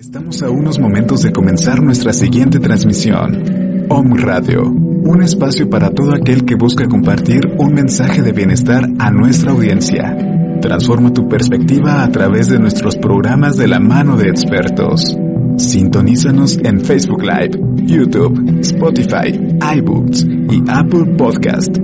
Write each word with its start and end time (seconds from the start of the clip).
Estamos 0.00 0.42
a 0.42 0.48
unos 0.48 0.78
momentos 0.78 1.20
de 1.20 1.30
comenzar 1.30 1.82
nuestra 1.82 2.14
siguiente 2.14 2.58
transmisión. 2.58 3.86
Om 3.90 4.14
Radio, 4.14 4.62
un 4.62 5.22
espacio 5.22 5.68
para 5.68 5.90
todo 5.90 6.14
aquel 6.14 6.46
que 6.46 6.54
busca 6.54 6.88
compartir 6.88 7.42
un 7.58 7.74
mensaje 7.74 8.22
de 8.22 8.32
bienestar 8.32 8.88
a 8.98 9.10
nuestra 9.10 9.52
audiencia. 9.52 10.16
Transforma 10.62 11.12
tu 11.12 11.28
perspectiva 11.28 12.02
a 12.02 12.10
través 12.10 12.48
de 12.48 12.58
nuestros 12.58 12.96
programas 12.96 13.58
de 13.58 13.68
la 13.68 13.78
mano 13.78 14.16
de 14.16 14.30
expertos. 14.30 15.18
Sintonízanos 15.58 16.56
en 16.64 16.80
Facebook 16.80 17.22
Live, 17.22 17.60
YouTube, 17.84 18.58
Spotify, 18.60 19.38
iBooks 19.76 20.24
y 20.24 20.62
Apple 20.66 21.14
Podcast. 21.18 21.76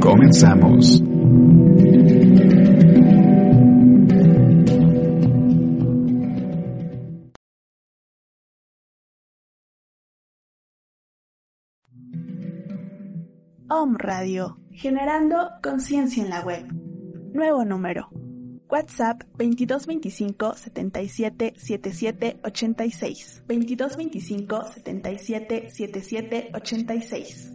Comenzamos. 0.00 1.07
Radio, 13.86 14.58
generando 14.72 15.50
conciencia 15.62 16.22
en 16.22 16.30
la 16.30 16.40
web. 16.40 16.66
Nuevo 17.32 17.64
número. 17.64 18.08
WhatsApp 18.68 19.22
2225 19.38 20.54
77 20.54 21.54
77 21.56 22.40
86. 22.42 23.42
2225 23.46 24.64
77 24.64 25.70
77 25.70 26.50
86. 26.54 27.52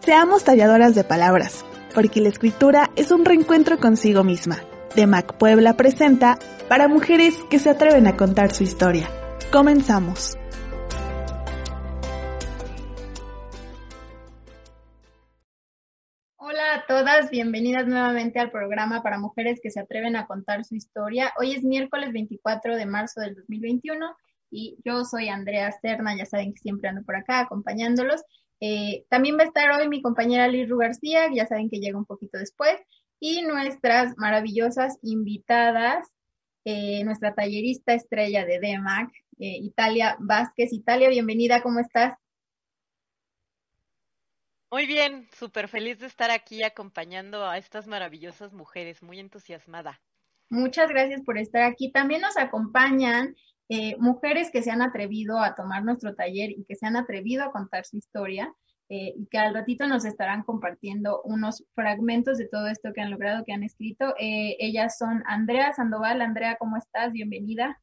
Seamos 0.00 0.44
talladoras 0.44 0.94
de 0.94 1.04
palabras, 1.04 1.66
porque 1.94 2.22
la 2.22 2.30
escritura 2.30 2.90
es 2.96 3.10
un 3.10 3.26
reencuentro 3.26 3.78
consigo 3.78 4.24
misma. 4.24 4.58
De 4.96 5.06
Mac 5.06 5.36
Puebla 5.36 5.74
presenta 5.76 6.38
para 6.68 6.88
mujeres 6.88 7.36
que 7.50 7.58
se 7.58 7.68
atreven 7.68 8.06
a 8.06 8.16
contar 8.16 8.52
su 8.52 8.62
historia. 8.62 9.10
Comenzamos. 9.52 10.38
Todas, 16.94 17.28
bienvenidas 17.28 17.88
nuevamente 17.88 18.38
al 18.38 18.52
programa 18.52 19.02
para 19.02 19.18
mujeres 19.18 19.58
que 19.60 19.72
se 19.72 19.80
atreven 19.80 20.14
a 20.14 20.28
contar 20.28 20.64
su 20.64 20.76
historia. 20.76 21.32
Hoy 21.40 21.50
es 21.50 21.64
miércoles 21.64 22.12
24 22.12 22.76
de 22.76 22.86
marzo 22.86 23.20
del 23.20 23.34
2021 23.34 24.14
y 24.48 24.76
yo 24.84 25.04
soy 25.04 25.28
Andrea 25.28 25.72
Serna, 25.72 26.16
ya 26.16 26.24
saben 26.24 26.52
que 26.54 26.60
siempre 26.60 26.88
ando 26.88 27.02
por 27.02 27.16
acá 27.16 27.40
acompañándolos. 27.40 28.22
Eh, 28.60 29.06
también 29.08 29.36
va 29.36 29.42
a 29.42 29.46
estar 29.46 29.72
hoy 29.72 29.88
mi 29.88 30.02
compañera 30.02 30.46
Liz 30.46 30.68
Ru 30.68 30.78
García, 30.78 31.28
ya 31.34 31.46
saben 31.46 31.68
que 31.68 31.80
llega 31.80 31.98
un 31.98 32.04
poquito 32.04 32.38
después, 32.38 32.76
y 33.18 33.42
nuestras 33.42 34.16
maravillosas 34.16 34.96
invitadas, 35.02 36.06
eh, 36.64 37.02
nuestra 37.02 37.34
tallerista 37.34 37.94
estrella 37.94 38.44
de 38.44 38.60
DEMAC, 38.60 39.10
eh, 39.40 39.58
Italia 39.62 40.16
Vázquez. 40.20 40.72
Italia, 40.72 41.08
bienvenida, 41.08 41.60
¿cómo 41.60 41.80
estás? 41.80 42.16
Muy 44.74 44.86
bien, 44.86 45.28
súper 45.30 45.68
feliz 45.68 46.00
de 46.00 46.08
estar 46.08 46.32
aquí 46.32 46.64
acompañando 46.64 47.46
a 47.46 47.58
estas 47.58 47.86
maravillosas 47.86 48.52
mujeres, 48.52 49.04
muy 49.04 49.20
entusiasmada. 49.20 50.00
Muchas 50.50 50.88
gracias 50.88 51.22
por 51.22 51.38
estar 51.38 51.62
aquí. 51.62 51.92
También 51.92 52.22
nos 52.22 52.36
acompañan 52.36 53.36
eh, 53.68 53.96
mujeres 53.98 54.50
que 54.50 54.62
se 54.62 54.72
han 54.72 54.82
atrevido 54.82 55.38
a 55.38 55.54
tomar 55.54 55.84
nuestro 55.84 56.16
taller 56.16 56.50
y 56.50 56.64
que 56.64 56.74
se 56.74 56.86
han 56.86 56.96
atrevido 56.96 57.44
a 57.44 57.52
contar 57.52 57.84
su 57.84 57.98
historia 57.98 58.52
eh, 58.88 59.14
y 59.16 59.26
que 59.26 59.38
al 59.38 59.54
ratito 59.54 59.86
nos 59.86 60.04
estarán 60.04 60.42
compartiendo 60.42 61.22
unos 61.22 61.62
fragmentos 61.76 62.36
de 62.36 62.48
todo 62.48 62.66
esto 62.66 62.92
que 62.92 63.00
han 63.00 63.12
logrado, 63.12 63.44
que 63.44 63.52
han 63.52 63.62
escrito. 63.62 64.16
Eh, 64.18 64.56
ellas 64.58 64.98
son 64.98 65.22
Andrea 65.28 65.72
Sandoval. 65.72 66.20
Andrea, 66.20 66.56
¿cómo 66.58 66.78
estás? 66.78 67.12
Bienvenida. 67.12 67.80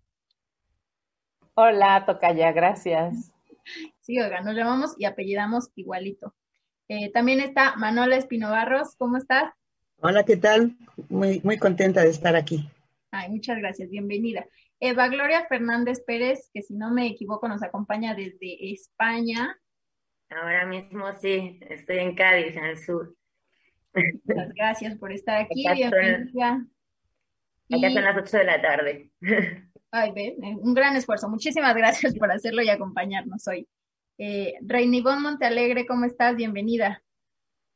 Hola, 1.54 2.04
Tocaya, 2.06 2.52
gracias. 2.52 3.32
Sí, 4.02 4.20
oiga, 4.20 4.42
nos 4.42 4.56
llamamos 4.56 4.94
y 4.98 5.06
apellidamos 5.06 5.70
igualito. 5.76 6.34
Eh, 6.94 7.10
también 7.10 7.40
está 7.40 7.78
Manola 7.78 8.18
Espinobarros, 8.18 8.98
¿cómo 8.98 9.16
estás? 9.16 9.54
Hola, 10.02 10.26
¿qué 10.26 10.36
tal? 10.36 10.76
Muy, 11.08 11.40
muy 11.42 11.58
contenta 11.58 12.02
de 12.02 12.10
estar 12.10 12.36
aquí. 12.36 12.70
Ay, 13.12 13.30
muchas 13.30 13.60
gracias, 13.60 13.90
bienvenida. 13.90 14.46
Eva 14.78 15.08
Gloria 15.08 15.46
Fernández 15.48 16.04
Pérez, 16.06 16.50
que 16.54 16.62
si 16.62 16.74
no 16.74 16.92
me 16.92 17.08
equivoco 17.08 17.48
nos 17.48 17.64
acompaña 17.64 18.14
desde 18.14 18.74
España. 18.74 19.58
Ahora 20.32 20.66
mismo 20.66 21.06
sí, 21.18 21.62
estoy 21.70 22.00
en 22.00 22.14
Cádiz, 22.14 22.58
en 22.58 22.66
el 22.66 22.78
sur. 22.78 23.16
Muchas 23.94 24.54
gracias 24.54 24.98
por 24.98 25.14
estar 25.14 25.44
aquí, 25.44 25.66
Acá 25.66 25.76
bienvenida. 25.76 26.66
Acá 27.72 27.90
son 27.90 28.04
las 28.04 28.18
8 28.18 28.38
de 28.38 28.44
la 28.44 28.62
tarde. 28.62 29.12
Ay, 29.92 30.12
ven, 30.12 30.36
un 30.62 30.74
gran 30.74 30.98
esfuerzo. 30.98 31.30
Muchísimas 31.30 31.74
gracias 31.74 32.14
por 32.16 32.30
hacerlo 32.30 32.62
y 32.62 32.70
acompañarnos 32.70 33.48
hoy. 33.48 33.66
Eh, 34.24 34.54
Reinibón 34.62 35.24
Montealegre, 35.24 35.88
¿cómo 35.88 36.06
estás? 36.06 36.36
Bienvenida. 36.36 37.02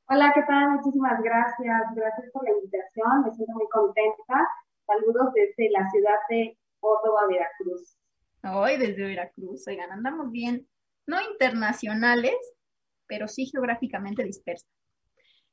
Hola, 0.08 0.32
¿qué 0.36 0.44
tal? 0.44 0.74
Muchísimas 0.74 1.20
gracias. 1.24 1.82
Gracias 1.96 2.32
por 2.32 2.44
la 2.44 2.52
invitación. 2.52 3.24
Me 3.26 3.34
siento 3.34 3.54
muy 3.54 3.68
contenta. 3.72 4.48
Saludos 4.86 5.34
desde 5.34 5.72
la 5.72 5.90
ciudad 5.90 6.20
de 6.30 6.56
Córdoba, 6.80 7.22
Veracruz. 7.28 7.98
Hoy 8.44 8.78
desde 8.78 9.08
Veracruz. 9.08 9.68
Oigan, 9.68 9.92
andamos 9.92 10.30
bien, 10.30 10.68
no 11.08 11.20
internacionales, 11.20 12.36
pero 13.08 13.28
sí 13.28 13.48
geográficamente 13.48 14.24
dispersos. 14.24 14.70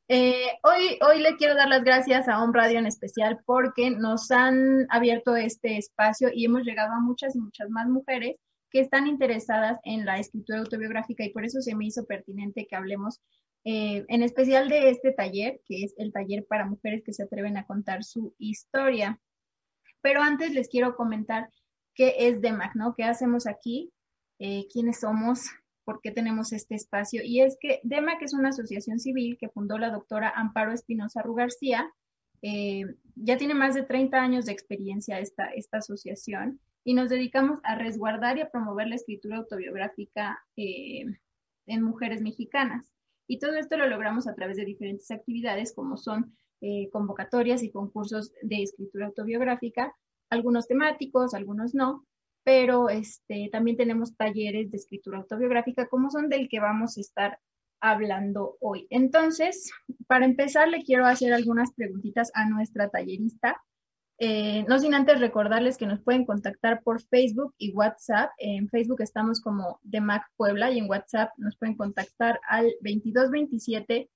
Eh, 0.09 0.59
hoy, 0.63 0.99
hoy 1.09 1.21
le 1.21 1.37
quiero 1.37 1.55
dar 1.55 1.69
las 1.69 1.85
gracias 1.85 2.29
a 2.29 2.43
Home 2.43 2.53
Radio 2.53 2.79
en 2.79 2.87
especial 2.87 3.41
porque 3.47 3.93
nos 3.93 4.31
han 4.31 4.87
abierto 4.91 5.37
este 5.37 5.79
espacio 5.79 6.29
y 6.31 6.45
hemos 6.45 6.65
llegado 6.65 6.93
a 6.93 7.01
muchas 7.01 7.35
y 7.35 7.41
muchas 7.41 7.71
más 7.71 7.89
mujeres 7.89 8.37
que 8.73 8.81
están 8.81 9.07
interesadas 9.07 9.79
en 9.85 10.07
la 10.07 10.19
escritura 10.19 10.61
autobiográfica 10.61 11.25
y 11.25 11.31
por 11.31 11.45
eso 11.45 11.61
se 11.61 11.75
me 11.75 11.85
hizo 11.85 12.07
pertinente 12.07 12.67
que 12.67 12.75
hablemos 12.75 13.21
eh, 13.65 14.05
en 14.09 14.23
especial 14.23 14.69
de 14.69 14.91
este 14.91 15.13
taller, 15.13 15.61
que 15.67 15.85
es 15.85 15.95
el 15.99 16.13
taller 16.13 16.47
para 16.49 16.67
mujeres 16.67 17.03
que 17.05 17.13
se 17.13 17.23
atreven 17.23 17.57
a 17.57 17.67
contar 17.67 18.03
su 18.03 18.35
historia. 18.39 19.21
Pero 20.01 20.23
antes 20.23 20.53
les 20.53 20.69
quiero 20.69 20.97
comentar 20.97 21.49
qué 21.95 22.15
es 22.19 22.41
DEMAC, 22.41 22.75
¿no? 22.75 22.95
¿Qué 22.97 23.05
hacemos 23.05 23.47
aquí? 23.47 23.93
Eh, 24.41 24.67
¿Quiénes 24.73 25.01
somos? 25.01 25.45
¿Por 25.85 26.01
qué 26.01 26.11
tenemos 26.11 26.53
este 26.53 26.75
espacio? 26.75 27.23
Y 27.25 27.43
es 27.43 27.57
que 27.61 27.81
DEMAC 27.85 28.23
es 28.23 28.35
una 28.35 28.49
asociación 28.49 28.99
civil 28.99 29.37
que 29.39 29.49
fundó 29.49 29.79
la 29.79 29.91
doctora 29.91 30.33
Amparo 30.35 30.73
Espinosa 30.73 31.23
Rugarcía. 31.23 31.93
Eh, 32.41 32.85
ya 33.15 33.37
tiene 33.37 33.55
más 33.55 33.75
de 33.75 33.83
30 33.83 34.21
años 34.21 34.47
de 34.47 34.53
experiencia 34.53 35.21
esta, 35.21 35.47
esta 35.47 35.79
asociación 35.79 36.59
y 36.85 36.95
nos 36.95 37.09
dedicamos 37.09 37.61
a 37.65 37.77
resguardar 37.77 38.39
y 38.39 38.41
a 38.41 38.51
promover 38.51 38.89
la 38.89 38.97
escritura 38.97 39.37
autobiográfica 39.37 40.45
eh, 40.57 41.05
en 41.67 41.83
mujeres 41.83 42.21
mexicanas. 42.21 42.93
Y 43.27 43.39
todo 43.39 43.55
esto 43.57 43.77
lo 43.77 43.89
logramos 43.89 44.27
a 44.27 44.35
través 44.35 44.57
de 44.57 44.65
diferentes 44.65 45.11
actividades 45.11 45.73
como 45.75 45.97
son 45.97 46.37
eh, 46.61 46.89
convocatorias 46.91 47.63
y 47.63 47.71
concursos 47.71 48.33
de 48.43 48.63
escritura 48.63 49.07
autobiográfica, 49.07 49.95
algunos 50.31 50.67
temáticos, 50.67 51.35
algunos 51.35 51.75
no, 51.75 52.07
pero 52.45 52.89
este, 52.89 53.49
también 53.53 53.77
tenemos 53.77 54.17
talleres 54.17 54.71
de 54.71 54.77
escritura 54.77 55.19
autobiográfica 55.19 55.89
como 55.89 56.11
son 56.11 56.29
del 56.29 56.49
que 56.49 56.61
vamos 56.61 56.97
a 56.97 57.01
estar 57.01 57.39
hablando 57.81 58.57
hoy. 58.61 58.87
Entonces, 58.91 59.71
para 60.07 60.25
empezar, 60.25 60.69
le 60.69 60.85
quiero 60.85 61.05
hacer 61.05 61.33
algunas 61.33 61.73
preguntitas 61.73 62.31
a 62.35 62.49
nuestra 62.49 62.89
tallerista. 62.89 63.61
Eh, 64.19 64.65
no 64.69 64.79
sin 64.79 64.95
antes 64.95 65.21
recordarles 65.21 65.77
que 65.77 65.87
nos 65.87 66.01
pueden 66.01 66.25
contactar 66.25 66.83
por 66.83 67.03
Facebook 67.03 67.55
y 67.59 67.73
WhatsApp. 67.73 68.31
En 68.39 68.69
Facebook 68.69 69.01
estamos 69.01 69.41
como 69.41 69.81
de 69.83 70.01
Mac 70.01 70.25
Puebla 70.37 70.71
y 70.71 70.79
en 70.79 70.89
WhatsApp 70.89 71.31
nos 71.39 71.57
pueden 71.57 71.77
contactar 71.77 72.41
al 72.49 72.65
2227 72.83 74.09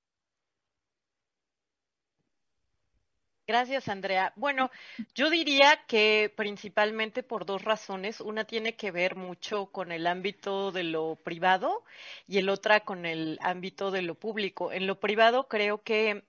Gracias, 3.50 3.88
Andrea. 3.88 4.32
Bueno, 4.36 4.70
yo 5.12 5.28
diría 5.28 5.80
que 5.88 6.32
principalmente 6.36 7.24
por 7.24 7.44
dos 7.44 7.64
razones. 7.64 8.20
Una 8.20 8.44
tiene 8.44 8.76
que 8.76 8.92
ver 8.92 9.16
mucho 9.16 9.66
con 9.72 9.90
el 9.90 10.06
ámbito 10.06 10.70
de 10.70 10.84
lo 10.84 11.16
privado 11.16 11.82
y 12.28 12.38
el 12.38 12.48
otra 12.48 12.78
con 12.78 13.06
el 13.06 13.40
ámbito 13.42 13.90
de 13.90 14.02
lo 14.02 14.14
público. 14.14 14.70
En 14.70 14.86
lo 14.86 15.00
privado 15.00 15.48
creo 15.48 15.82
que 15.82 16.22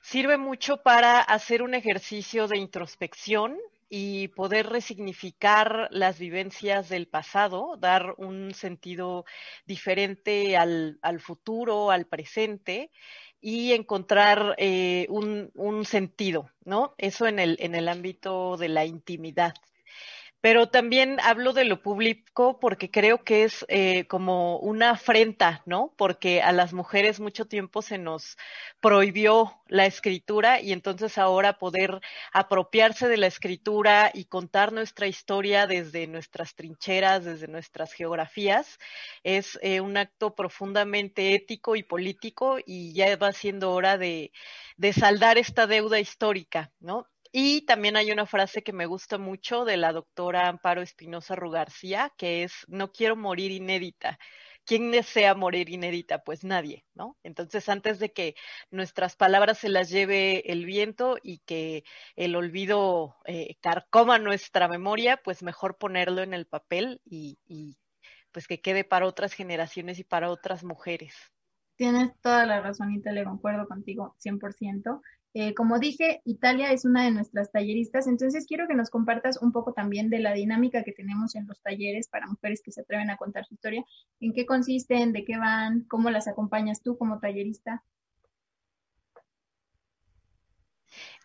sirve 0.00 0.36
mucho 0.38 0.76
para 0.76 1.18
hacer 1.18 1.60
un 1.60 1.74
ejercicio 1.74 2.46
de 2.46 2.58
introspección 2.58 3.58
y 3.88 4.28
poder 4.28 4.68
resignificar 4.68 5.88
las 5.90 6.20
vivencias 6.20 6.88
del 6.88 7.08
pasado, 7.08 7.76
dar 7.78 8.14
un 8.16 8.54
sentido 8.54 9.24
diferente 9.66 10.56
al, 10.56 11.00
al 11.02 11.18
futuro, 11.18 11.90
al 11.90 12.06
presente 12.06 12.92
y 13.46 13.74
encontrar 13.74 14.54
eh, 14.56 15.06
un, 15.10 15.50
un, 15.54 15.84
sentido, 15.84 16.50
¿no? 16.64 16.94
Eso 16.96 17.26
en 17.26 17.38
el, 17.38 17.58
en 17.60 17.74
el 17.74 17.88
ámbito 17.88 18.56
de 18.56 18.70
la 18.70 18.86
intimidad 18.86 19.52
pero 20.44 20.68
también 20.68 21.20
hablo 21.22 21.54
de 21.54 21.64
lo 21.64 21.80
público 21.80 22.60
porque 22.60 22.90
creo 22.90 23.24
que 23.24 23.44
es 23.44 23.64
eh, 23.68 24.06
como 24.08 24.58
una 24.58 24.90
afrenta, 24.90 25.62
¿no? 25.64 25.94
Porque 25.96 26.42
a 26.42 26.52
las 26.52 26.74
mujeres 26.74 27.18
mucho 27.18 27.46
tiempo 27.46 27.80
se 27.80 27.96
nos 27.96 28.36
prohibió 28.78 29.62
la 29.68 29.86
escritura 29.86 30.60
y 30.60 30.72
entonces 30.72 31.16
ahora 31.16 31.56
poder 31.58 31.98
apropiarse 32.30 33.08
de 33.08 33.16
la 33.16 33.26
escritura 33.26 34.10
y 34.12 34.26
contar 34.26 34.74
nuestra 34.74 35.06
historia 35.06 35.66
desde 35.66 36.06
nuestras 36.08 36.54
trincheras, 36.54 37.24
desde 37.24 37.48
nuestras 37.48 37.94
geografías, 37.94 38.78
es 39.22 39.58
eh, 39.62 39.80
un 39.80 39.96
acto 39.96 40.34
profundamente 40.34 41.34
ético 41.34 41.74
y 41.74 41.84
político 41.84 42.58
y 42.66 42.92
ya 42.92 43.16
va 43.16 43.32
siendo 43.32 43.72
hora 43.72 43.96
de, 43.96 44.30
de 44.76 44.92
saldar 44.92 45.38
esta 45.38 45.66
deuda 45.66 46.00
histórica, 46.00 46.70
¿no? 46.80 47.08
Y 47.36 47.62
también 47.62 47.96
hay 47.96 48.12
una 48.12 48.26
frase 48.26 48.62
que 48.62 48.72
me 48.72 48.86
gusta 48.86 49.18
mucho 49.18 49.64
de 49.64 49.76
la 49.76 49.92
doctora 49.92 50.46
Amparo 50.46 50.82
Espinosa 50.82 51.34
Rugarcía, 51.34 52.12
que 52.16 52.44
es, 52.44 52.64
no 52.68 52.92
quiero 52.92 53.16
morir 53.16 53.50
inédita. 53.50 54.20
¿Quién 54.64 54.92
desea 54.92 55.34
morir 55.34 55.68
inédita? 55.68 56.22
Pues 56.22 56.44
nadie, 56.44 56.84
¿no? 56.94 57.18
Entonces, 57.24 57.68
antes 57.68 57.98
de 57.98 58.12
que 58.12 58.36
nuestras 58.70 59.16
palabras 59.16 59.58
se 59.58 59.68
las 59.68 59.90
lleve 59.90 60.48
el 60.52 60.64
viento 60.64 61.16
y 61.24 61.38
que 61.38 61.82
el 62.14 62.36
olvido 62.36 63.16
eh, 63.24 63.56
carcoma 63.60 64.20
nuestra 64.20 64.68
memoria, 64.68 65.16
pues 65.16 65.42
mejor 65.42 65.76
ponerlo 65.76 66.22
en 66.22 66.34
el 66.34 66.46
papel 66.46 67.00
y, 67.04 67.40
y 67.48 67.76
pues 68.30 68.46
que 68.46 68.60
quede 68.60 68.84
para 68.84 69.06
otras 69.06 69.32
generaciones 69.32 69.98
y 69.98 70.04
para 70.04 70.30
otras 70.30 70.62
mujeres. 70.62 71.16
Tienes 71.74 72.12
toda 72.20 72.46
la 72.46 72.60
razón, 72.60 72.92
y 72.92 73.00
te 73.00 73.10
le 73.10 73.24
concuerdo 73.24 73.66
contigo 73.66 74.14
100%. 74.20 75.02
Eh, 75.36 75.52
como 75.52 75.80
dije, 75.80 76.22
Italia 76.24 76.70
es 76.70 76.84
una 76.84 77.02
de 77.04 77.10
nuestras 77.10 77.50
talleristas, 77.50 78.06
entonces 78.06 78.46
quiero 78.46 78.68
que 78.68 78.74
nos 78.74 78.88
compartas 78.88 79.42
un 79.42 79.50
poco 79.50 79.72
también 79.72 80.08
de 80.08 80.20
la 80.20 80.32
dinámica 80.32 80.84
que 80.84 80.92
tenemos 80.92 81.34
en 81.34 81.48
los 81.48 81.60
talleres 81.60 82.06
para 82.06 82.28
mujeres 82.28 82.62
que 82.64 82.70
se 82.70 82.82
atreven 82.82 83.10
a 83.10 83.16
contar 83.16 83.44
su 83.44 83.54
historia, 83.54 83.84
en 84.20 84.32
qué 84.32 84.46
consisten, 84.46 85.12
de 85.12 85.24
qué 85.24 85.36
van, 85.36 85.86
cómo 85.88 86.10
las 86.10 86.28
acompañas 86.28 86.82
tú 86.82 86.96
como 86.96 87.18
tallerista. 87.18 87.82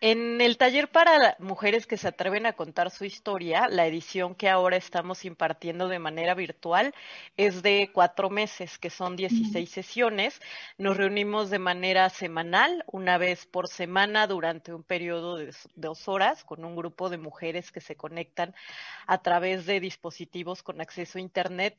En 0.01 0.39
el 0.39 0.57
taller 0.57 0.89
para 0.89 1.35
mujeres 1.39 1.85
que 1.85 1.97
se 1.97 2.07
atreven 2.07 2.45
a 2.45 2.53
contar 2.53 2.89
su 2.89 3.03
historia, 3.03 3.67
la 3.67 3.85
edición 3.85 4.33
que 4.33 4.47
ahora 4.47 4.77
estamos 4.77 5.25
impartiendo 5.25 5.89
de 5.89 5.99
manera 5.99 6.35
virtual 6.35 6.93
es 7.35 7.63
de 7.63 7.89
cuatro 7.93 8.29
meses, 8.29 8.77
que 8.77 8.89
son 8.89 9.17
16 9.17 9.69
sesiones. 9.69 10.41
Nos 10.77 10.95
reunimos 10.95 11.49
de 11.49 11.59
manera 11.59 12.09
semanal, 12.09 12.85
una 12.87 13.17
vez 13.17 13.45
por 13.45 13.67
semana, 13.67 14.25
durante 14.25 14.73
un 14.73 14.83
periodo 14.83 15.35
de 15.35 15.53
dos 15.75 16.07
horas, 16.07 16.45
con 16.45 16.63
un 16.63 16.77
grupo 16.77 17.09
de 17.09 17.17
mujeres 17.17 17.69
que 17.69 17.81
se 17.81 17.97
conectan 17.97 18.55
a 19.05 19.17
través 19.21 19.65
de 19.65 19.81
dispositivos 19.81 20.63
con 20.63 20.79
acceso 20.79 21.17
a 21.17 21.21
Internet. 21.21 21.77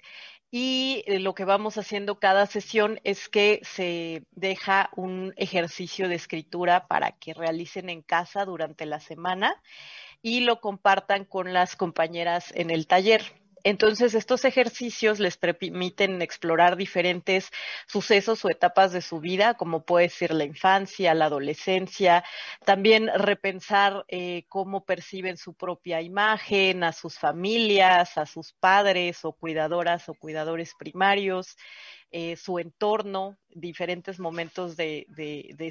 Y 0.50 1.04
eh, 1.06 1.20
lo 1.20 1.34
que 1.34 1.44
vamos 1.44 1.78
haciendo 1.78 2.18
cada 2.18 2.44
sesión 2.46 3.00
es 3.04 3.30
que 3.30 3.60
se 3.62 4.24
deja 4.32 4.90
un 4.96 5.32
ejercicio 5.36 6.08
de 6.08 6.16
escritura 6.16 6.86
para 6.86 7.12
que 7.12 7.32
realicen 7.32 7.88
en 7.88 8.02
casa 8.10 8.44
durante 8.44 8.86
la 8.86 8.98
semana 8.98 9.54
y 10.20 10.40
lo 10.40 10.60
compartan 10.60 11.24
con 11.24 11.52
las 11.52 11.76
compañeras 11.76 12.52
en 12.56 12.70
el 12.70 12.88
taller. 12.88 13.22
Entonces, 13.62 14.14
estos 14.14 14.44
ejercicios 14.44 15.20
les 15.20 15.36
permiten 15.36 16.22
explorar 16.22 16.76
diferentes 16.76 17.50
sucesos 17.86 18.44
o 18.44 18.50
etapas 18.50 18.92
de 18.92 19.02
su 19.02 19.20
vida, 19.20 19.54
como 19.54 19.84
puede 19.84 20.08
ser 20.08 20.32
la 20.32 20.44
infancia, 20.44 21.14
la 21.14 21.26
adolescencia, 21.26 22.24
también 22.64 23.10
repensar 23.14 24.04
eh, 24.08 24.44
cómo 24.48 24.84
perciben 24.86 25.36
su 25.36 25.52
propia 25.54 26.00
imagen, 26.00 26.84
a 26.84 26.92
sus 26.92 27.18
familias, 27.18 28.16
a 28.16 28.24
sus 28.24 28.54
padres 28.54 29.24
o 29.26 29.32
cuidadoras 29.32 30.08
o 30.08 30.14
cuidadores 30.14 30.74
primarios, 30.74 31.56
eh, 32.12 32.36
su 32.36 32.58
entorno, 32.58 33.38
diferentes 33.50 34.18
momentos 34.18 34.76
de, 34.76 35.06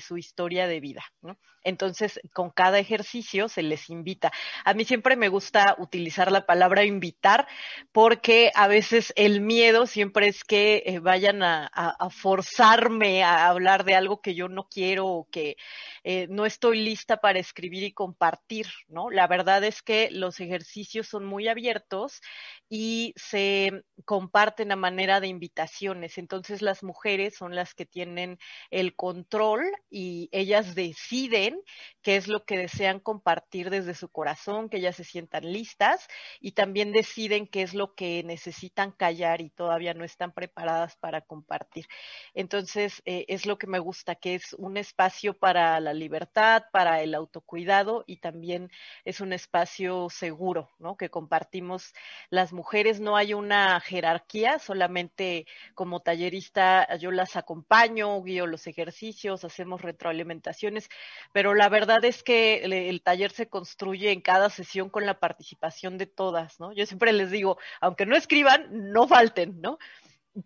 su 0.06 0.18
historia 0.18 0.68
de 0.68 0.80
vida. 0.80 1.04
¿no? 1.22 1.38
Entonces, 1.64 2.20
con 2.34 2.50
cada 2.50 2.80
ejercicio 2.80 3.50
se 3.50 3.62
les 3.62 3.90
invita. 3.90 4.32
A 4.64 4.74
mí 4.74 4.86
siempre 4.86 5.16
me 5.16 5.28
gusta 5.28 5.76
utilizar 5.80 6.32
la 6.32 6.46
palabra 6.46 6.86
invitar 6.86 7.48
porque 7.92 8.52
a 8.56 8.68
veces 8.68 9.14
el 9.18 9.42
miedo 9.42 9.86
siempre 9.86 10.28
es 10.28 10.44
que 10.44 10.84
eh, 10.86 11.00
vayan 11.00 11.44
a, 11.44 11.70
forzarme 12.10 13.24
a 13.24 13.48
hablar 13.48 13.84
de 13.84 13.96
algo 13.96 14.22
que 14.22 14.34
yo 14.34 14.48
no 14.48 14.68
quiero 14.70 15.08
o 15.08 15.28
que 15.30 15.58
eh, 16.04 16.28
no 16.30 16.46
estoy 16.46 16.80
lista 16.82 17.18
para 17.18 17.40
escribir 17.40 17.84
y 17.84 17.94
compartir, 17.94 18.68
¿no? 18.88 19.10
La 19.10 19.28
verdad 19.28 19.64
es 19.64 19.82
que 19.82 20.10
los 20.12 20.40
ejercicios 20.40 21.08
son 21.08 21.26
muy 21.26 21.48
abiertos 21.48 22.22
y 22.70 23.14
se 23.16 23.84
comparten 24.06 24.72
a 24.72 24.76
manera 24.76 25.20
de 25.20 25.28
invitaciones. 25.28 26.18
Entonces, 26.18 26.62
las 26.62 26.84
mujeres 26.84 27.36
son 27.36 27.56
las 27.56 27.74
que 27.74 27.86
tienen 27.86 28.38
el 28.70 28.96
control 28.96 29.66
y 29.90 30.30
ellas 30.32 30.76
deciden 30.76 31.60
qué 32.02 32.16
es 32.16 32.28
lo 32.28 32.46
que 32.46 32.58
desean 32.58 33.00
compartir 33.00 33.70
desde 33.70 33.94
su 33.96 34.10
corazón, 34.10 34.70
que 34.70 34.78
ellas 34.78 34.96
se 34.96 35.04
sientan 35.04 35.52
listas 35.52 36.08
y 36.40 36.52
también 36.54 36.92
deciden 36.92 37.48
qué 37.48 37.62
es 37.64 37.74
lo 37.74 37.96
que 37.96 38.24
necesitan 38.24 38.92
callar 38.92 39.42
y 39.42 39.50
todavía 39.50 39.94
no 39.94 40.04
están 40.04 40.34
preparadas 40.34 40.96
para 40.98 41.22
compartir. 41.22 41.88
Entonces, 42.34 43.02
eh, 43.06 43.26
es 43.28 43.46
lo 43.46 43.58
que 43.58 43.68
me 43.68 43.80
gusta, 43.80 44.16
que 44.16 44.36
es 44.36 44.54
un 44.54 44.78
espacio 44.78 45.38
para 45.38 45.80
libertad, 45.94 46.64
para 46.72 47.02
el 47.02 47.16
autocuidado 47.16 48.04
y 48.08 48.18
también 48.18 48.72
es 49.06 49.22
un 49.22 49.34
espacio 49.34 50.10
seguro, 50.10 50.70
¿no? 50.80 50.98
Que 50.98 51.10
compartimos 51.10 51.94
las 52.30 52.54
mujeres, 52.54 53.00
no 53.00 53.16
hay 53.16 53.34
una 53.34 53.80
jerarquía, 53.80 54.60
solamente 54.60 55.46
como 55.74 56.02
tallerista 56.02 56.96
yo 56.98 57.12
las 57.12 57.36
acompaño, 57.36 58.22
guío 58.24 58.48
los 58.48 58.68
ejercicios, 58.68 59.44
hacemos 59.44 59.82
retroalimentaciones, 59.82 60.90
pero 61.34 61.54
la 61.54 61.70
verdad 61.70 62.04
es 62.06 62.24
que 62.24 62.64
el, 62.64 62.74
el, 62.74 63.02
taller 63.02 63.32
se 63.32 63.50
construye 63.50 64.12
en 64.12 64.22
cada 64.22 64.50
sesión 64.50 64.90
con 64.90 65.06
la 65.06 65.20
participación 65.20 65.98
de 65.98 66.06
todas, 66.06 66.60
¿no? 66.60 66.74
Yo 66.74 66.86
siempre 66.86 67.14
les 67.14 67.32
digo, 67.32 67.58
aunque 67.82 68.06
no 68.06 68.16
escriban, 68.16 68.92
no 68.92 69.08
falten, 69.08 69.60
¿no? 69.62 69.78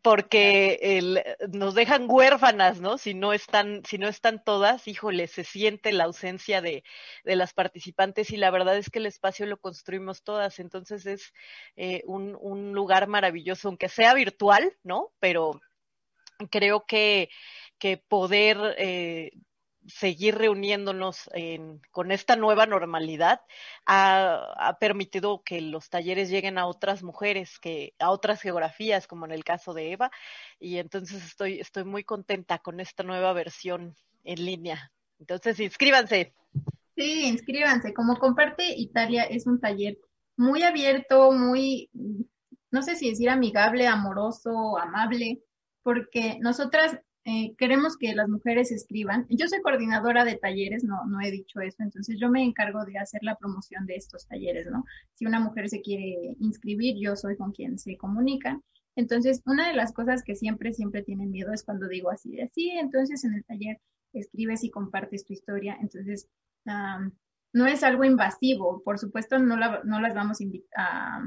Porque 0.01 0.79
el, 0.81 1.23
nos 1.51 1.75
dejan 1.75 2.05
huérfanas, 2.09 2.79
¿no? 2.79 2.97
Si 2.97 3.13
no 3.13 3.33
están, 3.33 3.83
si 3.85 3.97
no 3.97 4.07
están 4.07 4.43
todas, 4.43 4.87
híjole, 4.87 5.27
se 5.27 5.43
siente 5.43 5.91
la 5.91 6.05
ausencia 6.05 6.61
de, 6.61 6.83
de 7.23 7.35
las 7.35 7.53
participantes 7.53 8.31
y 8.31 8.37
la 8.37 8.51
verdad 8.51 8.77
es 8.77 8.89
que 8.89 8.99
el 8.99 9.05
espacio 9.05 9.45
lo 9.45 9.57
construimos 9.57 10.23
todas, 10.23 10.59
entonces 10.59 11.05
es 11.05 11.33
eh, 11.75 12.01
un, 12.05 12.37
un 12.39 12.73
lugar 12.73 13.07
maravilloso, 13.07 13.67
aunque 13.67 13.89
sea 13.89 14.13
virtual, 14.13 14.75
¿no? 14.83 15.11
Pero 15.19 15.59
creo 16.49 16.85
que, 16.85 17.29
que 17.77 17.97
poder 17.97 18.75
eh, 18.77 19.31
seguir 19.87 20.35
reuniéndonos 20.35 21.29
en, 21.33 21.81
con 21.91 22.11
esta 22.11 22.35
nueva 22.35 22.65
normalidad 22.65 23.41
ha, 23.85 24.53
ha, 24.57 24.77
permitido 24.79 25.43
que 25.43 25.61
los 25.61 25.89
talleres 25.89 26.29
lleguen 26.29 26.57
a 26.57 26.67
otras 26.67 27.03
mujeres, 27.03 27.59
que 27.59 27.93
a 27.99 28.09
otras 28.11 28.41
geografías, 28.41 29.07
como 29.07 29.25
en 29.25 29.31
el 29.31 29.43
caso 29.43 29.73
de 29.73 29.91
Eva, 29.91 30.11
y 30.59 30.77
entonces 30.77 31.25
estoy, 31.25 31.59
estoy 31.59 31.83
muy 31.83 32.03
contenta 32.03 32.59
con 32.59 32.79
esta 32.79 33.03
nueva 33.03 33.33
versión 33.33 33.95
en 34.23 34.45
línea. 34.45 34.91
Entonces, 35.19 35.59
inscríbanse. 35.59 36.33
Sí, 36.95 37.25
inscríbanse. 37.25 37.93
Como 37.93 38.17
comparte 38.17 38.65
Italia, 38.75 39.23
es 39.23 39.47
un 39.47 39.59
taller 39.59 39.97
muy 40.37 40.63
abierto, 40.63 41.31
muy, 41.31 41.89
no 42.71 42.81
sé 42.81 42.95
si 42.95 43.09
decir 43.09 43.29
amigable, 43.29 43.87
amoroso, 43.87 44.77
amable, 44.77 45.41
porque 45.83 46.37
nosotras 46.39 46.99
eh, 47.25 47.55
queremos 47.57 47.95
que 47.97 48.13
las 48.13 48.27
mujeres 48.27 48.71
escriban. 48.71 49.25
Yo 49.29 49.47
soy 49.47 49.61
coordinadora 49.61 50.25
de 50.25 50.35
talleres, 50.35 50.83
no, 50.83 51.05
no 51.05 51.21
he 51.21 51.31
dicho 51.31 51.61
eso, 51.61 51.81
entonces 51.81 52.17
yo 52.19 52.29
me 52.29 52.43
encargo 52.43 52.83
de 52.83 52.97
hacer 52.97 53.23
la 53.23 53.37
promoción 53.37 53.85
de 53.85 53.95
estos 53.95 54.27
talleres, 54.27 54.67
¿no? 54.69 54.83
Si 55.13 55.25
una 55.25 55.39
mujer 55.39 55.69
se 55.69 55.81
quiere 55.81 56.35
inscribir, 56.39 56.97
yo 56.99 57.15
soy 57.15 57.37
con 57.37 57.53
quien 57.53 57.79
se 57.79 57.95
comunican. 57.97 58.61
Entonces, 58.95 59.41
una 59.45 59.69
de 59.69 59.73
las 59.73 59.93
cosas 59.93 60.21
que 60.23 60.35
siempre, 60.35 60.73
siempre 60.73 61.01
tienen 61.01 61.31
miedo 61.31 61.53
es 61.53 61.63
cuando 61.63 61.87
digo 61.87 62.11
así 62.11 62.35
de, 62.35 62.49
sí, 62.53 62.71
entonces 62.71 63.23
en 63.23 63.35
el 63.35 63.45
taller 63.45 63.79
escribes 64.11 64.63
y 64.63 64.69
compartes 64.69 65.25
tu 65.25 65.33
historia. 65.33 65.77
Entonces, 65.81 66.27
um, 66.65 67.11
no 67.53 67.67
es 67.67 67.83
algo 67.83 68.03
invasivo. 68.03 68.83
Por 68.83 68.99
supuesto, 68.99 69.39
no, 69.39 69.55
no 69.55 70.01
las 70.01 70.13
vamos 70.13 70.39
a 70.75 71.23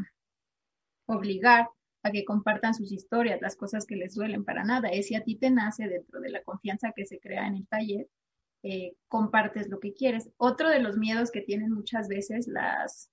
obligar 1.07 1.69
a 2.07 2.13
que 2.13 2.25
compartan 2.25 2.75
sus 2.75 2.93
historias, 2.93 3.41
las 3.41 3.57
cosas 3.57 3.87
que 3.87 3.97
les 3.97 4.15
duelen 4.15 4.45
para 4.45 4.65
nada. 4.65 4.89
Es 4.89 5.09
si 5.09 5.15
a 5.15 5.25
ti 5.25 5.37
te 5.37 5.51
nace 5.51 5.89
dentro 5.89 6.21
de 6.21 6.31
la 6.31 6.43
confianza 6.43 6.93
que 6.95 7.07
se 7.07 7.19
crea 7.19 7.47
en 7.47 7.57
el 7.57 7.67
taller, 7.67 8.09
eh, 8.63 8.95
compartes 9.09 9.69
lo 9.69 9.81
que 9.81 9.93
quieres. 9.93 10.31
Otro 10.37 10.69
de 10.71 10.81
los 10.81 10.97
miedos 10.97 11.31
que 11.31 11.43
tienen 11.43 11.73
muchas 11.73 12.09
veces 12.09 12.49
las, 12.49 13.11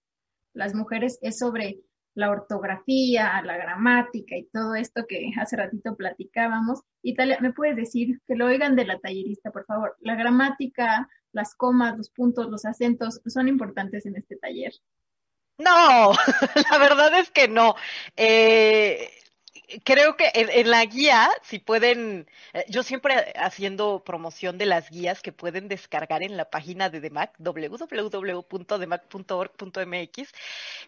las 0.54 0.74
mujeres 0.74 1.20
es 1.22 1.38
sobre 1.40 1.80
la 2.16 2.30
ortografía, 2.30 3.42
la 3.44 3.58
gramática 3.58 4.38
y 4.38 4.46
todo 4.46 4.76
esto 4.76 5.06
que 5.08 5.32
hace 5.40 5.58
ratito 5.58 5.96
platicábamos. 5.96 6.82
Italia, 7.02 7.38
¿me 7.42 7.54
puedes 7.54 7.76
decir 7.76 8.22
que 8.28 8.36
lo 8.36 8.46
oigan 8.46 8.76
de 8.76 8.86
la 8.86 9.00
tallerista, 9.00 9.52
por 9.52 9.66
favor? 9.66 9.96
La 10.00 10.16
gramática, 10.16 11.10
las 11.32 11.56
comas, 11.56 11.98
los 11.98 12.10
puntos, 12.10 12.50
los 12.50 12.66
acentos 12.66 13.22
son 13.26 13.48
importantes 13.48 14.06
en 14.06 14.16
este 14.16 14.36
taller. 14.38 14.74
No, 15.58 16.14
la 16.72 16.78
verdad 16.78 17.14
es 17.20 17.30
que 17.32 17.48
no. 17.48 17.76
Eh, 18.18 19.10
creo 19.84 20.16
que 20.18 20.32
en, 20.34 20.70
la 20.70 20.84
guía, 20.86 21.30
si 21.44 21.60
pueden, 21.60 22.28
eh, 22.54 22.66
yo 22.70 22.84
siempre 22.84 23.34
haciendo 23.36 24.04
promoción 24.04 24.58
de 24.58 24.66
las 24.66 24.90
guías 24.90 25.22
que 25.22 25.32
pueden 25.32 25.68
descargar 25.68 26.24
en 26.24 26.38
la 26.38 26.50
página 26.50 26.90
de 26.90 27.02
DEMAC, 27.02 27.36
www.demac.org.mx, 27.40 30.34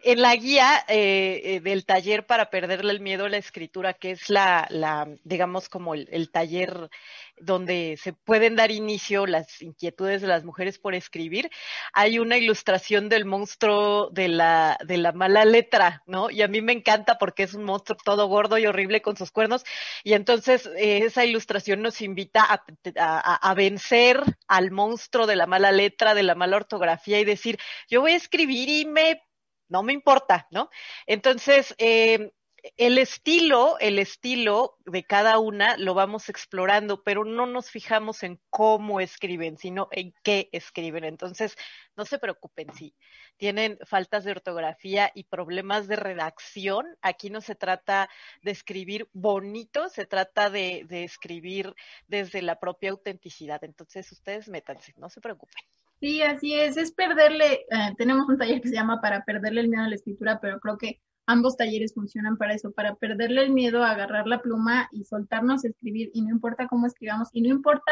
en 0.03 0.21
la 0.21 0.35
guía 0.35 0.83
eh, 0.87 1.41
eh, 1.43 1.59
del 1.61 1.85
taller 1.85 2.25
para 2.25 2.49
perderle 2.49 2.91
el 2.91 2.99
miedo 2.99 3.25
a 3.25 3.29
la 3.29 3.37
escritura, 3.37 3.93
que 3.93 4.11
es 4.11 4.29
la, 4.29 4.67
la 4.69 5.07
digamos, 5.23 5.69
como 5.69 5.93
el 5.95 6.29
taller 6.31 6.89
donde 7.37 7.97
se 8.01 8.13
pueden 8.13 8.55
dar 8.55 8.71
inicio 8.71 9.25
las 9.25 9.61
inquietudes 9.61 10.21
de 10.21 10.27
las 10.27 10.43
mujeres 10.43 10.79
por 10.79 10.95
escribir, 10.95 11.49
hay 11.93 12.19
una 12.19 12.37
ilustración 12.37 13.09
del 13.09 13.25
monstruo 13.25 14.09
de 14.11 14.27
la, 14.27 14.77
de 14.85 14.97
la 14.97 15.11
mala 15.11 15.45
letra, 15.45 16.03
¿no? 16.05 16.29
Y 16.29 16.41
a 16.41 16.47
mí 16.47 16.61
me 16.61 16.73
encanta 16.73 17.17
porque 17.17 17.43
es 17.43 17.53
un 17.53 17.63
monstruo 17.63 17.97
todo 18.03 18.27
gordo 18.27 18.57
y 18.57 18.65
horrible 18.65 19.01
con 19.01 19.17
sus 19.17 19.31
cuernos. 19.31 19.63
Y 20.03 20.13
entonces 20.13 20.67
eh, 20.77 20.99
esa 21.05 21.25
ilustración 21.25 21.81
nos 21.81 22.01
invita 22.01 22.43
a, 22.43 22.63
a, 22.97 23.49
a 23.49 23.53
vencer 23.53 24.21
al 24.47 24.71
monstruo 24.71 25.27
de 25.27 25.35
la 25.35 25.47
mala 25.47 25.71
letra, 25.71 26.13
de 26.13 26.23
la 26.23 26.35
mala 26.35 26.57
ortografía 26.57 27.19
y 27.19 27.25
decir, 27.25 27.57
yo 27.89 28.01
voy 28.01 28.11
a 28.11 28.17
escribir 28.17 28.69
y 28.69 28.85
me 28.85 29.21
no 29.67 29.83
me 29.83 29.93
importa, 29.93 30.47
¿no? 30.51 30.69
Entonces, 31.07 31.73
eh, 31.77 32.31
el 32.77 32.97
estilo, 32.97 33.77
el 33.79 33.99
estilo 33.99 34.77
de 34.85 35.03
cada 35.03 35.39
una 35.39 35.77
lo 35.77 35.93
vamos 35.93 36.29
explorando, 36.29 37.03
pero 37.03 37.23
no 37.23 37.45
nos 37.45 37.69
fijamos 37.69 38.23
en 38.23 38.39
cómo 38.49 38.99
escriben, 38.99 39.57
sino 39.57 39.87
en 39.91 40.13
qué 40.23 40.49
escriben. 40.51 41.03
Entonces, 41.03 41.55
no 41.95 42.05
se 42.05 42.17
preocupen 42.17 42.73
si 42.73 42.95
tienen 43.37 43.77
faltas 43.85 44.23
de 44.23 44.31
ortografía 44.31 45.11
y 45.13 45.25
problemas 45.25 45.87
de 45.87 45.95
redacción. 45.95 46.85
Aquí 47.01 47.29
no 47.29 47.41
se 47.41 47.55
trata 47.55 48.09
de 48.41 48.51
escribir 48.51 49.07
bonito, 49.13 49.89
se 49.89 50.05
trata 50.05 50.49
de, 50.49 50.85
escribir 50.89 51.75
desde 52.07 52.41
la 52.41 52.59
propia 52.59 52.91
autenticidad. 52.91 53.63
Entonces, 53.63 54.11
ustedes 54.11 54.47
métanse, 54.47 54.93
no 54.97 55.09
se 55.09 55.21
preocupen. 55.21 55.63
Sí, 55.99 56.21
así 56.21 56.53
es, 56.53 56.77
es 56.77 56.91
perderle, 56.91 57.53
eh, 57.53 57.93
tenemos 57.97 58.27
un 58.27 58.37
taller 58.37 58.61
que 58.61 58.67
se 58.67 58.75
llama 58.75 58.99
para 59.01 59.23
perderle 59.23 59.61
el 59.61 59.69
miedo 59.69 59.83
a 59.83 59.87
la 59.87 59.95
escritura, 59.95 60.39
pero 60.41 60.59
creo 60.59 60.77
que 60.77 60.99
ambos 61.25 61.57
talleres 61.57 61.93
funcionan 61.93 62.37
para 62.37 62.53
eso, 62.53 62.71
para 62.71 62.95
perderle 62.95 63.43
el 63.43 63.51
miedo 63.51 63.83
a 63.83 63.91
agarrar 63.91 64.27
la 64.27 64.41
pluma 64.41 64.89
y 64.91 65.03
soltarnos 65.05 65.65
a 65.65 65.69
escribir, 65.69 66.11
y 66.13 66.21
no 66.21 66.29
importa 66.29 66.67
cómo 66.67 66.85
escribamos, 66.87 67.29
y 67.33 67.41
no 67.41 67.49
importa 67.49 67.91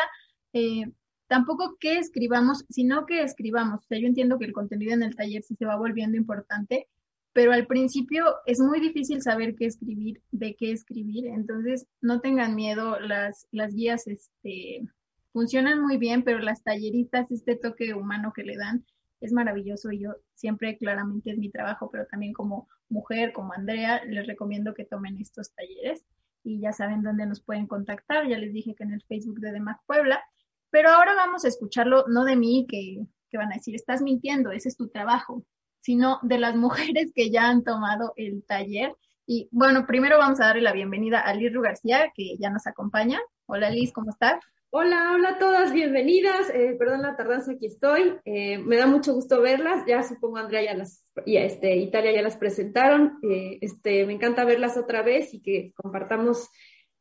eh, 0.53 0.91
tampoco 1.27 1.77
qué 1.79 1.97
escribamos, 1.97 2.65
sino 2.69 3.05
que 3.05 3.23
escribamos. 3.23 3.81
O 3.83 3.87
sea, 3.87 3.99
yo 3.99 4.07
entiendo 4.07 4.37
que 4.37 4.45
el 4.45 4.53
contenido 4.53 4.93
en 4.93 5.03
el 5.03 5.15
taller 5.15 5.43
sí 5.43 5.55
se 5.55 5.65
va 5.65 5.75
volviendo 5.75 6.17
importante, 6.17 6.87
pero 7.33 7.51
al 7.51 7.65
principio 7.65 8.25
es 8.45 8.59
muy 8.59 8.79
difícil 8.79 9.21
saber 9.21 9.55
qué 9.55 9.65
escribir, 9.65 10.21
de 10.31 10.55
qué 10.55 10.71
escribir, 10.71 11.25
entonces 11.27 11.87
no 12.01 12.21
tengan 12.21 12.55
miedo, 12.55 12.99
las, 12.99 13.47
las 13.51 13.73
guías 13.73 14.05
este, 14.07 14.83
funcionan 15.31 15.81
muy 15.81 15.97
bien, 15.97 16.23
pero 16.23 16.39
las 16.39 16.61
talleristas, 16.63 17.31
este 17.31 17.55
toque 17.55 17.95
humano 17.95 18.31
que 18.35 18.43
le 18.43 18.55
dan, 18.55 18.85
es 19.23 19.31
maravilloso 19.31 19.91
y 19.91 19.99
yo 19.99 20.15
siempre 20.33 20.77
claramente 20.77 21.31
es 21.31 21.37
mi 21.37 21.49
trabajo, 21.49 21.89
pero 21.89 22.05
también 22.07 22.33
como 22.33 22.67
mujer, 22.89 23.31
como 23.31 23.53
Andrea, 23.53 24.03
les 24.03 24.27
recomiendo 24.27 24.73
que 24.73 24.83
tomen 24.83 25.17
estos 25.17 25.53
talleres 25.53 26.03
y 26.43 26.59
ya 26.59 26.73
saben 26.73 27.03
dónde 27.03 27.25
nos 27.25 27.41
pueden 27.41 27.65
contactar. 27.65 28.27
Ya 28.27 28.37
les 28.37 28.51
dije 28.51 28.75
que 28.75 28.83
en 28.83 28.91
el 28.91 29.01
Facebook 29.03 29.39
de 29.39 29.53
Demac 29.53 29.79
Puebla, 29.85 30.21
pero 30.69 30.89
ahora 30.89 31.15
vamos 31.15 31.45
a 31.45 31.47
escucharlo 31.47 32.03
no 32.07 32.25
de 32.25 32.35
mí, 32.35 32.67
que, 32.69 32.97
que 33.29 33.37
van 33.37 33.51
a 33.53 33.55
decir, 33.55 33.75
estás 33.75 34.01
mintiendo, 34.01 34.51
ese 34.51 34.67
es 34.67 34.75
tu 34.75 34.89
trabajo, 34.89 35.45
sino 35.79 36.19
de 36.23 36.39
las 36.39 36.55
mujeres 36.97 37.13
que 37.15 37.31
ya 37.31 37.47
han 37.47 37.63
tomado 37.63 38.13
el 38.17 38.43
taller. 38.45 38.93
Y 39.25 39.47
bueno, 39.51 39.87
primero 39.87 40.17
vamos 40.17 40.41
a 40.41 40.47
darle 40.47 40.63
la 40.63 40.73
bienvenida 40.73 41.21
a 41.21 41.33
Liz 41.33 41.53
García, 41.53 42.11
que 42.13 42.35
ya 42.37 42.49
nos 42.49 42.67
acompaña. 42.67 43.21
Hola 43.45 43.69
Liz, 43.69 43.93
¿cómo 43.93 44.09
estás? 44.09 44.43
Hola, 44.75 45.11
hola 45.13 45.29
a 45.29 45.37
todas, 45.37 45.71
bienvenidas. 45.71 46.49
Eh, 46.49 46.75
perdón 46.79 47.03
la 47.03 47.15
tardanza, 47.15 47.51
aquí 47.51 47.67
estoy. 47.67 48.15
Eh, 48.25 48.57
me 48.57 48.77
da 48.77 48.87
mucho 48.87 49.13
gusto 49.13 49.39
verlas. 49.39 49.85
Ya 49.85 50.01
supongo 50.01 50.37
Andrea 50.37 50.63
ya 50.63 50.73
las, 50.73 51.11
y 51.27 51.37
este, 51.37 51.75
Italia 51.75 52.11
ya 52.11 52.23
las 52.23 52.37
presentaron. 52.37 53.19
Eh, 53.21 53.59
este, 53.61 54.03
me 54.07 54.13
encanta 54.13 54.45
verlas 54.45 54.75
otra 54.75 55.03
vez 55.03 55.31
y 55.35 55.43
que 55.43 55.73
compartamos 55.75 56.49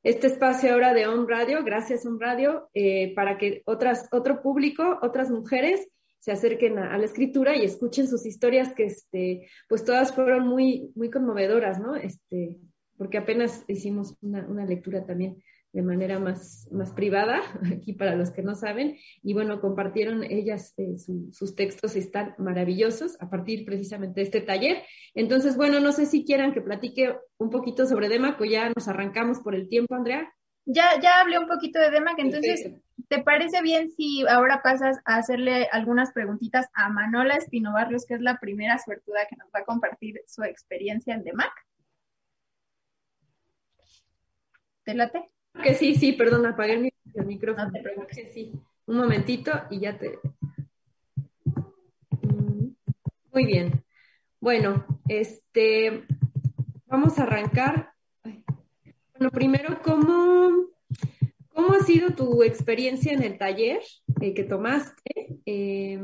este 0.02 0.26
espacio 0.26 0.74
ahora 0.74 0.92
de 0.92 1.06
On 1.06 1.26
Radio, 1.26 1.64
gracias 1.64 2.04
On 2.04 2.20
Radio, 2.20 2.68
para 3.16 3.38
que 3.38 3.62
otras, 3.64 4.06
otro 4.12 4.42
público, 4.42 4.98
otras 5.00 5.30
mujeres 5.30 5.88
se 6.18 6.30
acerquen 6.30 6.76
a, 6.76 6.98
la 6.98 7.06
escritura 7.06 7.56
y 7.56 7.64
escuchen 7.64 8.06
sus 8.06 8.26
historias 8.26 8.74
que, 8.74 8.84
este, 8.84 9.48
pues 9.66 9.82
todas 9.82 10.14
fueron 10.14 10.46
muy, 10.46 10.92
muy 10.94 11.08
conmovedoras, 11.08 11.80
¿no? 11.80 11.96
Este, 11.96 12.58
porque 12.98 13.16
apenas 13.16 13.64
hicimos 13.66 14.14
una, 14.20 14.46
una 14.46 14.66
lectura 14.66 15.06
también 15.06 15.42
de 15.72 15.82
manera 15.82 16.18
más, 16.18 16.68
más 16.70 16.92
privada, 16.92 17.40
aquí 17.74 17.92
para 17.94 18.14
los 18.14 18.30
que 18.30 18.42
no 18.42 18.54
saben, 18.54 18.98
y 19.22 19.32
bueno, 19.32 19.60
compartieron 19.60 20.22
ellas 20.24 20.74
eh, 20.76 20.96
sus 20.96 21.54
textos, 21.54 21.96
están 21.96 22.34
maravillosos 22.38 23.20
a 23.20 23.30
partir 23.30 23.64
precisamente 23.64 24.20
de 24.20 24.24
este 24.24 24.40
taller. 24.40 24.82
Entonces, 25.14 25.56
bueno, 25.56 25.80
no 25.80 25.92
sé 25.92 26.06
si 26.06 26.24
quieran 26.24 26.52
que 26.52 26.60
platique 26.60 27.16
un 27.38 27.50
poquito 27.50 27.86
sobre 27.86 28.08
Demac 28.08 28.40
o 28.40 28.44
ya 28.44 28.70
nos 28.74 28.88
arrancamos 28.88 29.40
por 29.40 29.54
el 29.54 29.68
tiempo, 29.68 29.94
Andrea. 29.94 30.32
Ya, 30.64 31.00
ya 31.00 31.20
hablé 31.20 31.38
un 31.38 31.48
poquito 31.48 31.80
de 31.80 31.90
Demac, 31.90 32.18
entonces, 32.18 32.70
¿te 33.08 33.22
parece 33.22 33.62
bien 33.62 33.90
si 33.90 34.24
ahora 34.28 34.62
pasas 34.62 34.98
a 35.04 35.16
hacerle 35.16 35.68
algunas 35.72 36.12
preguntitas 36.12 36.68
a 36.74 36.88
Manola 36.88 37.34
Espino 37.34 37.72
Barrios, 37.72 38.06
que 38.06 38.14
es 38.14 38.20
la 38.20 38.38
primera 38.38 38.78
suertuda 38.78 39.26
que 39.28 39.36
nos 39.36 39.48
va 39.48 39.60
a 39.60 39.64
compartir 39.64 40.20
su 40.26 40.44
experiencia 40.44 41.14
en 41.14 41.24
Demac? 41.24 41.52
¿Te 44.84 44.94
late? 44.94 45.30
Que 45.60 45.74
sí, 45.74 45.94
sí, 45.94 46.12
perdón, 46.12 46.46
apagué 46.46 46.74
el, 46.74 47.26
micrófono. 47.26 47.70
que 48.08 48.26
sí. 48.26 48.52
Un 48.86 48.96
momentito 48.96 49.52
y 49.70 49.80
ya 49.80 49.98
te. 49.98 50.18
Mm, 52.22 52.68
muy 53.32 53.46
bien. 53.46 53.84
Bueno, 54.40 54.86
este, 55.08 56.04
vamos 56.86 57.18
a 57.18 57.24
arrancar. 57.24 57.92
Bueno, 59.12 59.30
primero, 59.30 59.80
¿cómo, 59.82 60.68
cómo 61.54 61.74
ha 61.74 61.84
sido 61.84 62.10
tu 62.10 62.42
experiencia 62.42 63.12
en 63.12 63.22
el 63.22 63.38
taller 63.38 63.80
eh, 64.20 64.34
que 64.34 64.42
tomaste? 64.42 65.38
Eh, 65.46 66.00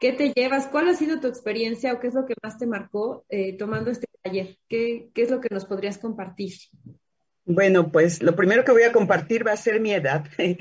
¿Qué 0.00 0.12
te 0.12 0.32
llevas? 0.34 0.68
¿Cuál 0.68 0.88
ha 0.88 0.94
sido 0.94 1.20
tu 1.20 1.26
experiencia 1.26 1.92
o 1.92 2.00
qué 2.00 2.06
es 2.06 2.14
lo 2.14 2.24
que 2.24 2.34
más 2.42 2.56
te 2.58 2.66
marcó 2.66 3.24
eh, 3.28 3.56
tomando 3.56 3.90
este 3.90 4.06
taller? 4.22 4.58
¿Qué, 4.68 5.10
¿Qué 5.12 5.22
es 5.22 5.30
lo 5.30 5.40
que 5.40 5.48
nos 5.52 5.64
podrías 5.64 5.98
compartir? 5.98 6.52
Bueno, 7.48 7.92
pues 7.92 8.24
lo 8.24 8.34
primero 8.34 8.64
que 8.64 8.72
voy 8.72 8.82
a 8.82 8.92
compartir 8.92 9.46
va 9.46 9.52
a 9.52 9.56
ser 9.56 9.80
mi 9.80 9.92
edad. 9.92 10.26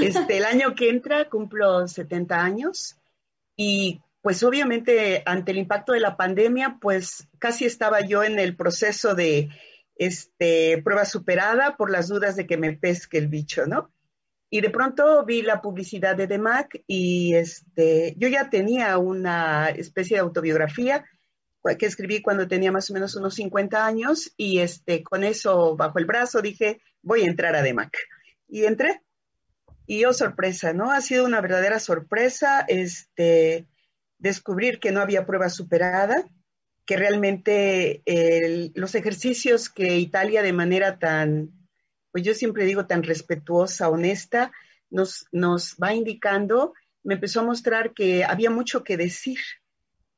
Este, 0.00 0.36
el 0.36 0.44
año 0.44 0.74
que 0.74 0.90
entra 0.90 1.28
cumplo 1.28 1.88
70 1.88 2.40
años 2.40 2.96
y 3.56 4.00
pues 4.20 4.42
obviamente 4.42 5.22
ante 5.26 5.52
el 5.52 5.58
impacto 5.58 5.92
de 5.92 6.00
la 6.00 6.16
pandemia, 6.16 6.78
pues 6.80 7.26
casi 7.38 7.64
estaba 7.64 8.02
yo 8.02 8.22
en 8.22 8.38
el 8.38 8.56
proceso 8.56 9.14
de 9.14 9.48
este, 9.96 10.80
prueba 10.84 11.04
superada 11.04 11.76
por 11.76 11.90
las 11.90 12.08
dudas 12.08 12.36
de 12.36 12.46
que 12.46 12.58
me 12.58 12.74
pesque 12.74 13.18
el 13.18 13.28
bicho, 13.28 13.66
¿no? 13.66 13.90
Y 14.50 14.60
de 14.60 14.70
pronto 14.70 15.24
vi 15.24 15.42
la 15.42 15.60
publicidad 15.60 16.14
de 16.14 16.26
DEMAC 16.26 16.82
y 16.86 17.34
este, 17.34 18.14
yo 18.18 18.28
ya 18.28 18.50
tenía 18.50 18.98
una 18.98 19.70
especie 19.70 20.16
de 20.16 20.22
autobiografía 20.22 21.04
que 21.76 21.86
escribí 21.86 22.22
cuando 22.22 22.48
tenía 22.48 22.72
más 22.72 22.90
o 22.90 22.94
menos 22.94 23.14
unos 23.16 23.34
50 23.34 23.84
años 23.84 24.32
y 24.36 24.60
este, 24.60 25.02
con 25.02 25.24
eso 25.24 25.76
bajo 25.76 25.98
el 25.98 26.06
brazo 26.06 26.40
dije, 26.40 26.80
voy 27.02 27.22
a 27.22 27.26
entrar 27.26 27.54
a 27.56 27.62
DEMAC. 27.62 27.96
Y 28.48 28.64
entré. 28.64 29.02
Y 29.86 30.04
oh, 30.04 30.12
sorpresa, 30.12 30.72
¿no? 30.72 30.90
Ha 30.90 31.00
sido 31.00 31.24
una 31.24 31.40
verdadera 31.40 31.78
sorpresa 31.80 32.64
este, 32.68 33.66
descubrir 34.18 34.80
que 34.80 34.92
no 34.92 35.00
había 35.00 35.26
prueba 35.26 35.48
superada, 35.48 36.28
que 36.84 36.96
realmente 36.96 38.02
los 38.74 38.94
ejercicios 38.94 39.68
que 39.68 39.98
Italia 39.98 40.42
de 40.42 40.52
manera 40.52 40.98
tan, 40.98 41.50
pues 42.12 42.24
yo 42.24 42.34
siempre 42.34 42.64
digo 42.64 42.86
tan 42.86 43.02
respetuosa, 43.02 43.88
honesta, 43.88 44.52
nos, 44.90 45.26
nos 45.32 45.76
va 45.82 45.94
indicando 45.94 46.72
me 47.08 47.14
empezó 47.14 47.40
a 47.40 47.44
mostrar 47.44 47.94
que 47.94 48.24
había 48.24 48.50
mucho 48.50 48.84
que 48.84 48.98
decir. 48.98 49.38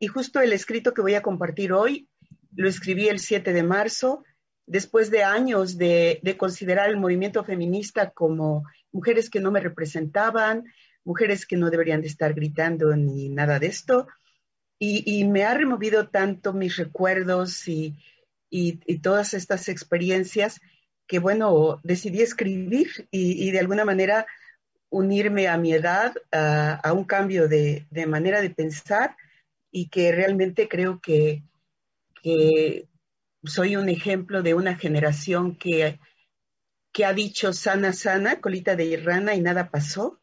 Y 0.03 0.07
justo 0.07 0.41
el 0.41 0.55
escrito 0.55 0.95
que 0.95 1.03
voy 1.03 1.15
a 1.15 1.23
compartir 1.23 1.75
hoy 1.75 2.09
lo 2.57 2.69
escribí 2.69 3.09
el 3.09 3.21
7 3.21 3.53
de 3.53 3.63
marzo, 3.63 4.25
después 4.67 5.11
de 5.11 5.23
años 5.23 5.77
de, 5.77 6.21
considerar 6.39 6.89
el 6.89 6.97
movimiento 6.97 7.45
feminista 7.45 8.11
como 8.11 8.65
mujeres 8.93 9.29
que 9.29 9.41
no 9.41 9.51
me 9.51 9.61
representaban, 9.61 10.65
mujeres 11.05 11.45
que 11.45 11.57
no 11.57 11.71
deberían 11.71 12.01
de 12.01 12.09
estar 12.09 12.33
gritando 12.33 12.97
ni 12.97 13.29
nada 13.29 13.59
de 13.59 13.67
esto. 13.67 14.09
Y, 14.79 15.25
me 15.25 15.45
ha 15.45 15.53
removido 15.53 16.09
tanto 16.09 16.55
mis 16.55 16.79
recuerdos 16.79 17.69
y, 17.69 17.99
todas 19.03 19.35
estas 19.35 19.69
experiencias 19.69 20.61
que, 21.07 21.19
bueno, 21.19 21.79
decidí 21.83 22.23
escribir 22.23 23.07
y, 23.11 23.51
de 23.51 23.59
alguna 23.59 23.85
manera 23.85 24.27
unirme 24.89 25.47
a 25.47 25.59
mi 25.59 25.75
edad, 25.75 26.15
a, 26.33 26.93
un 26.95 27.05
cambio 27.05 27.49
de, 27.49 27.87
de, 27.91 28.07
manera 28.07 28.41
de 28.41 28.49
pensar 28.49 29.15
y 29.71 29.89
que 29.89 30.13
realmente 30.13 30.69
creo 30.69 31.01
que, 31.01 31.45
que 32.23 32.89
soy 33.45 33.77
un 33.77 33.89
ejemplo 33.89 34.43
de 34.43 34.55
una 34.55 34.77
generación 34.77 35.57
que, 35.57 35.99
que 36.93 37.05
ha 37.05 37.13
dicho 37.13 37.53
sana, 37.53 37.93
sana, 37.93 38.41
colita 38.41 38.77
de 38.77 38.97
rana 38.97 39.35
y 39.35 39.41
nada 39.41 39.71
pasó, 39.71 40.21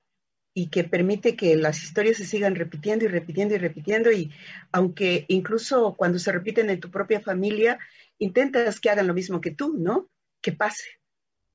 y 0.53 0.69
que 0.69 0.83
permite 0.83 1.35
que 1.35 1.55
las 1.55 1.83
historias 1.83 2.17
se 2.17 2.25
sigan 2.25 2.55
repitiendo 2.55 3.05
y 3.05 3.09
repitiendo 3.09 3.53
y 3.53 3.59
repitiendo, 3.59 4.11
y 4.11 4.31
aunque 4.71 5.25
incluso 5.27 5.95
cuando 5.95 6.17
se 6.17 6.31
repiten 6.31 6.71
en 6.71 6.79
tu 6.79 6.89
propia 6.89 7.21
familia, 7.21 7.77
intentas 8.17 8.79
que 8.79 8.89
hagan 8.89 9.05
lo 9.05 9.13
mismo 9.13 9.39
que 9.39 9.51
tú, 9.51 9.75
¿no? 9.77 10.09
Que 10.41 10.51
pase. 10.51 10.89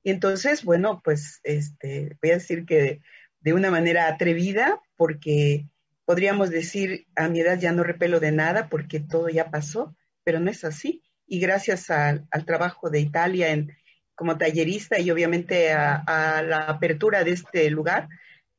Y 0.03 0.11
entonces, 0.11 0.63
bueno, 0.63 1.01
pues 1.03 1.41
este, 1.43 2.17
voy 2.21 2.31
a 2.31 2.35
decir 2.35 2.65
que 2.65 3.01
de 3.41 3.53
una 3.53 3.69
manera 3.69 4.07
atrevida, 4.07 4.81
porque 4.95 5.67
podríamos 6.05 6.49
decir, 6.49 7.07
a 7.15 7.29
mi 7.29 7.39
edad 7.39 7.59
ya 7.59 7.71
no 7.71 7.83
repelo 7.83 8.19
de 8.19 8.31
nada 8.31 8.69
porque 8.69 8.99
todo 8.99 9.29
ya 9.29 9.49
pasó, 9.49 9.95
pero 10.23 10.39
no 10.39 10.49
es 10.49 10.63
así 10.63 11.03
y 11.27 11.39
gracias 11.39 11.89
al 11.89 12.45
trabajo 12.45 12.89
de 12.89 12.99
Italia 12.99 13.51
en, 13.51 13.75
como 14.15 14.37
tallerista 14.37 14.99
y 14.99 15.09
obviamente 15.11 15.71
a, 15.71 16.43
la 16.43 16.65
apertura 16.65 17.23
de 17.23 17.31
este 17.31 17.69
lugar, 17.69 18.09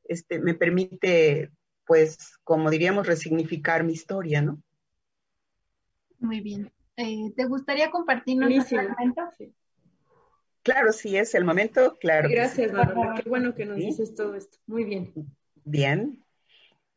este, 0.03 0.39
me 0.39 0.53
permite, 0.53 1.51
pues, 1.85 2.37
como 2.43 2.69
diríamos, 2.69 3.07
resignificar 3.07 3.83
mi 3.83 3.93
historia, 3.93 4.41
¿no? 4.41 4.61
Muy 6.19 6.41
bien. 6.41 6.71
Eh, 6.97 7.31
¿Te 7.35 7.45
gustaría 7.45 7.91
compartirnos 7.91 8.49
un 8.71 8.87
momento? 8.89 9.21
Claro, 10.63 10.93
sí, 10.93 11.15
es 11.15 11.35
el 11.35 11.45
momento, 11.45 11.97
claro. 11.99 12.27
Gracias, 12.29 12.71
Bárbara. 12.71 13.21
Qué 13.21 13.29
bueno 13.29 13.53
que 13.53 13.65
nos 13.65 13.77
dices 13.77 14.15
todo 14.15 14.35
esto. 14.35 14.57
Muy 14.65 14.83
bien. 14.83 15.13
Bien. 15.63 16.24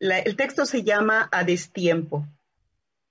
El 0.00 0.36
texto 0.36 0.64
se 0.64 0.82
llama 0.84 1.28
A 1.32 1.44
destiempo. 1.44 2.26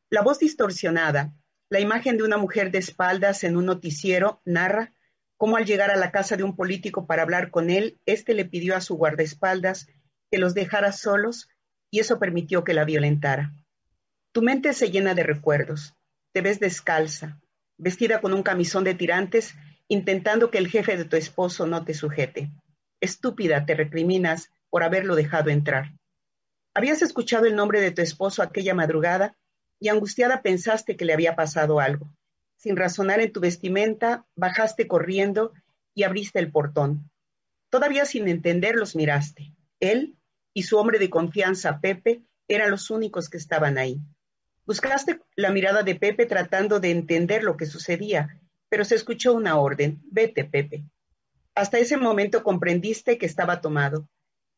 La 0.09 0.21
voz 0.21 0.39
distorsionada, 0.39 1.33
la 1.69 1.79
imagen 1.81 2.17
de 2.17 2.23
una 2.23 2.37
mujer 2.37 2.71
de 2.71 2.77
espaldas 2.77 3.43
en 3.43 3.57
un 3.57 3.65
noticiero 3.65 4.41
narra 4.45 4.93
cómo 5.35 5.57
al 5.57 5.65
llegar 5.65 5.91
a 5.91 5.97
la 5.97 6.11
casa 6.11 6.37
de 6.37 6.43
un 6.43 6.55
político 6.55 7.05
para 7.05 7.21
hablar 7.21 7.51
con 7.51 7.69
él, 7.69 7.99
éste 8.05 8.33
le 8.33 8.45
pidió 8.45 8.75
a 8.75 8.81
su 8.81 8.95
guardaespaldas 8.95 9.87
que 10.31 10.39
los 10.39 10.53
dejara 10.53 10.91
solos 10.91 11.49
y 11.91 11.99
eso 11.99 12.19
permitió 12.19 12.63
que 12.63 12.73
la 12.73 12.85
violentara. 12.85 13.53
Tu 14.31 14.41
mente 14.41 14.73
se 14.73 14.89
llena 14.89 15.13
de 15.13 15.23
recuerdos. 15.23 15.93
Te 16.33 16.41
ves 16.41 16.59
descalza, 16.59 17.39
vestida 17.77 18.21
con 18.21 18.33
un 18.33 18.43
camisón 18.43 18.83
de 18.83 18.95
tirantes, 18.95 19.55
intentando 19.87 20.51
que 20.51 20.57
el 20.57 20.69
jefe 20.69 20.97
de 20.97 21.05
tu 21.05 21.15
esposo 21.15 21.67
no 21.67 21.85
te 21.85 21.93
sujete. 21.93 22.49
Estúpida, 22.99 23.65
te 23.65 23.75
recriminas 23.75 24.51
por 24.69 24.83
haberlo 24.83 25.15
dejado 25.15 25.49
entrar. 25.49 25.96
Habías 26.77 27.01
escuchado 27.01 27.47
el 27.47 27.55
nombre 27.55 27.81
de 27.81 27.89
tu 27.89 28.03
esposo 28.03 28.43
aquella 28.43 28.75
madrugada 28.75 29.35
y 29.79 29.89
angustiada 29.89 30.43
pensaste 30.43 30.95
que 30.95 31.05
le 31.05 31.13
había 31.13 31.35
pasado 31.35 31.79
algo. 31.79 32.13
Sin 32.55 32.77
razonar 32.77 33.19
en 33.19 33.31
tu 33.31 33.39
vestimenta, 33.39 34.27
bajaste 34.35 34.87
corriendo 34.87 35.53
y 35.95 36.03
abriste 36.03 36.37
el 36.37 36.51
portón. 36.51 37.09
Todavía 37.71 38.05
sin 38.05 38.27
entender 38.27 38.75
los 38.75 38.95
miraste. 38.95 39.55
Él 39.79 40.19
y 40.53 40.63
su 40.63 40.77
hombre 40.77 40.99
de 40.99 41.09
confianza, 41.09 41.79
Pepe, 41.81 42.21
eran 42.47 42.69
los 42.69 42.91
únicos 42.91 43.27
que 43.27 43.37
estaban 43.37 43.79
ahí. 43.79 43.99
Buscaste 44.63 45.19
la 45.35 45.49
mirada 45.49 45.81
de 45.81 45.95
Pepe 45.95 46.27
tratando 46.27 46.79
de 46.79 46.91
entender 46.91 47.43
lo 47.43 47.57
que 47.57 47.65
sucedía, 47.65 48.39
pero 48.69 48.85
se 48.85 48.93
escuchó 48.93 49.33
una 49.33 49.57
orden. 49.57 50.03
Vete, 50.11 50.45
Pepe. 50.45 50.85
Hasta 51.55 51.79
ese 51.79 51.97
momento 51.97 52.43
comprendiste 52.43 53.17
que 53.17 53.25
estaba 53.25 53.61
tomado. 53.61 54.07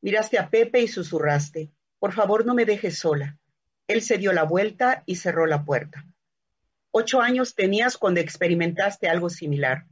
Miraste 0.01 0.37
a 0.37 0.49
Pepe 0.49 0.81
y 0.81 0.89
susurraste. 0.89 1.71
Por 1.99 2.13
favor, 2.13 2.45
no 2.45 2.53
me 2.55 2.65
dejes 2.65 2.97
sola. 2.97 3.37
Él 3.87 4.01
se 4.01 4.17
dio 4.17 4.33
la 4.33 4.43
vuelta 4.43 5.03
y 5.05 5.15
cerró 5.15 5.45
la 5.45 5.65
puerta. 5.65 6.05
Ocho 6.91 7.21
años 7.21 7.55
tenías 7.55 7.97
cuando 7.97 8.19
experimentaste 8.19 9.07
algo 9.07 9.29
similar, 9.29 9.85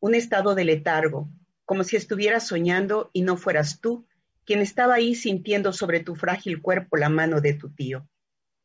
un 0.00 0.14
estado 0.14 0.54
de 0.54 0.64
letargo, 0.64 1.28
como 1.64 1.84
si 1.84 1.96
estuvieras 1.96 2.46
soñando 2.46 3.10
y 3.12 3.22
no 3.22 3.36
fueras 3.36 3.80
tú 3.80 4.06
quien 4.44 4.60
estaba 4.60 4.94
ahí 4.94 5.14
sintiendo 5.14 5.72
sobre 5.72 6.00
tu 6.00 6.16
frágil 6.16 6.60
cuerpo 6.60 6.96
la 6.96 7.08
mano 7.08 7.40
de 7.40 7.54
tu 7.54 7.70
tío. 7.70 8.08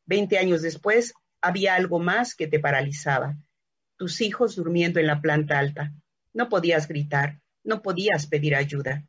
Veinte 0.05 0.39
años 0.39 0.61
después, 0.61 1.13
había 1.41 1.75
algo 1.75 1.99
más 1.99 2.35
que 2.35 2.47
te 2.47 2.59
paralizaba. 2.59 3.37
Tus 3.95 4.21
hijos 4.21 4.55
durmiendo 4.55 4.99
en 4.99 5.07
la 5.07 5.21
planta 5.21 5.59
alta. 5.59 5.93
No 6.33 6.49
podías 6.49 6.87
gritar, 6.87 7.39
no 7.63 7.81
podías 7.81 8.27
pedir 8.27 8.55
ayuda. 8.55 9.05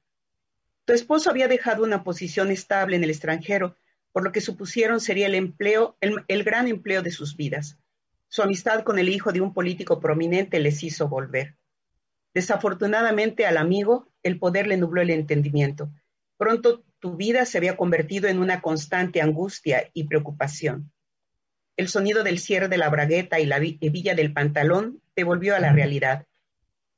Tu 0.88 0.94
esposo 0.94 1.28
había 1.28 1.48
dejado 1.48 1.84
una 1.84 2.02
posición 2.02 2.50
estable 2.50 2.96
en 2.96 3.04
el 3.04 3.10
extranjero 3.10 3.76
por 4.10 4.24
lo 4.24 4.32
que 4.32 4.40
supusieron 4.40 5.00
sería 5.00 5.26
el 5.26 5.34
empleo, 5.34 5.98
el, 6.00 6.44
gran 6.44 6.66
empleo 6.66 7.02
de 7.02 7.10
sus 7.10 7.36
vidas. 7.36 7.78
Su 8.28 8.40
amistad 8.40 8.84
con 8.84 8.98
el 8.98 9.10
hijo 9.10 9.30
de 9.30 9.42
un 9.42 9.52
político 9.52 10.00
prominente 10.00 10.58
les 10.60 10.82
hizo 10.82 11.06
volver. 11.06 11.56
Desafortunadamente 12.32 13.44
al 13.44 13.58
amigo, 13.58 14.08
el 14.22 14.38
poder 14.38 14.66
le 14.66 14.78
nubló 14.78 15.02
el 15.02 15.10
entendimiento. 15.10 15.92
Pronto 16.38 16.82
tu 17.00 17.16
vida 17.16 17.44
se 17.44 17.58
había 17.58 17.76
convertido 17.76 18.26
en 18.26 18.38
una 18.38 18.62
constante 18.62 19.20
angustia 19.20 19.90
y 19.92 20.04
preocupación. 20.04 20.90
El 21.76 21.88
sonido 21.88 22.24
del 22.24 22.38
cierre 22.38 22.68
de 22.68 22.78
la 22.78 22.88
bragueta 22.88 23.40
y 23.40 23.44
la 23.44 23.58
hebilla 23.58 24.14
del 24.14 24.32
pantalón 24.32 25.02
te 25.12 25.24
volvió 25.24 25.54
a 25.54 25.60
la 25.60 25.70
realidad. 25.70 26.24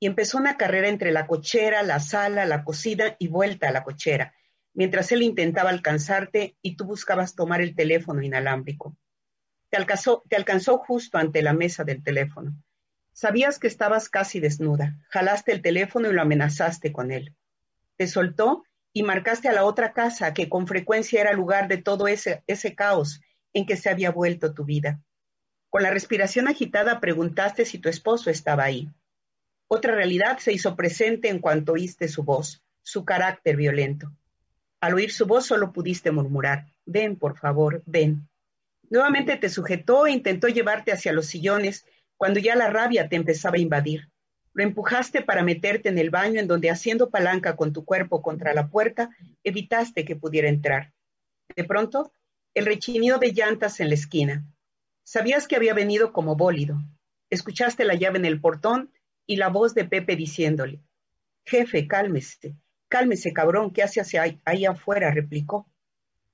Y 0.01 0.07
empezó 0.07 0.39
una 0.39 0.57
carrera 0.57 0.89
entre 0.89 1.13
la 1.13 1.29
cochera, 1.29 1.85
la 1.85 2.01
sala, 2.01 2.47
la 2.47 2.65
cocina 2.65 3.15
y 3.19 3.29
vuelta 3.29 3.69
a 3.69 3.73
la 3.73 3.85
cochera, 3.85 4.35
mientras 4.75 5.13
él 5.13 5.23
intentaba 5.23 5.71
alcanzarte 5.71 6.57
y 6.63 6.75
tú 6.75 6.87
buscabas 6.87 7.37
tomar 7.37 7.61
el 7.61 7.77
teléfono 7.77 8.23
inalámbrico. 8.23 8.97
Te 9.71 9.77
alcanzó, 9.77 10.79
justo 10.79 11.19
ante 11.19 11.43
la 11.43 11.53
mesa 11.53 11.85
del 11.85 12.03
teléfono. 12.03 12.57
Sabías 13.13 13.59
que 13.59 13.69
estabas 13.69 14.09
casi 14.09 14.41
desnuda, 14.41 14.97
jalaste 15.11 15.53
el 15.53 15.63
teléfono 15.63 16.11
y 16.11 16.13
lo 16.13 16.23
amenazaste 16.23 16.93
con 16.93 17.13
él. 17.13 17.37
Te 17.97 18.09
soltó 18.09 18.65
y 18.93 19.05
marcaste 19.05 19.49
a 19.49 19.53
la 19.53 19.65
otra 19.65 19.93
casa 19.93 20.35
que 20.35 20.49
con 20.49 20.67
frecuencia 20.67 21.21
era 21.21 21.33
lugar 21.35 21.69
de 21.69 21.77
todo 21.77 22.09
ese, 22.09 22.43
ese 22.49 22.75
caos 22.75 23.21
en 23.53 23.67
que 23.67 23.77
se 23.77 23.91
había 23.91 24.11
vuelto 24.11 24.55
tu 24.55 24.65
vida. 24.65 25.01
Con 25.69 25.83
la 25.85 25.91
respiración 25.91 26.49
agitada 26.49 26.99
preguntaste 26.99 27.65
si 27.65 27.79
tu 27.79 27.89
esposo 27.89 28.31
estaba 28.31 28.65
ahí. 28.65 28.91
Otra 29.73 29.95
realidad 29.95 30.39
se 30.39 30.53
hizo 30.53 30.75
presente 30.75 31.29
en 31.29 31.39
cuanto 31.39 31.75
oíste 31.75 32.09
su 32.09 32.25
voz, 32.25 32.61
su 32.83 33.05
carácter 33.05 33.55
violento. 33.55 34.11
Al 34.81 34.95
oír 34.95 35.13
su 35.13 35.27
voz 35.27 35.47
solo 35.47 35.73
pudiste 35.73 36.11
murmurar, 36.11 36.67
ven, 36.87 37.15
por 37.15 37.39
favor, 37.39 37.81
ven. 37.87 38.29
Nuevamente 38.89 39.37
te 39.37 39.49
sujetó 39.49 40.09
e 40.09 40.11
intentó 40.11 40.49
llevarte 40.49 40.91
hacia 40.91 41.13
los 41.13 41.27
sillones 41.27 41.87
cuando 42.17 42.41
ya 42.41 42.57
la 42.57 42.69
rabia 42.69 43.09
te 43.09 43.15
empezaba 43.15 43.59
a 43.59 43.61
invadir. 43.61 44.09
Lo 44.55 44.65
empujaste 44.65 45.23
para 45.23 45.45
meterte 45.45 45.89
en 45.89 45.99
el 45.99 46.11
baño 46.11 46.41
en 46.41 46.49
donde 46.49 46.69
haciendo 46.69 47.09
palanca 47.09 47.55
con 47.55 47.73
tu 47.73 47.85
cuerpo 47.85 48.23
contra 48.23 48.53
la 48.55 48.71
puerta, 48.71 49.11
evitaste 49.45 50.05
que 50.05 50.17
pudiera 50.17 50.49
entrar. 50.49 50.93
De 51.55 51.63
pronto, 51.63 52.13
el 52.55 52.67
rechinido 52.67 53.19
de 53.19 53.31
llantas 53.31 53.79
en 53.79 53.91
la 53.91 53.95
esquina. 53.95 54.45
Sabías 55.05 55.47
que 55.47 55.55
había 55.55 55.75
venido 55.75 56.13
como 56.13 56.35
bólido. 56.35 56.83
Escuchaste 57.31 57.85
la 57.85 57.95
llave 57.95 58.19
en 58.19 58.25
el 58.25 58.41
portón 58.41 58.91
y 59.31 59.37
la 59.37 59.49
voz 59.49 59.75
de 59.75 59.85
Pepe 59.85 60.17
diciéndole, 60.17 60.83
Jefe, 61.45 61.87
cálmese, 61.87 62.57
Cálmese, 62.89 63.33
cabrón, 63.33 63.73
¿qué 63.73 63.85
hace 63.85 64.01
hacia 64.01 64.25
ahí, 64.45 64.67
afuera? 64.67 65.13
replicó. 65.13 65.71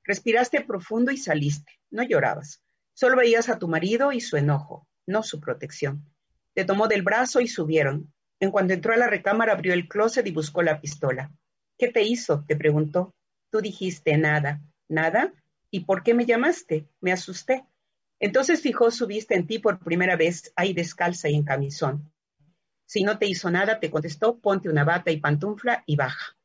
Respiraste 0.03 0.63
profundo 0.63 1.13
y 1.13 1.19
saliste. 1.19 1.71
No 1.91 2.03
llorabas. 2.03 2.63
Solo 2.95 3.19
veías 3.19 3.51
a 3.51 3.59
tu 3.59 3.69
marido 3.69 4.13
y 4.13 4.23
su 4.23 4.39
enojo, 4.39 4.89
no 5.07 5.23
su 5.23 5.39
protección. 5.39 6.11
Te 6.55 6.65
tomó 6.65 6.89
del 6.89 7.03
brazo 7.03 7.43
y 7.43 7.49
subieron. 7.49 8.11
En 8.41 8.51
cuanto 8.51 8.73
entró 8.73 8.95
a 8.95 8.97
la 8.97 9.09
recámara, 9.09 9.53
abrió 9.53 9.75
el 9.75 9.89
closet 9.89 10.27
y 10.27 10.33
buscó 10.33 10.63
la 10.63 10.81
pistola. 10.81 11.31
¿Qué 11.77 11.89
te 11.89 12.03
hizo? 12.03 12.47
te 12.49 12.57
preguntó. 12.57 13.15
Tú 13.51 13.61
dijiste 13.61 14.17
nada. 14.17 14.63
¿Nada? 14.89 15.35
¿Y 15.71 15.81
por 15.81 16.03
qué 16.03 16.15
me 16.15 16.25
llamaste? 16.25 16.89
Me 17.03 17.13
asusté. 17.13 17.67
Entonces 18.21 18.63
fijó 18.63 18.91
su 18.91 19.07
vista 19.07 19.35
en 19.35 19.47
ti 19.47 19.59
por 19.59 19.81
primera 19.81 20.17
vez, 20.17 20.51
ahí 20.57 20.73
descalza 20.73 21.29
y 21.29 21.35
en 21.35 21.45
camisón. 21.45 22.11
Si 22.87 23.03
no 23.03 23.19
te 23.19 23.27
hizo 23.27 23.51
nada, 23.51 23.81
te 23.81 23.91
contestó, 23.91 24.39
ponte 24.39 24.69
una 24.69 24.85
bata 24.85 25.11
y 25.11 25.19
pantufla 25.19 25.83
y 25.87 25.97
baja. 25.97 26.37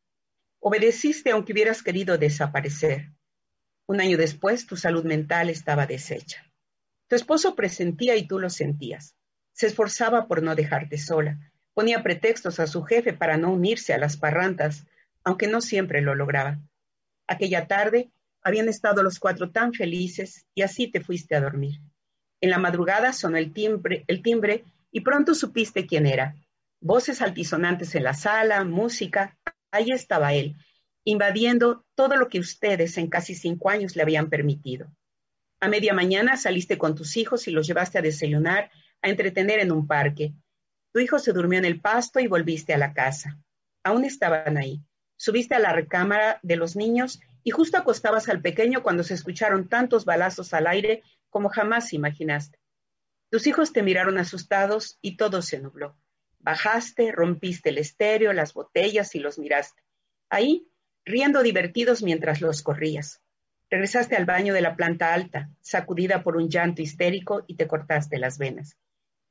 Obedeciste 0.59 1.31
aunque 1.31 1.53
hubieras 1.53 1.83
querido 1.83 2.17
desaparecer. 2.17 3.11
Un 3.87 4.01
año 4.01 4.17
después, 4.17 4.65
tu 4.67 4.75
salud 4.75 5.05
mental 5.05 5.49
estaba 5.49 5.85
deshecha. 5.85 6.51
Tu 7.07 7.15
esposo 7.15 7.55
presentía 7.55 8.15
y 8.15 8.27
tú 8.27 8.39
lo 8.39 8.49
sentías. 8.49 9.15
Se 9.53 9.67
esforzaba 9.67 10.27
por 10.27 10.41
no 10.41 10.55
dejarte 10.55 10.97
sola. 10.97 11.51
Ponía 11.73 12.03
pretextos 12.03 12.59
a 12.59 12.67
su 12.67 12.83
jefe 12.83 13.13
para 13.13 13.37
no 13.37 13.51
unirse 13.51 13.93
a 13.93 13.97
las 13.97 14.17
parrantas, 14.17 14.85
aunque 15.23 15.47
no 15.47 15.61
siempre 15.61 16.01
lo 16.01 16.15
lograba. 16.15 16.59
Aquella 17.27 17.67
tarde 17.67 18.11
habían 18.41 18.69
estado 18.69 19.03
los 19.03 19.19
cuatro 19.19 19.51
tan 19.51 19.73
felices 19.73 20.45
y 20.55 20.63
así 20.63 20.87
te 20.87 21.01
fuiste 21.01 21.35
a 21.35 21.41
dormir. 21.41 21.79
En 22.39 22.49
la 22.49 22.57
madrugada 22.57 23.13
sonó 23.13 23.37
el 23.37 23.53
timbre, 23.53 24.03
el 24.07 24.21
timbre 24.21 24.63
y 24.91 25.01
pronto 25.01 25.33
supiste 25.33 25.85
quién 25.85 26.05
era. 26.05 26.35
Voces 26.79 27.21
altisonantes 27.21 27.95
en 27.95 28.03
la 28.03 28.13
sala, 28.13 28.63
música. 28.63 29.37
Ahí 29.71 29.91
estaba 29.91 30.33
él, 30.33 30.55
invadiendo 31.05 31.85
todo 31.95 32.17
lo 32.17 32.27
que 32.27 32.39
ustedes 32.39 32.97
en 32.97 33.07
casi 33.07 33.35
cinco 33.35 33.69
años 33.69 33.95
le 33.95 34.01
habían 34.01 34.29
permitido. 34.29 34.91
A 35.59 35.67
media 35.67 35.93
mañana 35.93 36.37
saliste 36.37 36.77
con 36.77 36.95
tus 36.95 37.17
hijos 37.17 37.47
y 37.47 37.51
los 37.51 37.67
llevaste 37.67 37.99
a 37.99 38.01
desayunar, 38.01 38.71
a 39.01 39.09
entretener 39.09 39.59
en 39.59 39.71
un 39.71 39.87
parque. 39.87 40.33
Tu 40.91 40.99
hijo 40.99 41.19
se 41.19 41.33
durmió 41.33 41.59
en 41.59 41.65
el 41.65 41.79
pasto 41.79 42.19
y 42.19 42.27
volviste 42.27 42.73
a 42.73 42.77
la 42.77 42.93
casa. 42.93 43.39
Aún 43.83 44.03
estaban 44.03 44.57
ahí. 44.57 44.81
Subiste 45.15 45.55
a 45.55 45.59
la 45.59 45.71
recámara 45.71 46.39
de 46.41 46.55
los 46.55 46.75
niños 46.75 47.21
y 47.43 47.51
justo 47.51 47.77
acostabas 47.77 48.27
al 48.27 48.41
pequeño 48.41 48.83
cuando 48.83 49.03
se 49.03 49.13
escucharon 49.13 49.69
tantos 49.69 50.03
balazos 50.03 50.53
al 50.53 50.67
aire 50.67 51.03
como 51.29 51.49
jamás 51.49 51.93
imaginaste. 51.93 52.60
Tus 53.31 53.47
hijos 53.47 53.71
te 53.71 53.81
miraron 53.81 54.17
asustados 54.17 54.99
y 55.01 55.15
todo 55.15 55.41
se 55.41 55.57
nubló. 55.57 55.95
Bajaste, 56.39 57.13
rompiste 57.13 57.69
el 57.69 57.77
estéreo, 57.77 58.33
las 58.33 58.53
botellas 58.53 59.15
y 59.15 59.19
los 59.19 59.39
miraste. 59.39 59.81
Ahí, 60.29 60.67
riendo 61.05 61.41
divertidos 61.41 62.03
mientras 62.03 62.41
los 62.41 62.61
corrías. 62.61 63.21
Regresaste 63.69 64.17
al 64.17 64.25
baño 64.25 64.53
de 64.53 64.59
la 64.59 64.75
planta 64.75 65.13
alta, 65.13 65.49
sacudida 65.61 66.23
por 66.23 66.35
un 66.35 66.49
llanto 66.49 66.81
histérico 66.81 67.45
y 67.47 67.55
te 67.55 67.67
cortaste 67.67 68.17
las 68.17 68.37
venas. 68.37 68.75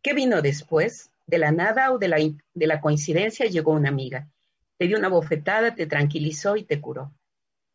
¿Qué 0.00 0.14
vino 0.14 0.40
después? 0.40 1.10
De 1.26 1.36
la 1.36 1.52
nada 1.52 1.92
o 1.92 1.98
de 1.98 2.08
la, 2.08 2.16
de 2.16 2.66
la 2.66 2.80
coincidencia 2.80 3.44
llegó 3.44 3.72
una 3.72 3.90
amiga. 3.90 4.30
Te 4.78 4.86
dio 4.86 4.96
una 4.96 5.08
bofetada, 5.08 5.74
te 5.74 5.84
tranquilizó 5.86 6.56
y 6.56 6.64
te 6.64 6.80
curó. 6.80 7.12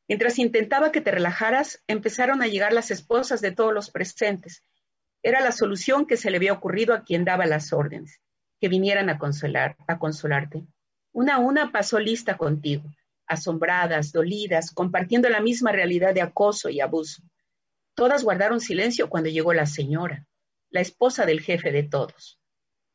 Mientras 0.08 0.40
intentaba 0.40 0.92
que 0.92 1.02
te 1.02 1.12
relajaras, 1.12 1.84
empezaron 1.88 2.42
a 2.42 2.48
llegar 2.48 2.74
las 2.74 2.90
esposas 2.90 3.42
de 3.42 3.52
todos 3.52 3.76
los 3.76 3.92
presentes. 3.92 4.64
Era 5.26 5.42
la 5.42 5.52
solución 5.52 6.06
que 6.06 6.18
se 6.18 6.30
le 6.30 6.38
había 6.38 6.54
ocurrido 6.54 6.94
a 6.94 7.04
quien 7.04 7.26
daba 7.26 7.48
las 7.48 7.74
órdenes, 7.74 8.22
que 8.62 8.70
vinieran 8.70 9.10
a 9.10 9.18
consolar, 9.18 9.76
a 9.88 9.98
consolarte. 9.98 10.68
Una 11.14 11.36
a 11.36 11.40
una 11.40 11.72
pasó 11.72 12.00
lista 12.00 12.38
contigo 12.38 12.84
asombradas, 13.28 14.12
dolidas, 14.12 14.72
compartiendo 14.72 15.28
la 15.30 15.42
misma 15.42 15.72
realidad 15.72 16.14
de 16.14 16.22
acoso 16.22 16.70
y 16.70 16.80
abuso. 16.80 17.24
Todas 17.96 18.24
guardaron 18.24 18.60
silencio 18.60 19.10
cuando 19.10 19.32
llegó 19.32 19.52
la 19.52 19.66
señora, 19.66 20.28
la 20.70 20.82
esposa 20.82 21.26
del 21.26 21.42
jefe 21.42 21.72
de 21.72 21.82
todos. 21.82 22.40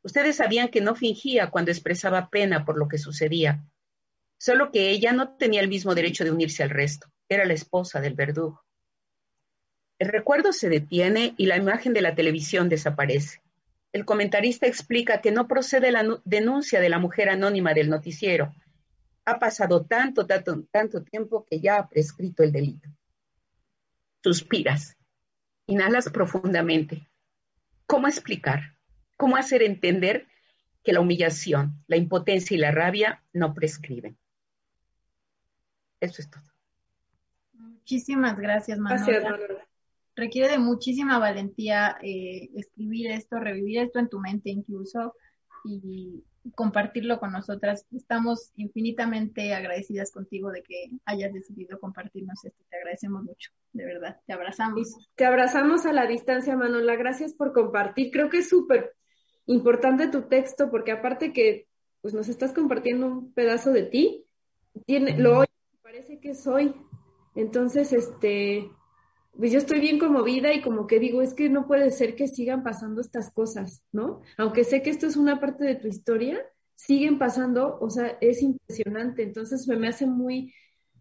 Ustedes 0.01 0.37
sabían 0.37 0.69
que 0.69 0.79
no 0.79 0.95
fingía 0.95 1.49
cuando 1.49 1.71
expresaba 1.71 2.29
pena 2.29 2.63
por 2.63 2.77
lo 2.77 2.87
que 2.87 2.97
sucedía, 2.97 3.65
solo 4.39 4.71
que 4.71 4.89
ella 4.89 5.11
no 5.11 5.35
tenía 5.35 5.59
el 5.59 5.67
mismo 5.67 5.95
derecho 5.95 6.23
de 6.23 6.31
unirse 6.31 6.63
al 6.63 6.69
resto, 6.69 7.11
era 7.27 7.45
la 7.45 7.53
esposa 7.53 7.99
del 7.99 8.13
verdugo. 8.13 8.63
El 10.01 10.07
recuerdo 10.07 10.51
se 10.51 10.67
detiene 10.67 11.35
y 11.37 11.45
la 11.45 11.57
imagen 11.57 11.93
de 11.93 12.01
la 12.01 12.15
televisión 12.15 12.69
desaparece. 12.69 13.39
El 13.93 14.03
comentarista 14.03 14.65
explica 14.65 15.21
que 15.21 15.31
no 15.31 15.47
procede 15.47 15.91
la 15.91 16.03
denuncia 16.25 16.79
de 16.79 16.89
la 16.89 16.97
mujer 16.97 17.29
anónima 17.29 17.75
del 17.75 17.91
noticiero, 17.91 18.51
ha 19.25 19.37
pasado 19.37 19.85
tanto, 19.85 20.25
tanto, 20.25 20.63
tanto 20.71 21.03
tiempo 21.03 21.45
que 21.47 21.59
ya 21.59 21.77
ha 21.77 21.87
prescrito 21.87 22.41
el 22.41 22.51
delito. 22.51 22.89
Suspiras, 24.23 24.97
inhalas 25.67 26.09
profundamente. 26.09 27.07
¿Cómo 27.85 28.07
explicar? 28.07 28.75
¿Cómo 29.17 29.37
hacer 29.37 29.61
entender 29.61 30.25
que 30.83 30.93
la 30.93 31.01
humillación, 31.01 31.83
la 31.85 31.97
impotencia 31.97 32.55
y 32.55 32.59
la 32.59 32.71
rabia 32.71 33.23
no 33.33 33.53
prescriben? 33.53 34.17
Eso 35.99 36.23
es 36.23 36.31
todo. 36.31 36.51
Muchísimas 37.53 38.35
gracias, 38.39 38.79
Manuela. 38.79 39.60
Requiere 40.21 40.49
de 40.49 40.59
muchísima 40.59 41.17
valentía 41.17 41.97
eh, 42.03 42.51
escribir 42.53 43.09
esto, 43.09 43.39
revivir 43.39 43.79
esto 43.79 43.97
en 43.97 44.07
tu 44.07 44.19
mente 44.19 44.51
incluso 44.51 45.15
y, 45.65 46.23
compartirlo 46.53 47.19
con 47.19 47.31
nosotras. 47.31 47.87
Estamos 47.91 48.51
infinitamente 48.55 49.55
agradecidas 49.55 50.11
contigo 50.11 50.51
de 50.51 50.61
que 50.61 50.91
hayas 51.05 51.33
decidido 51.33 51.79
compartirnos 51.79 52.45
esto. 52.45 52.63
Te 52.69 52.77
agradecemos 52.77 53.23
mucho, 53.23 53.51
de 53.73 53.85
verdad. 53.85 54.19
Te 54.27 54.33
abrazamos. 54.33 54.95
Te 55.15 55.25
abrazamos 55.25 55.87
a 55.87 55.93
la 55.93 56.05
distancia, 56.05 56.55
Manola. 56.55 56.95
Gracias 56.95 57.33
por 57.33 57.51
compartir. 57.51 58.11
Creo 58.11 58.29
que 58.29 58.39
es 58.39 58.49
súper 58.49 58.93
importante 59.47 60.07
tu 60.07 60.23
texto 60.27 60.69
porque 60.69 60.91
aparte 60.91 61.33
que 61.33 61.67
pues 62.01 62.13
nos 62.13 62.29
estás 62.29 62.53
compartiendo 62.53 63.07
un 63.07 63.33
pedazo 63.33 63.71
de 63.71 63.83
ti, 63.83 64.25
tiene, 64.85 65.17
lo 65.17 65.45
parece 65.81 66.19
que 66.19 66.35
soy. 66.35 66.75
Entonces, 67.35 67.93
este, 67.93 68.69
pues 69.37 69.51
yo 69.51 69.57
estoy 69.57 69.79
bien 69.79 69.97
conmovida 69.97 70.53
y 70.53 70.61
como 70.61 70.87
que 70.87 70.99
digo, 70.99 71.21
es 71.21 71.33
que 71.33 71.49
no 71.49 71.67
puede 71.67 71.91
ser 71.91 72.15
que 72.15 72.27
sigan 72.27 72.63
pasando 72.63 73.01
estas 73.01 73.31
cosas, 73.31 73.83
¿no? 73.91 74.21
Aunque 74.37 74.63
sé 74.63 74.81
que 74.81 74.89
esto 74.89 75.07
es 75.07 75.15
una 75.15 75.39
parte 75.39 75.63
de 75.63 75.75
tu 75.75 75.87
historia, 75.87 76.39
siguen 76.75 77.17
pasando, 77.17 77.77
o 77.79 77.89
sea, 77.89 78.17
es 78.21 78.41
impresionante. 78.41 79.23
Entonces 79.23 79.67
me, 79.67 79.77
me 79.77 79.87
hace 79.87 80.05
muy, 80.05 80.53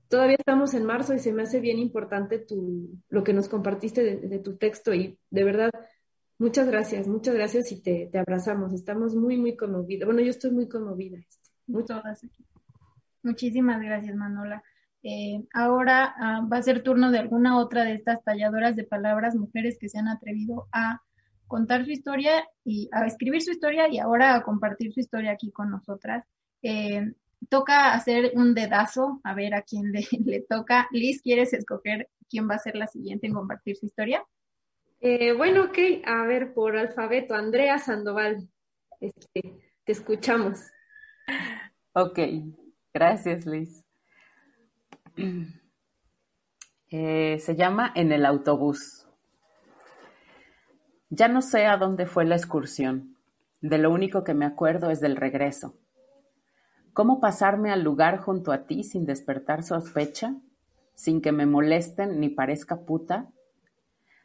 todavía 0.09 0.37
estamos 0.39 0.75
en 0.75 0.85
marzo 0.85 1.15
y 1.15 1.19
se 1.19 1.33
me 1.33 1.43
hace 1.43 1.61
bien 1.61 1.79
importante 1.79 2.39
tu, 2.39 2.91
lo 3.09 3.25
que 3.25 3.33
nos 3.33 3.49
compartiste 3.49 4.17
de, 4.17 4.39
tu 4.39 4.57
texto 4.57 4.95
y 4.95 5.19
de 5.31 5.45
verdad, 5.45 5.71
muchas 6.39 6.69
gracias, 6.69 7.09
muchas 7.09 7.35
gracias 7.35 7.73
y 7.73 7.83
te, 7.83 8.09
te 8.13 8.19
abrazamos. 8.19 8.73
Estamos 8.73 9.15
muy, 9.15 9.39
muy 9.39 9.57
conmovidas. 9.57 10.07
Bueno, 10.07 10.21
yo 10.21 10.31
estoy 10.31 10.53
muy 10.53 10.69
conmovida. 10.69 11.19
Este, 11.19 11.51
muchas 11.67 12.03
gracias. 12.03 12.33
Muchísimas 13.23 13.83
gracias, 13.83 14.15
Manola. 14.15 14.63
Eh, 15.03 15.43
ahora 15.55 16.15
ah, 16.19 16.47
va 16.51 16.59
a 16.59 16.63
ser 16.63 16.83
turno 16.83 17.11
de 17.11 17.19
alguna 17.19 17.59
otra 17.59 17.85
de 17.85 17.95
estas 17.95 18.23
talladoras 18.23 18.77
de 18.77 18.85
palabras, 18.85 19.35
mujeres 19.35 19.79
que 19.79 19.89
se 19.89 19.99
han 19.99 20.09
atrevido 20.09 20.69
a 20.73 21.01
contar 21.47 21.85
su 21.85 21.91
historia 21.91 22.45
y 22.65 22.89
a 22.93 23.07
escribir 23.07 23.43
su 23.43 23.51
historia 23.51 23.89
y 23.89 23.99
ahora 23.99 24.35
a 24.35 24.43
compartir 24.43 24.93
su 24.93 25.01
historia 25.01 25.33
aquí 25.33 25.51
con 25.51 25.71
nosotras. 25.71 26.25
Eh, 26.63 27.13
toca 27.49 27.93
hacer 27.95 28.33
un 28.35 28.55
dedazo, 28.55 29.21
a 29.25 29.35
ver 29.35 29.55
a 29.55 29.63
quién 29.63 29.91
le, 29.93 30.07
le, 30.25 30.41
toca. 30.43 30.89
Liz, 30.93 31.23
¿quieres 31.23 31.53
escoger 31.53 32.09
quién 32.29 32.49
va 32.49 32.55
a 32.55 32.59
ser 32.59 32.77
la 32.77 32.87
siguiente 32.87 33.27
en 33.27 33.35
compartir 33.35 33.77
su 33.77 33.87
historia? 33.87 34.25
Eh, 35.01 35.33
bueno, 35.33 35.65
ok, 35.65 35.79
a 36.05 36.25
ver, 36.25 36.53
por 36.53 36.77
alfabeto, 36.77 37.35
Andrea 37.35 37.79
Sandoval, 37.79 38.49
este, 39.01 39.41
te 39.85 39.93
escuchamos. 39.93 40.61
Ok, 41.95 42.19
gracias 42.93 43.47
Liz. 43.47 43.80
Eh, 46.93 47.39
se 47.39 47.55
llama 47.55 47.93
En 47.95 48.11
el 48.11 48.27
autobús. 48.27 49.07
Ya 51.09 51.29
no 51.29 51.41
sé 51.41 51.67
a 51.67 51.77
dónde 51.77 52.07
fue 52.07 52.25
la 52.25 52.35
excursión. 52.35 53.17
De 53.61 53.79
lo 53.79 53.93
único 53.93 54.25
que 54.25 54.35
me 54.35 54.45
acuerdo 54.45 54.91
es 54.91 55.01
del 55.01 55.15
regreso. 55.15 55.77
¿Cómo 56.93 57.21
pasarme 57.21 57.71
al 57.71 57.85
lugar 57.85 58.19
junto 58.19 58.51
a 58.51 58.67
ti 58.67 58.83
sin 58.83 59.07
despertar 59.07 59.63
sospecha? 59.63 60.35
Sin 60.97 61.21
que 61.21 61.31
me 61.31 61.47
molesten 61.47 62.19
ni 62.19 62.29
parezca 62.29 62.81
puta. 62.81 63.29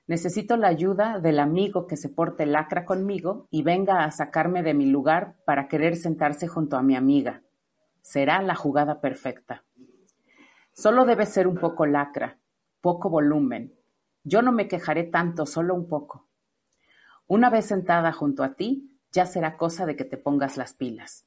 Necesito 0.08 0.58
la 0.58 0.68
ayuda 0.68 1.20
del 1.20 1.40
amigo 1.40 1.86
que 1.86 1.98
se 1.98 2.10
porte 2.10 2.48
lacra 2.48 2.84
conmigo 2.84 3.48
y 3.52 3.62
venga 3.62 4.04
a 4.04 4.12
sacarme 4.12 4.64
de 4.64 4.74
mi 4.74 4.88
lugar 4.88 5.36
para 5.46 5.68
querer 5.68 5.96
sentarse 5.96 6.48
junto 6.48 6.78
a 6.78 6.82
mi 6.82 6.96
amiga. 6.96 7.44
Será 8.02 8.42
la 8.42 8.56
jugada 8.56 9.02
perfecta. 9.02 9.64
Solo 10.76 11.06
debe 11.06 11.26
ser 11.26 11.48
un 11.48 11.56
poco 11.56 11.86
lacra, 11.86 12.38
poco 12.82 13.10
volumen. 13.10 13.74
Yo 14.26 14.42
no 14.42 14.52
me 14.52 14.68
quejaré 14.68 15.04
tanto, 15.06 15.46
solo 15.46 15.74
un 15.74 15.88
poco. 15.88 16.28
Una 17.28 17.50
vez 17.50 17.68
sentada 17.68 18.12
junto 18.12 18.44
a 18.44 18.56
ti, 18.56 19.00
ya 19.10 19.26
será 19.26 19.56
cosa 19.56 19.86
de 19.86 19.96
que 19.96 20.04
te 20.04 20.18
pongas 20.18 20.58
las 20.58 20.74
pilas. 20.74 21.26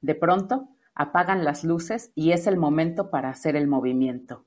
De 0.00 0.14
pronto, 0.14 0.70
apagan 0.94 1.44
las 1.44 1.62
luces 1.62 2.10
y 2.14 2.32
es 2.32 2.46
el 2.46 2.56
momento 2.56 3.10
para 3.10 3.28
hacer 3.28 3.54
el 3.54 3.66
movimiento. 3.66 4.46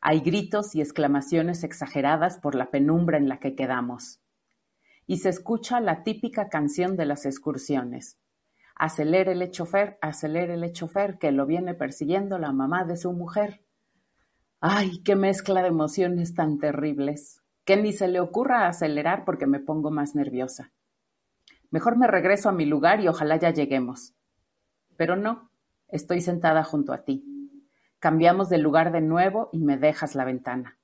Hay 0.00 0.18
gritos 0.18 0.74
y 0.74 0.80
exclamaciones 0.80 1.62
exageradas 1.62 2.38
por 2.38 2.56
la 2.56 2.72
penumbra 2.72 3.16
en 3.16 3.28
la 3.28 3.38
que 3.38 3.54
quedamos. 3.54 4.18
Y 5.06 5.18
se 5.18 5.28
escucha 5.28 5.80
la 5.80 6.02
típica 6.02 6.48
canción 6.48 6.96
de 6.96 7.06
las 7.06 7.26
excursiones. 7.26 8.18
Acelérele 8.76 9.50
chofer, 9.50 9.98
acelérele 10.00 10.72
chofer, 10.72 11.18
que 11.18 11.30
lo 11.30 11.46
viene 11.46 11.74
persiguiendo 11.74 12.38
la 12.38 12.52
mamá 12.52 12.84
de 12.84 12.96
su 12.96 13.12
mujer. 13.12 13.62
Ay, 14.60 15.02
qué 15.02 15.14
mezcla 15.14 15.62
de 15.62 15.68
emociones 15.68 16.34
tan 16.34 16.58
terribles, 16.58 17.42
que 17.64 17.76
ni 17.76 17.92
se 17.92 18.08
le 18.08 18.20
ocurra 18.20 18.66
acelerar 18.66 19.24
porque 19.24 19.46
me 19.46 19.60
pongo 19.60 19.90
más 19.90 20.14
nerviosa. 20.14 20.72
Mejor 21.70 21.96
me 21.96 22.06
regreso 22.06 22.48
a 22.48 22.52
mi 22.52 22.64
lugar 22.66 23.00
y 23.00 23.08
ojalá 23.08 23.36
ya 23.36 23.50
lleguemos. 23.50 24.14
Pero 24.96 25.16
no, 25.16 25.50
estoy 25.88 26.20
sentada 26.20 26.64
junto 26.64 26.92
a 26.92 27.04
ti. 27.04 27.24
Cambiamos 27.98 28.48
de 28.48 28.58
lugar 28.58 28.92
de 28.92 29.00
nuevo 29.00 29.50
y 29.52 29.58
me 29.58 29.76
dejas 29.76 30.14
la 30.14 30.24
ventana. 30.24 30.78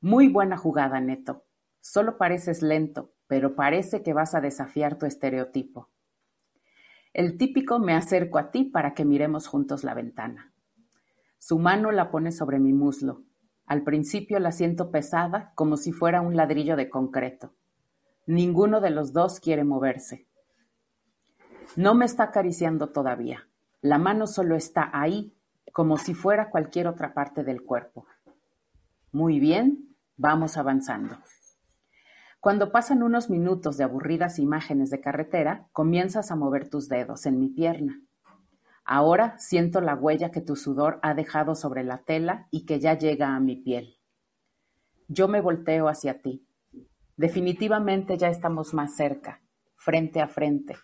Muy 0.00 0.28
buena 0.28 0.56
jugada, 0.56 1.00
Neto. 1.00 1.44
Solo 1.80 2.18
pareces 2.18 2.62
lento, 2.62 3.12
pero 3.26 3.54
parece 3.54 4.02
que 4.02 4.12
vas 4.12 4.34
a 4.34 4.40
desafiar 4.40 4.98
tu 4.98 5.06
estereotipo. 5.06 5.88
El 7.16 7.38
típico 7.38 7.78
me 7.78 7.94
acerco 7.94 8.36
a 8.36 8.50
ti 8.50 8.64
para 8.64 8.92
que 8.92 9.06
miremos 9.06 9.46
juntos 9.46 9.84
la 9.84 9.94
ventana. 9.94 10.52
Su 11.38 11.58
mano 11.58 11.90
la 11.90 12.10
pone 12.10 12.30
sobre 12.30 12.58
mi 12.58 12.74
muslo. 12.74 13.22
Al 13.64 13.84
principio 13.84 14.38
la 14.38 14.52
siento 14.52 14.90
pesada, 14.90 15.50
como 15.54 15.78
si 15.78 15.92
fuera 15.92 16.20
un 16.20 16.36
ladrillo 16.36 16.76
de 16.76 16.90
concreto. 16.90 17.54
Ninguno 18.26 18.82
de 18.82 18.90
los 18.90 19.14
dos 19.14 19.40
quiere 19.40 19.64
moverse. 19.64 20.26
No 21.74 21.94
me 21.94 22.04
está 22.04 22.24
acariciando 22.24 22.90
todavía. 22.90 23.48
La 23.80 23.96
mano 23.96 24.26
solo 24.26 24.54
está 24.54 24.90
ahí, 24.92 25.34
como 25.72 25.96
si 25.96 26.12
fuera 26.12 26.50
cualquier 26.50 26.86
otra 26.86 27.14
parte 27.14 27.44
del 27.44 27.62
cuerpo. 27.62 28.04
Muy 29.10 29.40
bien, 29.40 29.96
vamos 30.18 30.58
avanzando. 30.58 31.16
Cuando 32.40 32.70
pasan 32.70 33.02
unos 33.02 33.30
minutos 33.30 33.76
de 33.76 33.84
aburridas 33.84 34.38
imágenes 34.38 34.90
de 34.90 35.00
carretera, 35.00 35.68
comienzas 35.72 36.30
a 36.30 36.36
mover 36.36 36.68
tus 36.68 36.88
dedos 36.88 37.26
en 37.26 37.38
mi 37.38 37.48
pierna. 37.48 38.00
Ahora 38.84 39.36
siento 39.38 39.80
la 39.80 39.96
huella 39.96 40.30
que 40.30 40.40
tu 40.40 40.54
sudor 40.54 41.00
ha 41.02 41.14
dejado 41.14 41.56
sobre 41.56 41.82
la 41.82 42.04
tela 42.04 42.46
y 42.52 42.66
que 42.66 42.78
ya 42.78 42.94
llega 42.94 43.34
a 43.34 43.40
mi 43.40 43.56
piel. 43.56 43.98
Yo 45.08 45.26
me 45.26 45.40
volteo 45.40 45.88
hacia 45.88 46.22
ti. 46.22 46.46
Definitivamente 47.16 48.16
ya 48.16 48.28
estamos 48.28 48.74
más 48.74 48.94
cerca, 48.94 49.42
frente 49.74 50.20
a 50.20 50.28
frente. 50.28 50.76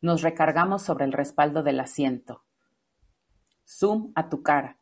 Nos 0.00 0.22
recargamos 0.22 0.82
sobre 0.82 1.04
el 1.04 1.12
respaldo 1.12 1.62
del 1.62 1.80
asiento. 1.80 2.44
Zoom 3.66 4.12
a 4.14 4.28
tu 4.28 4.42
cara. 4.42 4.78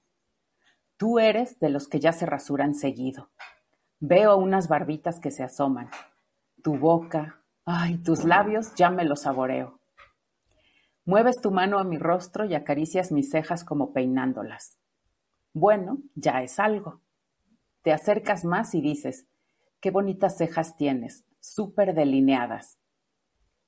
Tú 0.96 1.18
eres 1.18 1.58
de 1.58 1.70
los 1.70 1.88
que 1.88 1.98
ya 1.98 2.12
se 2.12 2.26
rasuran 2.26 2.74
seguido. 2.74 3.30
Veo 4.06 4.36
unas 4.36 4.68
barbitas 4.68 5.18
que 5.18 5.30
se 5.30 5.42
asoman. 5.42 5.88
Tu 6.62 6.76
boca, 6.76 7.40
ay, 7.64 7.96
tus 7.96 8.24
labios 8.24 8.74
ya 8.74 8.90
me 8.90 9.02
los 9.02 9.22
saboreo. 9.22 9.80
Mueves 11.06 11.40
tu 11.40 11.50
mano 11.50 11.78
a 11.78 11.84
mi 11.84 11.96
rostro 11.96 12.44
y 12.44 12.54
acaricias 12.54 13.12
mis 13.12 13.30
cejas 13.30 13.64
como 13.64 13.94
peinándolas. 13.94 14.78
Bueno, 15.54 16.02
ya 16.14 16.42
es 16.42 16.60
algo. 16.60 17.00
Te 17.80 17.94
acercas 17.94 18.44
más 18.44 18.74
y 18.74 18.82
dices, 18.82 19.26
qué 19.80 19.90
bonitas 19.90 20.36
cejas 20.36 20.76
tienes, 20.76 21.24
súper 21.40 21.94
delineadas. 21.94 22.78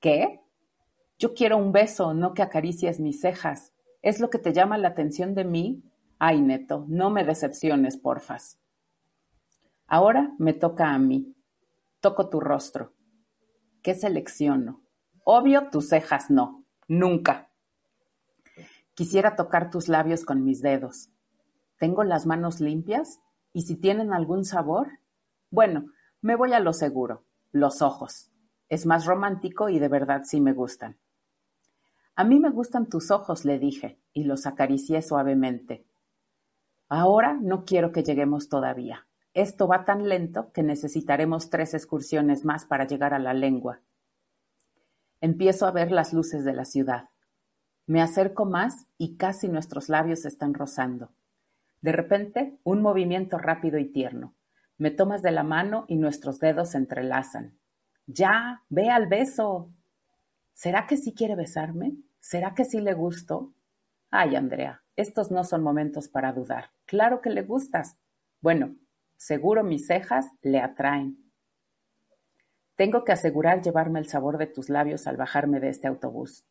¿Qué? 0.00 0.42
Yo 1.18 1.32
quiero 1.32 1.56
un 1.56 1.72
beso, 1.72 2.12
no 2.12 2.34
que 2.34 2.42
acaricies 2.42 3.00
mis 3.00 3.22
cejas. 3.22 3.72
¿Es 4.02 4.20
lo 4.20 4.28
que 4.28 4.38
te 4.38 4.52
llama 4.52 4.76
la 4.76 4.88
atención 4.88 5.34
de 5.34 5.44
mí? 5.46 5.82
Ay, 6.18 6.42
Neto, 6.42 6.84
no 6.88 7.08
me 7.08 7.24
decepciones, 7.24 7.96
porfas. 7.96 8.58
Ahora 9.86 10.34
me 10.38 10.52
toca 10.52 10.92
a 10.92 10.98
mí. 10.98 11.34
Toco 12.00 12.28
tu 12.28 12.40
rostro. 12.40 12.92
¿Qué 13.82 13.94
selecciono? 13.94 14.82
Obvio, 15.24 15.70
tus 15.70 15.88
cejas 15.88 16.30
no. 16.30 16.64
Nunca. 16.88 17.50
Quisiera 18.94 19.36
tocar 19.36 19.70
tus 19.70 19.88
labios 19.88 20.24
con 20.24 20.44
mis 20.44 20.60
dedos. 20.60 21.10
¿Tengo 21.78 22.02
las 22.02 22.26
manos 22.26 22.60
limpias? 22.60 23.20
¿Y 23.52 23.62
si 23.62 23.76
tienen 23.76 24.12
algún 24.12 24.44
sabor? 24.44 24.88
Bueno, 25.50 25.92
me 26.20 26.34
voy 26.34 26.52
a 26.52 26.60
lo 26.60 26.72
seguro. 26.72 27.24
Los 27.52 27.80
ojos. 27.80 28.32
Es 28.68 28.86
más 28.86 29.06
romántico 29.06 29.68
y 29.68 29.78
de 29.78 29.88
verdad 29.88 30.22
sí 30.24 30.40
me 30.40 30.52
gustan. 30.52 30.98
A 32.16 32.24
mí 32.24 32.40
me 32.40 32.50
gustan 32.50 32.88
tus 32.88 33.10
ojos, 33.10 33.44
le 33.44 33.58
dije, 33.58 34.00
y 34.12 34.24
los 34.24 34.46
acaricié 34.46 35.02
suavemente. 35.02 35.86
Ahora 36.88 37.34
no 37.34 37.64
quiero 37.64 37.92
que 37.92 38.02
lleguemos 38.02 38.48
todavía. 38.48 39.06
Esto 39.36 39.68
va 39.68 39.84
tan 39.84 40.08
lento 40.08 40.50
que 40.54 40.62
necesitaremos 40.62 41.50
tres 41.50 41.74
excursiones 41.74 42.46
más 42.46 42.64
para 42.64 42.86
llegar 42.86 43.12
a 43.12 43.18
la 43.18 43.34
lengua. 43.34 43.80
Empiezo 45.20 45.66
a 45.66 45.72
ver 45.72 45.92
las 45.92 46.14
luces 46.14 46.42
de 46.42 46.54
la 46.54 46.64
ciudad. 46.64 47.10
Me 47.86 48.00
acerco 48.00 48.46
más 48.46 48.86
y 48.96 49.18
casi 49.18 49.48
nuestros 49.48 49.90
labios 49.90 50.24
están 50.24 50.54
rozando. 50.54 51.10
De 51.82 51.92
repente, 51.92 52.56
un 52.64 52.80
movimiento 52.80 53.36
rápido 53.36 53.78
y 53.78 53.84
tierno. 53.84 54.34
Me 54.78 54.90
tomas 54.90 55.20
de 55.20 55.32
la 55.32 55.42
mano 55.42 55.84
y 55.86 55.96
nuestros 55.96 56.40
dedos 56.40 56.70
se 56.70 56.78
entrelazan. 56.78 57.58
Ya, 58.06 58.62
ve 58.70 58.88
al 58.88 59.06
beso. 59.06 59.70
¿Será 60.54 60.86
que 60.86 60.96
sí 60.96 61.12
quiere 61.12 61.36
besarme? 61.36 61.98
¿Será 62.20 62.54
que 62.54 62.64
sí 62.64 62.80
le 62.80 62.94
gusto? 62.94 63.52
Ay, 64.10 64.34
Andrea, 64.34 64.82
estos 64.96 65.30
no 65.30 65.44
son 65.44 65.62
momentos 65.62 66.08
para 66.08 66.32
dudar. 66.32 66.70
Claro 66.86 67.20
que 67.20 67.28
le 67.28 67.42
gustas. 67.42 67.98
Bueno, 68.40 68.76
Seguro 69.16 69.64
mis 69.64 69.86
cejas 69.86 70.26
le 70.42 70.60
atraen. 70.60 71.16
Tengo 72.76 73.04
que 73.04 73.12
asegurar 73.12 73.62
llevarme 73.62 73.98
el 73.98 74.08
sabor 74.08 74.36
de 74.36 74.46
tus 74.46 74.68
labios 74.68 75.06
al 75.06 75.16
bajarme 75.16 75.60
de 75.60 75.70
este 75.70 75.88
autobús. 75.88 76.44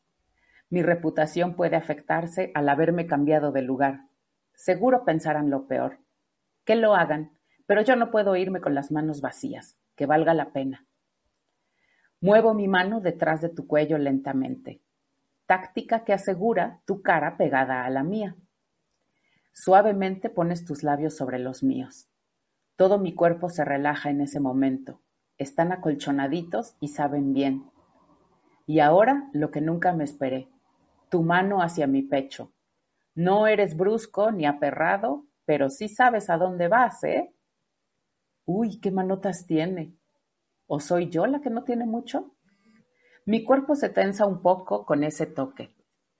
Mi 0.69 0.81
reputación 0.81 1.55
puede 1.55 1.75
afectarse 1.75 2.51
al 2.55 2.67
haberme 2.67 3.05
cambiado 3.05 3.51
de 3.51 3.61
lugar. 3.61 4.07
Seguro 4.53 5.05
pensarán 5.05 5.51
lo 5.51 5.67
peor. 5.67 5.99
Que 6.63 6.75
lo 6.75 6.95
hagan, 6.95 7.37
pero 7.67 7.81
yo 7.81 7.95
no 7.95 8.09
puedo 8.09 8.35
irme 8.35 8.61
con 8.61 8.73
las 8.73 8.91
manos 8.91 9.21
vacías, 9.21 9.77
que 9.95 10.07
valga 10.07 10.33
la 10.33 10.51
pena. 10.51 10.87
Muevo 12.19 12.55
mi 12.55 12.67
mano 12.67 13.01
detrás 13.01 13.41
de 13.41 13.49
tu 13.49 13.67
cuello 13.67 13.99
lentamente, 13.99 14.81
táctica 15.45 16.03
que 16.03 16.13
asegura 16.13 16.81
tu 16.85 17.03
cara 17.03 17.37
pegada 17.37 17.85
a 17.85 17.89
la 17.91 18.01
mía. 18.01 18.35
Suavemente 19.53 20.31
pones 20.31 20.65
tus 20.65 20.81
labios 20.81 21.15
sobre 21.15 21.37
los 21.37 21.61
míos. 21.61 22.09
Todo 22.75 22.99
mi 22.99 23.13
cuerpo 23.13 23.49
se 23.49 23.63
relaja 23.63 24.09
en 24.09 24.21
ese 24.21 24.39
momento. 24.39 25.01
Están 25.37 25.71
acolchonaditos 25.71 26.75
y 26.79 26.89
saben 26.89 27.33
bien. 27.33 27.69
Y 28.65 28.79
ahora 28.79 29.29
lo 29.33 29.51
que 29.51 29.61
nunca 29.61 29.93
me 29.93 30.03
esperé. 30.03 30.49
Tu 31.09 31.23
mano 31.23 31.61
hacia 31.61 31.87
mi 31.87 32.01
pecho. 32.01 32.51
No 33.13 33.47
eres 33.47 33.77
brusco 33.77 34.31
ni 34.31 34.45
aperrado, 34.45 35.25
pero 35.45 35.69
sí 35.69 35.87
sabes 35.87 36.29
a 36.29 36.37
dónde 36.37 36.67
vas, 36.67 37.03
¿eh? 37.03 37.33
Uy, 38.45 38.79
qué 38.81 38.91
manotas 38.91 39.45
tiene. 39.45 39.97
¿O 40.67 40.79
soy 40.79 41.09
yo 41.09 41.25
la 41.27 41.39
que 41.39 41.49
no 41.49 41.63
tiene 41.63 41.85
mucho? 41.85 42.35
Mi 43.25 43.43
cuerpo 43.43 43.75
se 43.75 43.89
tensa 43.89 44.25
un 44.25 44.41
poco 44.41 44.85
con 44.85 45.03
ese 45.03 45.25
toque, 45.25 45.73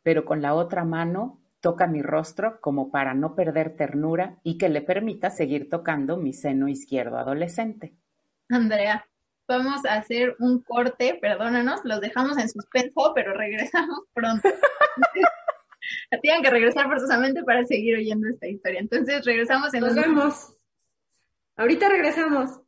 pero 0.04 0.26
con 0.26 0.42
la 0.42 0.54
otra 0.54 0.86
mano 0.86 1.42
Toca 1.66 1.88
mi 1.88 2.04
rostro 2.04 2.62
como 2.62 2.92
para 2.92 3.16
no 3.16 3.34
perder 3.34 3.76
ternura 3.76 4.38
y 4.44 4.60
que 4.60 4.70
le 4.70 4.84
permita 4.84 5.32
seguir 5.32 5.68
tocando 5.68 6.16
mi 6.16 6.32
seno 6.32 6.68
izquierdo 6.68 7.18
adolescente. 7.18 7.96
Andrea, 8.50 9.08
vamos 9.48 9.84
a 9.84 9.96
hacer 9.96 10.36
un 10.38 10.62
corte, 10.62 11.18
perdónanos, 11.20 11.82
los 11.84 12.02
dejamos 12.02 12.38
en 12.38 12.50
suspenso, 12.50 13.14
pero 13.16 13.34
regresamos 13.34 14.02
pronto. 14.14 14.48
Tienen 16.22 16.44
que 16.44 16.52
regresar 16.52 16.86
forzosamente 16.86 17.42
para 17.42 17.66
seguir 17.66 17.96
oyendo 17.96 18.28
esta 18.28 18.46
historia. 18.46 18.80
Entonces 18.82 19.26
regresamos 19.26 19.74
en 19.74 19.80
Nos 19.80 19.96
vemos. 19.96 20.56
Ahorita 21.56 21.90
regresamos. 21.90 22.62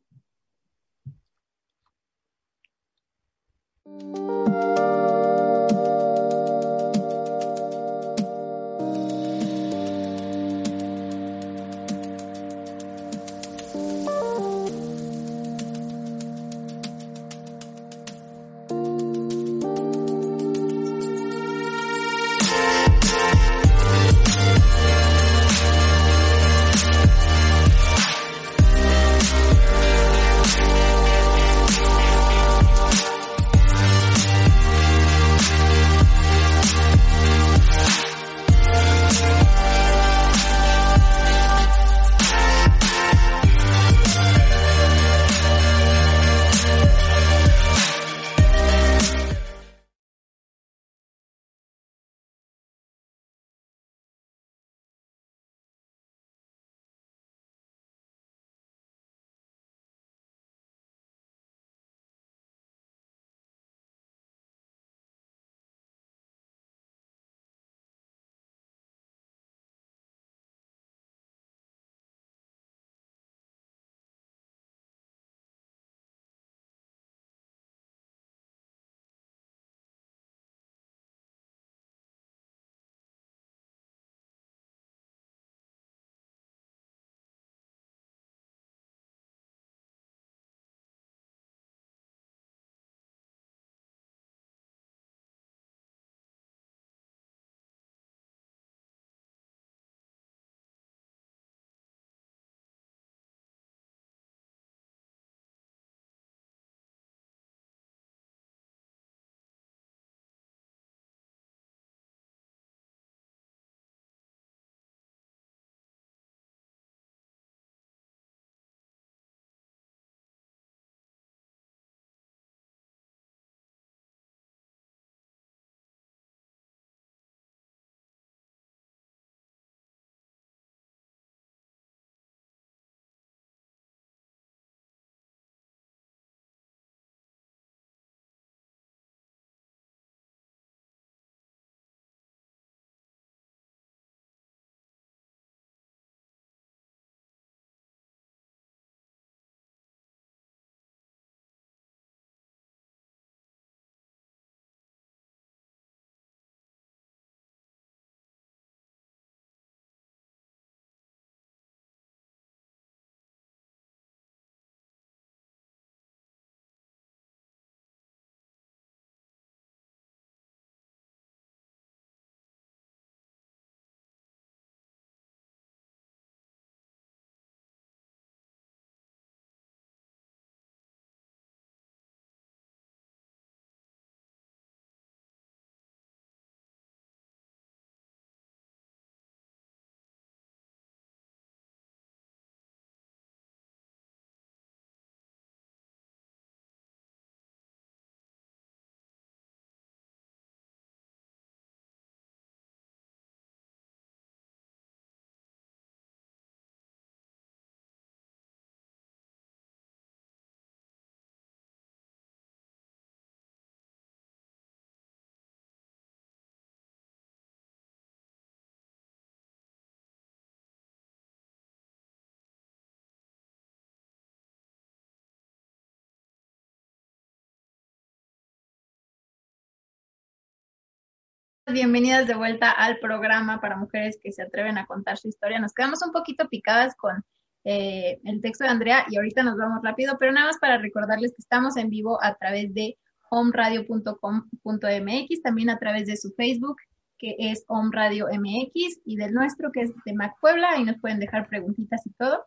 Bienvenidas 231.72 232.26
de 232.26 232.34
vuelta 232.34 232.70
al 232.70 232.98
programa 232.98 233.60
para 233.60 233.76
mujeres 233.76 234.18
que 234.22 234.32
se 234.32 234.42
atreven 234.42 234.78
a 234.78 234.86
contar 234.86 235.18
su 235.18 235.28
historia. 235.28 235.58
Nos 235.58 235.74
quedamos 235.74 236.00
un 236.02 236.12
poquito 236.12 236.48
picadas 236.48 236.96
con 236.96 237.22
eh, 237.64 238.18
el 238.24 238.40
texto 238.40 238.64
de 238.64 238.70
Andrea 238.70 239.04
y 239.10 239.16
ahorita 239.16 239.42
nos 239.42 239.58
vamos 239.58 239.82
rápido, 239.82 240.16
pero 240.18 240.32
nada 240.32 240.46
más 240.46 240.56
para 240.58 240.78
recordarles 240.78 241.32
que 241.32 241.42
estamos 241.42 241.76
en 241.76 241.90
vivo 241.90 242.18
a 242.22 242.36
través 242.36 242.72
de 242.72 242.96
homeradio.com.mx, 243.30 245.42
también 245.42 245.68
a 245.68 245.78
través 245.78 246.06
de 246.06 246.16
su 246.16 246.30
Facebook, 246.30 246.78
que 247.18 247.36
es 247.38 247.66
Home 247.68 247.90
Radio 247.92 248.28
MX, 248.32 249.02
y 249.04 249.16
del 249.16 249.34
nuestro, 249.34 249.70
que 249.70 249.82
es 249.82 249.92
de 250.06 250.14
Mac 250.14 250.36
Puebla, 250.40 250.70
ahí 250.70 250.84
nos 250.84 250.98
pueden 250.98 251.20
dejar 251.20 251.48
preguntitas 251.48 252.06
y 252.06 252.10
todo, 252.12 252.46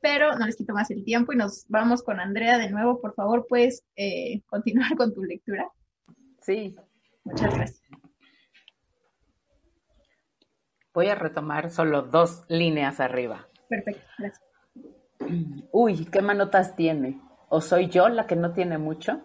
pero 0.00 0.38
no 0.38 0.46
les 0.46 0.54
quito 0.56 0.74
más 0.74 0.88
el 0.90 1.02
tiempo 1.04 1.32
y 1.32 1.36
nos 1.36 1.66
vamos 1.68 2.04
con 2.04 2.20
Andrea 2.20 2.56
de 2.58 2.70
nuevo. 2.70 3.00
Por 3.00 3.14
favor, 3.14 3.46
puedes 3.48 3.82
eh, 3.96 4.42
continuar 4.46 4.96
con 4.96 5.12
tu 5.12 5.24
lectura. 5.24 5.68
Sí. 6.40 6.76
Muchas 7.24 7.52
gracias. 7.54 7.99
Voy 10.92 11.08
a 11.08 11.14
retomar 11.14 11.70
solo 11.70 12.02
dos 12.02 12.44
líneas 12.48 12.98
arriba. 12.98 13.46
Perfecto, 13.68 14.02
gracias. 14.18 14.42
Uy, 15.70 16.06
¿qué 16.06 16.20
manotas 16.20 16.74
tiene? 16.74 17.20
¿O 17.48 17.60
soy 17.60 17.88
yo 17.88 18.08
la 18.08 18.26
que 18.26 18.34
no 18.34 18.52
tiene 18.52 18.78
mucho? 18.78 19.20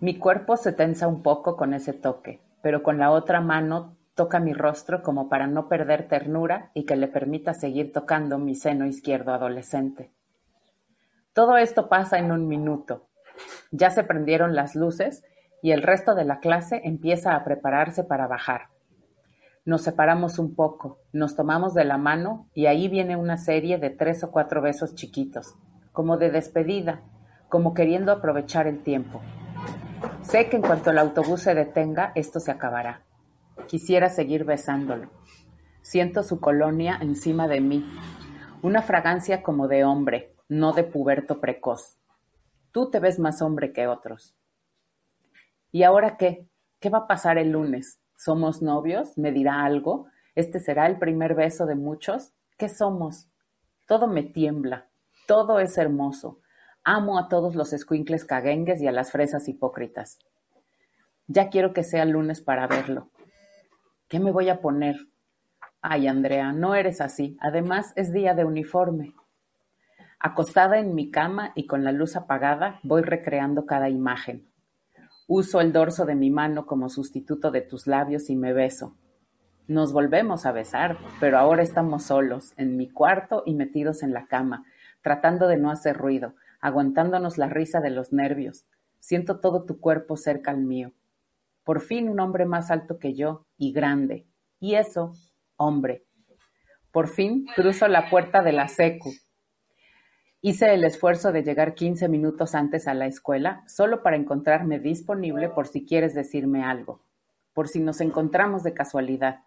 Mi 0.00 0.18
cuerpo 0.18 0.56
se 0.56 0.72
tensa 0.72 1.06
un 1.06 1.22
poco 1.22 1.56
con 1.56 1.72
ese 1.72 1.92
toque, 1.92 2.42
pero 2.60 2.82
con 2.82 2.98
la 2.98 3.10
otra 3.10 3.40
mano 3.40 3.96
toca 4.14 4.38
mi 4.40 4.52
rostro 4.52 5.02
como 5.02 5.30
para 5.30 5.46
no 5.46 5.68
perder 5.68 6.08
ternura 6.08 6.70
y 6.74 6.84
que 6.84 6.96
le 6.96 7.08
permita 7.08 7.54
seguir 7.54 7.92
tocando 7.92 8.38
mi 8.38 8.54
seno 8.54 8.84
izquierdo 8.84 9.32
adolescente. 9.32 10.12
Todo 11.32 11.56
esto 11.56 11.88
pasa 11.88 12.18
en 12.18 12.32
un 12.32 12.48
minuto. 12.48 13.08
Ya 13.70 13.88
se 13.88 14.04
prendieron 14.04 14.54
las 14.54 14.74
luces 14.74 15.24
y 15.62 15.70
el 15.70 15.82
resto 15.82 16.14
de 16.14 16.24
la 16.24 16.40
clase 16.40 16.82
empieza 16.84 17.34
a 17.34 17.44
prepararse 17.44 18.04
para 18.04 18.26
bajar. 18.26 18.71
Nos 19.64 19.82
separamos 19.82 20.40
un 20.40 20.56
poco, 20.56 20.98
nos 21.12 21.36
tomamos 21.36 21.72
de 21.72 21.84
la 21.84 21.96
mano 21.96 22.48
y 22.52 22.66
ahí 22.66 22.88
viene 22.88 23.14
una 23.14 23.36
serie 23.36 23.78
de 23.78 23.90
tres 23.90 24.24
o 24.24 24.32
cuatro 24.32 24.60
besos 24.60 24.96
chiquitos, 24.96 25.54
como 25.92 26.16
de 26.16 26.32
despedida, 26.32 27.02
como 27.48 27.72
queriendo 27.72 28.10
aprovechar 28.10 28.66
el 28.66 28.82
tiempo. 28.82 29.20
Sé 30.22 30.48
que 30.48 30.56
en 30.56 30.62
cuanto 30.62 30.90
el 30.90 30.98
autobús 30.98 31.42
se 31.42 31.54
detenga, 31.54 32.10
esto 32.16 32.40
se 32.40 32.50
acabará. 32.50 33.02
Quisiera 33.68 34.08
seguir 34.08 34.44
besándolo. 34.44 35.10
Siento 35.80 36.24
su 36.24 36.40
colonia 36.40 36.98
encima 37.00 37.46
de 37.46 37.60
mí, 37.60 37.88
una 38.62 38.82
fragancia 38.82 39.44
como 39.44 39.68
de 39.68 39.84
hombre, 39.84 40.34
no 40.48 40.72
de 40.72 40.82
puberto 40.82 41.40
precoz. 41.40 41.98
Tú 42.72 42.90
te 42.90 42.98
ves 42.98 43.20
más 43.20 43.40
hombre 43.42 43.72
que 43.72 43.86
otros. 43.86 44.34
¿Y 45.70 45.84
ahora 45.84 46.16
qué? 46.16 46.48
¿Qué 46.80 46.90
va 46.90 46.98
a 46.98 47.06
pasar 47.06 47.38
el 47.38 47.52
lunes? 47.52 48.01
¿Somos 48.24 48.62
novios? 48.62 49.18
¿Me 49.18 49.32
dirá 49.32 49.64
algo? 49.64 50.06
¿Este 50.36 50.60
será 50.60 50.86
el 50.86 51.00
primer 51.00 51.34
beso 51.34 51.66
de 51.66 51.74
muchos? 51.74 52.32
¿Qué 52.56 52.68
somos? 52.68 53.28
Todo 53.88 54.06
me 54.06 54.22
tiembla, 54.22 54.86
todo 55.26 55.58
es 55.58 55.76
hermoso. 55.76 56.38
Amo 56.84 57.18
a 57.18 57.28
todos 57.28 57.56
los 57.56 57.72
escuincles 57.72 58.24
caguengues 58.24 58.80
y 58.80 58.86
a 58.86 58.92
las 58.92 59.10
fresas 59.10 59.48
hipócritas. 59.48 60.20
Ya 61.26 61.50
quiero 61.50 61.72
que 61.72 61.82
sea 61.82 62.04
lunes 62.04 62.40
para 62.40 62.68
verlo. 62.68 63.10
¿Qué 64.06 64.20
me 64.20 64.30
voy 64.30 64.50
a 64.50 64.60
poner? 64.60 65.08
Ay, 65.80 66.06
Andrea, 66.06 66.52
no 66.52 66.76
eres 66.76 67.00
así. 67.00 67.36
Además, 67.40 67.92
es 67.96 68.12
día 68.12 68.34
de 68.34 68.44
uniforme. 68.44 69.14
Acostada 70.20 70.78
en 70.78 70.94
mi 70.94 71.10
cama 71.10 71.50
y 71.56 71.66
con 71.66 71.82
la 71.82 71.90
luz 71.90 72.14
apagada, 72.14 72.78
voy 72.84 73.02
recreando 73.02 73.66
cada 73.66 73.88
imagen. 73.88 74.51
Uso 75.34 75.62
el 75.62 75.72
dorso 75.72 76.04
de 76.04 76.14
mi 76.14 76.28
mano 76.28 76.66
como 76.66 76.90
sustituto 76.90 77.50
de 77.50 77.62
tus 77.62 77.86
labios 77.86 78.28
y 78.28 78.36
me 78.36 78.52
beso. 78.52 78.98
Nos 79.66 79.94
volvemos 79.94 80.44
a 80.44 80.52
besar, 80.52 80.98
pero 81.20 81.38
ahora 81.38 81.62
estamos 81.62 82.02
solos, 82.02 82.52
en 82.58 82.76
mi 82.76 82.90
cuarto 82.90 83.42
y 83.46 83.54
metidos 83.54 84.02
en 84.02 84.12
la 84.12 84.26
cama, 84.26 84.66
tratando 85.00 85.48
de 85.48 85.56
no 85.56 85.70
hacer 85.70 85.96
ruido, 85.96 86.34
aguantándonos 86.60 87.38
la 87.38 87.48
risa 87.48 87.80
de 87.80 87.88
los 87.88 88.12
nervios. 88.12 88.66
Siento 88.98 89.40
todo 89.40 89.64
tu 89.64 89.80
cuerpo 89.80 90.18
cerca 90.18 90.50
al 90.50 90.58
mío. 90.58 90.92
Por 91.64 91.80
fin 91.80 92.10
un 92.10 92.20
hombre 92.20 92.44
más 92.44 92.70
alto 92.70 92.98
que 92.98 93.14
yo 93.14 93.46
y 93.56 93.72
grande. 93.72 94.26
Y 94.60 94.74
eso, 94.74 95.14
hombre. 95.56 96.04
Por 96.90 97.08
fin 97.08 97.46
cruzo 97.56 97.88
la 97.88 98.10
puerta 98.10 98.42
de 98.42 98.52
la 98.52 98.68
secu 98.68 99.14
Hice 100.44 100.74
el 100.74 100.82
esfuerzo 100.82 101.30
de 101.30 101.44
llegar 101.44 101.76
quince 101.76 102.08
minutos 102.08 102.56
antes 102.56 102.88
a 102.88 102.94
la 102.94 103.06
escuela, 103.06 103.62
solo 103.68 104.02
para 104.02 104.16
encontrarme 104.16 104.80
disponible 104.80 105.48
por 105.48 105.68
si 105.68 105.86
quieres 105.86 106.14
decirme 106.14 106.64
algo, 106.64 107.00
por 107.54 107.68
si 107.68 107.78
nos 107.78 108.00
encontramos 108.00 108.64
de 108.64 108.74
casualidad. 108.74 109.44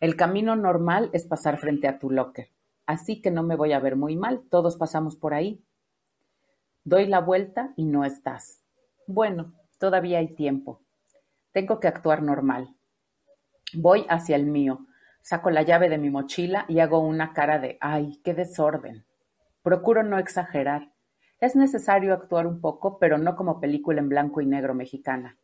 El 0.00 0.16
camino 0.16 0.56
normal 0.56 1.10
es 1.12 1.26
pasar 1.26 1.58
frente 1.58 1.88
a 1.88 1.98
tu 1.98 2.10
locker, 2.10 2.48
así 2.86 3.20
que 3.20 3.30
no 3.30 3.42
me 3.42 3.54
voy 3.54 3.74
a 3.74 3.78
ver 3.78 3.96
muy 3.96 4.16
mal, 4.16 4.40
todos 4.48 4.76
pasamos 4.76 5.14
por 5.14 5.34
ahí. 5.34 5.62
Doy 6.84 7.04
la 7.04 7.20
vuelta 7.20 7.74
y 7.76 7.84
no 7.84 8.06
estás. 8.06 8.62
Bueno, 9.06 9.52
todavía 9.78 10.20
hay 10.20 10.28
tiempo. 10.28 10.80
Tengo 11.52 11.80
que 11.80 11.88
actuar 11.88 12.22
normal. 12.22 12.74
Voy 13.74 14.06
hacia 14.08 14.36
el 14.36 14.46
mío, 14.46 14.86
saco 15.20 15.50
la 15.50 15.60
llave 15.60 15.90
de 15.90 15.98
mi 15.98 16.08
mochila 16.08 16.64
y 16.66 16.78
hago 16.78 16.98
una 17.00 17.34
cara 17.34 17.58
de 17.58 17.76
¡ay, 17.82 18.22
qué 18.24 18.32
desorden! 18.32 19.04
Procuro 19.66 20.04
no 20.04 20.16
exagerar. 20.20 20.92
Es 21.40 21.56
necesario 21.56 22.14
actuar 22.14 22.46
un 22.46 22.60
poco, 22.60 23.00
pero 23.00 23.18
no 23.18 23.34
como 23.34 23.58
película 23.58 23.98
en 23.98 24.08
blanco 24.08 24.40
y 24.40 24.46
negro 24.46 24.76
mexicana. 24.76 25.38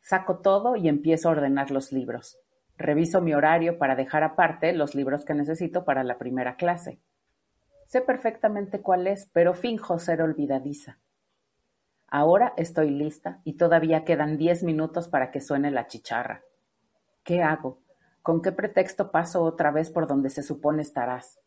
Saco 0.00 0.38
todo 0.38 0.74
y 0.74 0.88
empiezo 0.88 1.28
a 1.28 1.32
ordenar 1.32 1.70
los 1.70 1.92
libros. 1.92 2.38
Reviso 2.78 3.20
mi 3.20 3.34
horario 3.34 3.76
para 3.76 3.94
dejar 3.94 4.22
aparte 4.22 4.72
los 4.72 4.94
libros 4.94 5.26
que 5.26 5.34
necesito 5.34 5.84
para 5.84 6.02
la 6.02 6.16
primera 6.16 6.56
clase. 6.56 6.98
Sé 7.84 8.00
perfectamente 8.00 8.80
cuál 8.80 9.06
es, 9.06 9.28
pero 9.34 9.52
finjo 9.52 9.98
ser 9.98 10.22
olvidadiza. 10.22 10.96
Ahora 12.08 12.54
estoy 12.56 12.88
lista 12.88 13.42
y 13.44 13.58
todavía 13.58 14.06
quedan 14.06 14.38
diez 14.38 14.62
minutos 14.62 15.08
para 15.08 15.30
que 15.30 15.42
suene 15.42 15.70
la 15.70 15.88
chicharra. 15.88 16.40
¿Qué 17.22 17.42
hago? 17.42 17.82
¿Con 18.22 18.40
qué 18.40 18.50
pretexto 18.50 19.10
paso 19.10 19.42
otra 19.42 19.70
vez 19.72 19.90
por 19.90 20.06
donde 20.06 20.30
se 20.30 20.42
supone 20.42 20.80
estarás? 20.80 21.38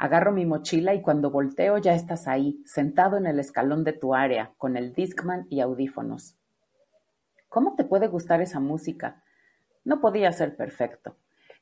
Agarro 0.00 0.30
mi 0.30 0.46
mochila 0.46 0.94
y 0.94 1.02
cuando 1.02 1.28
volteo 1.32 1.76
ya 1.78 1.92
estás 1.92 2.28
ahí, 2.28 2.62
sentado 2.64 3.16
en 3.16 3.26
el 3.26 3.40
escalón 3.40 3.82
de 3.82 3.92
tu 3.92 4.14
área, 4.14 4.54
con 4.56 4.76
el 4.76 4.94
Discman 4.94 5.48
y 5.50 5.60
audífonos. 5.60 6.36
¿Cómo 7.48 7.74
te 7.74 7.82
puede 7.82 8.06
gustar 8.06 8.40
esa 8.40 8.60
música? 8.60 9.24
No 9.84 10.00
podía 10.00 10.30
ser 10.30 10.54
perfecto. 10.54 11.16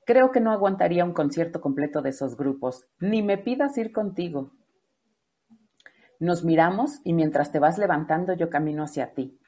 Creo 0.05 0.33
que 0.33 0.41
no 0.41 0.53
aguantaría 0.53 1.03
un 1.03 1.15
concierto 1.15 1.63
completo 1.63 2.03
de 2.03 2.11
esos 2.11 2.37
grupos. 2.37 2.87
Ni 3.01 3.23
me 3.23 3.39
pidas 3.39 3.79
ir 3.79 3.91
contigo. 3.91 4.53
Nos 6.21 6.45
miramos 6.45 7.01
y 7.05 7.15
mientras 7.15 7.53
te 7.53 7.59
vas 7.59 7.79
levantando 7.79 8.35
yo 8.35 8.51
camino 8.51 8.83
hacia 8.83 9.15
ti. 9.15 9.41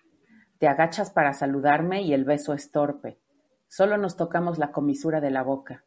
Te 0.59 0.67
agachas 0.67 1.11
para 1.11 1.35
saludarme 1.35 2.01
y 2.01 2.15
el 2.15 2.25
beso 2.25 2.55
es 2.55 2.71
torpe. 2.71 3.21
Solo 3.69 3.99
nos 3.99 4.17
tocamos 4.17 4.57
la 4.59 4.73
comisura 4.73 5.21
de 5.21 5.31
la 5.31 5.43
boca. 5.43 5.85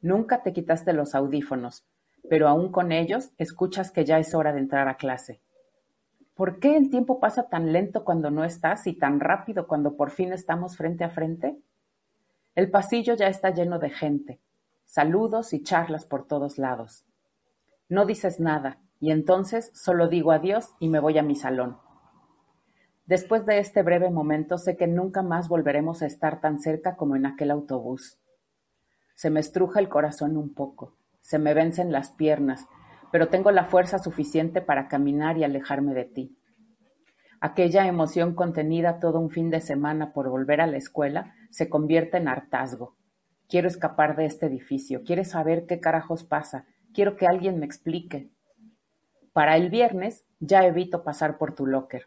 Nunca 0.00 0.44
te 0.44 0.52
quitaste 0.52 0.92
los 0.92 1.16
audífonos, 1.16 1.84
pero 2.32 2.48
aún 2.48 2.72
con 2.72 2.92
ellos 2.92 3.30
escuchas 3.36 3.90
que 3.90 4.06
ya 4.06 4.18
es 4.18 4.34
hora 4.34 4.54
de 4.54 4.58
entrar 4.58 4.88
a 4.88 4.96
clase. 4.96 5.42
¿Por 6.34 6.60
qué 6.60 6.78
el 6.78 6.88
tiempo 6.88 7.20
pasa 7.20 7.50
tan 7.50 7.74
lento 7.74 8.06
cuando 8.06 8.30
no 8.30 8.42
estás 8.42 8.86
y 8.86 8.94
tan 8.94 9.20
rápido 9.20 9.66
cuando 9.66 9.98
por 9.98 10.10
fin 10.10 10.32
estamos 10.32 10.78
frente 10.78 11.04
a 11.04 11.10
frente? 11.10 11.58
El 12.54 12.70
pasillo 12.70 13.16
ya 13.16 13.26
está 13.26 13.50
lleno 13.50 13.78
de 13.78 13.90
gente, 13.90 14.40
saludos 14.86 15.52
y 15.52 15.62
charlas 15.62 16.06
por 16.06 16.26
todos 16.26 16.56
lados. 16.56 17.04
No 17.90 18.06
dices 18.06 18.40
nada, 18.40 18.78
y 18.98 19.10
entonces 19.10 19.70
solo 19.74 20.08
digo 20.08 20.32
adiós 20.32 20.70
y 20.78 20.88
me 20.88 21.00
voy 21.00 21.18
a 21.18 21.22
mi 21.22 21.36
salón. 21.36 21.76
Después 23.04 23.44
de 23.44 23.58
este 23.58 23.82
breve 23.82 24.08
momento 24.08 24.56
sé 24.56 24.78
que 24.78 24.86
nunca 24.86 25.20
más 25.20 25.50
volveremos 25.50 26.00
a 26.00 26.06
estar 26.06 26.40
tan 26.40 26.60
cerca 26.60 26.96
como 26.96 27.14
en 27.14 27.26
aquel 27.26 27.50
autobús. 27.50 28.18
Se 29.16 29.28
me 29.28 29.40
estruja 29.40 29.80
el 29.80 29.90
corazón 29.90 30.38
un 30.38 30.54
poco 30.54 30.94
se 31.22 31.38
me 31.38 31.54
vencen 31.54 31.90
las 31.90 32.10
piernas, 32.10 32.66
pero 33.10 33.28
tengo 33.28 33.50
la 33.50 33.64
fuerza 33.64 33.98
suficiente 33.98 34.60
para 34.60 34.88
caminar 34.88 35.38
y 35.38 35.44
alejarme 35.44 35.94
de 35.94 36.04
ti. 36.04 36.36
Aquella 37.40 37.86
emoción 37.86 38.34
contenida 38.34 39.00
todo 39.00 39.18
un 39.18 39.30
fin 39.30 39.50
de 39.50 39.60
semana 39.60 40.12
por 40.12 40.28
volver 40.28 40.60
a 40.60 40.66
la 40.66 40.76
escuela 40.76 41.34
se 41.50 41.68
convierte 41.68 42.18
en 42.18 42.28
hartazgo. 42.28 42.96
Quiero 43.48 43.66
escapar 43.66 44.16
de 44.16 44.26
este 44.26 44.46
edificio, 44.46 45.02
quiero 45.04 45.24
saber 45.24 45.66
qué 45.66 45.80
carajos 45.80 46.24
pasa, 46.24 46.66
quiero 46.94 47.16
que 47.16 47.26
alguien 47.26 47.58
me 47.58 47.66
explique. 47.66 48.30
Para 49.32 49.56
el 49.56 49.70
viernes 49.70 50.24
ya 50.38 50.64
evito 50.66 51.02
pasar 51.02 51.38
por 51.38 51.54
tu 51.54 51.66
locker. 51.66 52.06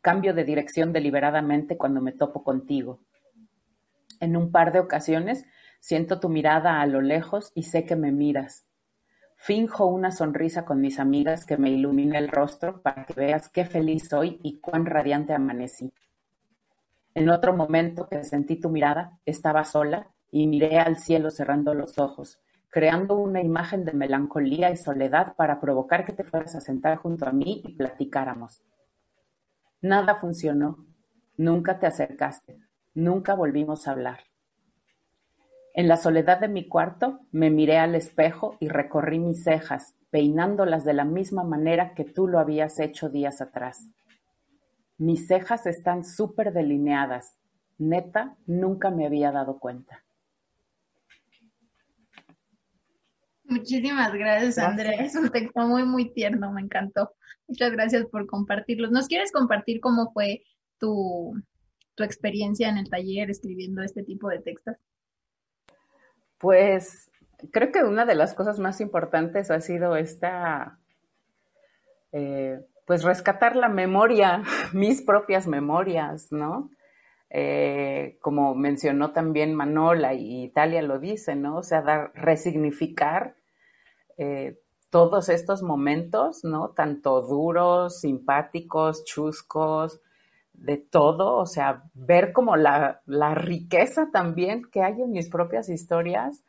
Cambio 0.00 0.32
de 0.32 0.44
dirección 0.44 0.92
deliberadamente 0.92 1.76
cuando 1.76 2.00
me 2.00 2.12
topo 2.12 2.44
contigo. 2.44 3.00
En 4.20 4.36
un 4.36 4.52
par 4.52 4.72
de 4.72 4.80
ocasiones 4.80 5.44
Siento 5.80 6.20
tu 6.20 6.28
mirada 6.28 6.80
a 6.80 6.86
lo 6.86 7.00
lejos 7.00 7.52
y 7.54 7.64
sé 7.64 7.84
que 7.84 7.96
me 7.96 8.12
miras. 8.12 8.66
Finjo 9.36 9.86
una 9.86 10.10
sonrisa 10.10 10.64
con 10.64 10.80
mis 10.80 10.98
amigas 10.98 11.46
que 11.46 11.56
me 11.56 11.70
ilumina 11.70 12.18
el 12.18 12.28
rostro 12.28 12.82
para 12.82 13.04
que 13.04 13.14
veas 13.14 13.48
qué 13.48 13.64
feliz 13.64 14.08
soy 14.08 14.40
y 14.42 14.58
cuán 14.58 14.84
radiante 14.84 15.32
amanecí. 15.32 15.92
En 17.14 17.30
otro 17.30 17.56
momento 17.56 18.08
que 18.08 18.24
sentí 18.24 18.60
tu 18.60 18.68
mirada, 18.68 19.18
estaba 19.24 19.64
sola 19.64 20.08
y 20.30 20.46
miré 20.46 20.78
al 20.78 20.98
cielo 20.98 21.30
cerrando 21.30 21.72
los 21.72 21.98
ojos, 21.98 22.40
creando 22.68 23.16
una 23.16 23.40
imagen 23.40 23.84
de 23.84 23.92
melancolía 23.92 24.70
y 24.70 24.76
soledad 24.76 25.34
para 25.36 25.60
provocar 25.60 26.04
que 26.04 26.12
te 26.12 26.24
fueras 26.24 26.54
a 26.54 26.60
sentar 26.60 26.98
junto 26.98 27.26
a 27.26 27.32
mí 27.32 27.62
y 27.64 27.74
platicáramos. 27.74 28.62
Nada 29.80 30.16
funcionó, 30.16 30.84
nunca 31.36 31.78
te 31.78 31.86
acercaste, 31.86 32.58
nunca 32.94 33.34
volvimos 33.34 33.86
a 33.86 33.92
hablar. 33.92 34.27
En 35.78 35.86
la 35.86 35.96
soledad 35.96 36.40
de 36.40 36.48
mi 36.48 36.66
cuarto 36.66 37.20
me 37.30 37.50
miré 37.50 37.78
al 37.78 37.94
espejo 37.94 38.56
y 38.58 38.66
recorrí 38.66 39.20
mis 39.20 39.44
cejas, 39.44 39.94
peinándolas 40.10 40.84
de 40.84 40.92
la 40.92 41.04
misma 41.04 41.44
manera 41.44 41.94
que 41.94 42.02
tú 42.02 42.26
lo 42.26 42.40
habías 42.40 42.80
hecho 42.80 43.10
días 43.10 43.40
atrás. 43.40 43.88
Mis 44.96 45.28
cejas 45.28 45.66
están 45.66 46.04
súper 46.04 46.52
delineadas. 46.52 47.38
Neta, 47.78 48.36
nunca 48.44 48.90
me 48.90 49.06
había 49.06 49.30
dado 49.30 49.60
cuenta. 49.60 50.04
Muchísimas 53.44 54.12
gracias, 54.12 54.58
Andrea. 54.58 55.00
Es 55.00 55.14
un 55.14 55.30
texto 55.30 55.60
muy, 55.60 55.84
muy 55.84 56.12
tierno, 56.12 56.50
me 56.50 56.60
encantó. 56.60 57.12
Muchas 57.46 57.70
gracias 57.70 58.04
por 58.06 58.26
compartirlos. 58.26 58.90
¿Nos 58.90 59.06
quieres 59.06 59.30
compartir 59.30 59.78
cómo 59.80 60.10
fue 60.10 60.42
tu, 60.80 61.40
tu 61.94 62.02
experiencia 62.02 62.68
en 62.68 62.78
el 62.78 62.90
taller 62.90 63.30
escribiendo 63.30 63.80
este 63.82 64.02
tipo 64.02 64.28
de 64.28 64.40
textos? 64.40 64.74
Pues 66.38 67.10
creo 67.52 67.72
que 67.72 67.84
una 67.84 68.04
de 68.04 68.14
las 68.14 68.34
cosas 68.34 68.58
más 68.58 68.80
importantes 68.80 69.50
ha 69.50 69.60
sido 69.60 69.96
esta, 69.96 70.78
eh, 72.12 72.60
pues 72.86 73.02
rescatar 73.02 73.56
la 73.56 73.68
memoria, 73.68 74.42
mis 74.72 75.02
propias 75.02 75.46
memorias, 75.46 76.32
¿no? 76.32 76.70
Eh, 77.30 78.16
como 78.22 78.54
mencionó 78.54 79.12
también 79.12 79.54
Manola 79.54 80.14
y 80.14 80.44
Italia 80.44 80.80
lo 80.80 80.98
dice, 80.98 81.36
¿no? 81.36 81.58
O 81.58 81.62
sea, 81.62 81.82
dar, 81.82 82.12
resignificar 82.14 83.36
eh, 84.16 84.58
todos 84.90 85.28
estos 85.28 85.62
momentos, 85.62 86.44
¿no? 86.44 86.70
Tanto 86.70 87.20
duros, 87.20 88.00
simpáticos, 88.00 89.04
chuscos, 89.04 90.00
de 90.58 90.76
todo, 90.76 91.36
o 91.36 91.46
sea, 91.46 91.84
ver 91.94 92.32
como 92.32 92.56
la, 92.56 93.00
la 93.06 93.34
riqueza 93.34 94.10
también 94.12 94.62
que 94.70 94.82
hay 94.82 95.00
en 95.00 95.12
mis 95.12 95.28
propias 95.28 95.68
historias, 95.68 96.44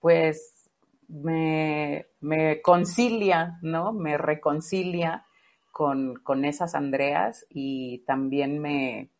pues 0.00 0.70
me, 1.08 2.06
me 2.20 2.62
concilia, 2.62 3.58
¿no? 3.62 3.92
Me 3.92 4.16
reconcilia 4.16 5.24
con, 5.72 6.16
con, 6.16 6.44
esas 6.44 6.74
Andreas 6.74 7.46
y 7.48 8.04
también 8.06 8.58
me, 8.60 9.10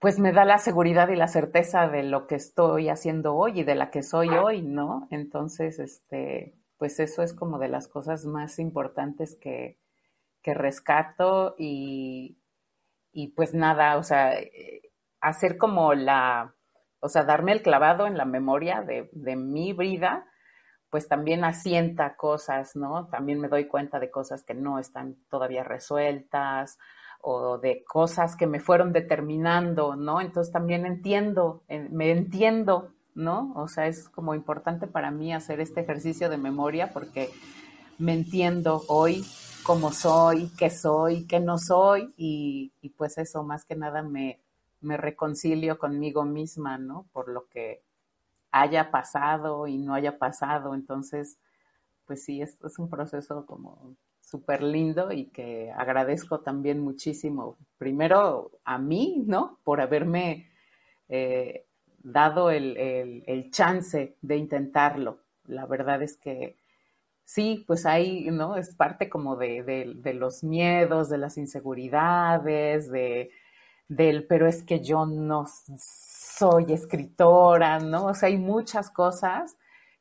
pues 0.00 0.18
me 0.18 0.32
da 0.32 0.44
la 0.44 0.58
seguridad 0.58 1.08
y 1.08 1.16
la 1.16 1.28
certeza 1.28 1.86
de 1.88 2.02
lo 2.02 2.26
que 2.26 2.36
estoy 2.36 2.88
haciendo 2.88 3.36
hoy 3.36 3.60
y 3.60 3.64
de 3.64 3.74
la 3.74 3.90
que 3.90 4.02
soy 4.02 4.28
hoy, 4.30 4.62
¿no? 4.62 5.06
Entonces, 5.10 5.78
este, 5.78 6.54
pues 6.78 6.98
eso 6.98 7.22
es 7.22 7.34
como 7.34 7.58
de 7.58 7.68
las 7.68 7.86
cosas 7.86 8.24
más 8.24 8.58
importantes 8.58 9.36
que, 9.36 9.78
que 10.42 10.54
rescato 10.54 11.54
y, 11.58 12.39
y 13.12 13.28
pues 13.28 13.54
nada, 13.54 13.96
o 13.96 14.02
sea, 14.02 14.38
eh, 14.38 14.92
hacer 15.20 15.58
como 15.58 15.94
la, 15.94 16.54
o 17.00 17.08
sea, 17.08 17.24
darme 17.24 17.52
el 17.52 17.62
clavado 17.62 18.06
en 18.06 18.16
la 18.16 18.24
memoria 18.24 18.82
de, 18.82 19.08
de 19.12 19.36
mi 19.36 19.72
vida, 19.72 20.26
pues 20.90 21.08
también 21.08 21.44
asienta 21.44 22.16
cosas, 22.16 22.74
¿no? 22.74 23.06
También 23.08 23.40
me 23.40 23.48
doy 23.48 23.66
cuenta 23.66 23.98
de 24.00 24.10
cosas 24.10 24.44
que 24.44 24.54
no 24.54 24.78
están 24.78 25.16
todavía 25.28 25.62
resueltas 25.62 26.78
o 27.22 27.58
de 27.58 27.84
cosas 27.84 28.36
que 28.36 28.46
me 28.46 28.60
fueron 28.60 28.92
determinando, 28.92 29.94
¿no? 29.94 30.20
Entonces 30.20 30.52
también 30.52 30.86
entiendo, 30.86 31.62
me 31.68 32.10
entiendo, 32.10 32.92
¿no? 33.14 33.52
O 33.54 33.68
sea, 33.68 33.86
es 33.86 34.08
como 34.08 34.34
importante 34.34 34.86
para 34.86 35.10
mí 35.10 35.32
hacer 35.32 35.60
este 35.60 35.80
ejercicio 35.80 36.28
de 36.28 36.38
memoria 36.38 36.92
porque 36.92 37.30
me 37.98 38.14
entiendo 38.14 38.82
hoy 38.88 39.24
cómo 39.64 39.92
soy, 39.92 40.50
qué 40.58 40.70
soy, 40.70 41.26
qué 41.26 41.40
no 41.40 41.58
soy, 41.58 42.12
y, 42.16 42.72
pues 42.96 43.18
eso 43.18 43.42
más 43.42 43.64
que 43.64 43.76
nada 43.76 44.02
me, 44.02 44.40
me 44.80 44.96
reconcilio 44.96 45.78
conmigo 45.78 46.24
misma, 46.24 46.78
¿no? 46.78 47.06
Por 47.12 47.28
lo 47.28 47.48
que 47.48 47.82
haya 48.50 48.90
pasado 48.90 49.66
y 49.66 49.78
no 49.78 49.94
haya 49.94 50.18
pasado. 50.18 50.74
Entonces, 50.74 51.38
pues 52.06 52.24
sí, 52.24 52.42
es, 52.42 52.58
es 52.64 52.78
un 52.78 52.88
proceso 52.88 53.46
como 53.46 53.96
súper 54.20 54.62
lindo 54.62 55.12
y 55.12 55.26
que 55.26 55.72
agradezco 55.72 56.40
también 56.40 56.80
muchísimo, 56.80 57.56
primero 57.78 58.52
a 58.64 58.78
mí, 58.78 59.24
¿no? 59.26 59.58
Por 59.64 59.80
haberme 59.80 60.50
eh, 61.08 61.66
dado 62.02 62.50
el, 62.50 62.76
el, 62.76 63.50
chance 63.50 64.16
de 64.22 64.36
intentarlo. 64.36 65.18
La 65.46 65.66
verdad 65.66 66.02
es 66.02 66.16
que 66.16 66.56
sí, 67.32 67.64
pues 67.66 67.86
ahí, 67.86 68.28
¿no? 68.32 68.56
Es 68.56 68.74
parte 68.74 69.08
como 69.08 69.36
de, 69.36 69.62
de, 69.62 70.14
los 70.14 70.42
miedos, 70.42 71.08
de 71.08 71.18
las 71.18 71.38
inseguridades, 71.38 72.90
de, 72.90 73.30
del, 73.88 74.26
pero 74.26 74.48
es 74.48 74.64
que 74.64 74.80
yo 74.80 75.06
no 75.06 75.46
soy 75.78 76.72
escritora, 76.72 77.78
¿no? 77.78 78.06
O 78.06 78.14
sea, 78.14 78.28
hay 78.28 78.38
muchas 78.38 78.90
cosas 78.90 79.56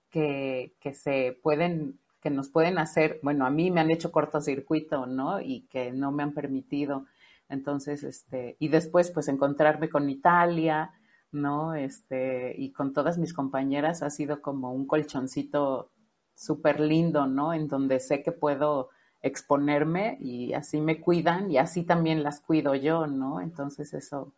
que, 0.10 0.74
que 0.80 0.94
se 0.96 1.40
pueden, 1.44 2.00
que 2.22 2.32
nos 2.32 2.50
pueden 2.50 2.80
hacer, 2.80 3.20
bueno, 3.22 3.46
a 3.46 3.52
mí 3.52 3.70
me 3.72 3.82
han 3.82 3.92
hecho 3.92 4.12
cortocircuito, 4.12 5.06
¿no? 5.06 5.40
Y 5.40 5.68
que 5.70 5.92
no 5.92 6.12
me 6.12 6.24
han 6.24 6.34
permitido. 6.34 7.06
Entonces, 7.50 8.04
este, 8.04 8.58
y 8.60 8.70
después, 8.70 9.12
pues 9.12 9.28
encontrarme 9.28 9.90
con 9.90 10.10
Italia, 10.10 10.94
¿no? 11.32 11.76
Este, 11.76 12.56
y 12.58 12.72
con 12.72 12.94
todas 12.94 13.18
mis 13.20 13.34
compañeras 13.34 14.02
ha 14.04 14.10
sido 14.10 14.42
como 14.42 14.74
un 14.74 14.88
colchoncito 14.88 15.92
súper 16.40 16.80
lindo, 16.80 17.28
¿no? 17.28 17.54
En 17.54 17.68
donde 17.68 18.00
sé 18.00 18.24
que 18.24 18.32
puedo 18.32 18.90
exponerme 19.22 20.18
y 20.22 20.54
así 20.54 20.80
me 20.80 21.02
cuidan 21.02 21.52
y 21.52 21.58
así 21.58 21.84
también 21.84 22.24
las 22.24 22.40
cuido 22.40 22.76
yo, 22.76 23.08
¿no? 23.08 23.42
Entonces 23.42 23.94
eso, 23.94 24.34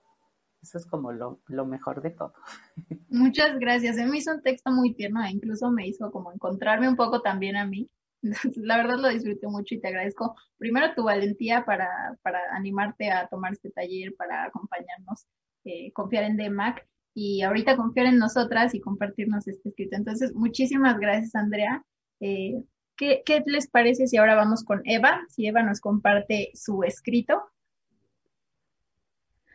eso 0.64 0.80
es 0.80 0.88
como 0.88 1.12
lo, 1.12 1.39
lo 1.47 1.66
mejor 1.66 2.02
de 2.02 2.10
todo. 2.10 2.34
Muchas 3.10 3.60
gracias. 3.60 3.97
me 3.97 4.18
hizo 4.18 4.34
un 4.34 4.41
texto 4.41 4.72
muy 4.72 4.95
tierno 4.95 5.24
e 5.24 5.30
incluso 5.30 5.70
me 5.72 5.88
hizo 5.88 6.12
como 6.12 6.32
encontrarme 6.32 6.89
un 6.89 6.95
poco 6.95 7.22
también 7.22 7.56
a 7.56 7.68
mí. 7.68 7.88
La 8.56 8.78
verdad 8.78 8.97
lo 8.97 9.10
disfruté 9.10 9.47
mucho 9.47 9.76
y 9.76 9.80
te 9.80 9.89
agradezco 9.89 10.36
primero 10.58 10.95
tu 10.95 11.04
valentía 11.04 11.66
para, 11.66 12.18
para 12.24 12.39
animarte 12.52 13.12
a 13.12 13.28
tomar 13.28 13.54
este 13.54 13.70
taller, 13.70 14.16
para 14.16 14.45
acompañarnos, 14.45 15.28
eh, 15.66 15.91
confiar 15.93 16.24
en 16.24 16.38
DEMAC 16.38 16.88
y 17.14 17.43
ahorita 17.43 17.78
confiar 17.78 18.08
en 18.08 18.18
nosotras 18.18 18.74
y 18.74 18.82
compartirnos 18.82 19.47
este 19.47 19.70
escrito. 19.70 19.97
Entonces, 19.97 20.34
muchísimas 20.34 20.97
gracias, 20.97 21.36
Andrea. 21.36 21.84
Eh, 22.22 22.63
¿qué, 22.95 23.24
¿Qué 23.26 23.43
les 23.45 23.67
parece 23.67 24.07
si 24.07 24.17
ahora 24.17 24.36
vamos 24.36 24.63
con 24.63 24.82
Eva? 24.86 25.26
Si 25.30 25.47
Eva 25.47 25.63
nos 25.63 25.82
comparte 25.82 26.51
su 26.53 26.84
escrito. 26.84 27.41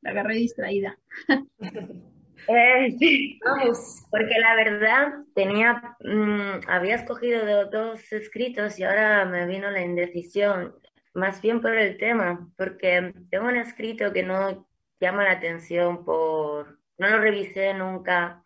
La 0.00 0.10
agarré 0.10 0.36
distraída. 0.36 0.98
Eh, 2.46 2.96
vamos, 3.44 4.06
porque 4.10 4.38
la 4.38 4.54
verdad 4.54 5.12
tenía, 5.34 5.96
mm, 6.00 6.68
había 6.68 6.94
escogido 6.94 7.68
dos 7.68 8.10
escritos 8.12 8.78
y 8.78 8.84
ahora 8.84 9.26
me 9.26 9.44
vino 9.46 9.70
la 9.70 9.82
indecisión, 9.82 10.74
más 11.12 11.42
bien 11.42 11.60
por 11.60 11.76
el 11.76 11.98
tema, 11.98 12.48
porque 12.56 13.12
tengo 13.30 13.48
un 13.48 13.56
escrito 13.56 14.12
que 14.12 14.22
no 14.22 14.66
llama 14.98 15.24
la 15.24 15.32
atención 15.32 16.04
por, 16.06 16.78
no 16.96 17.08
lo 17.10 17.18
revisé 17.18 17.74
nunca, 17.74 18.42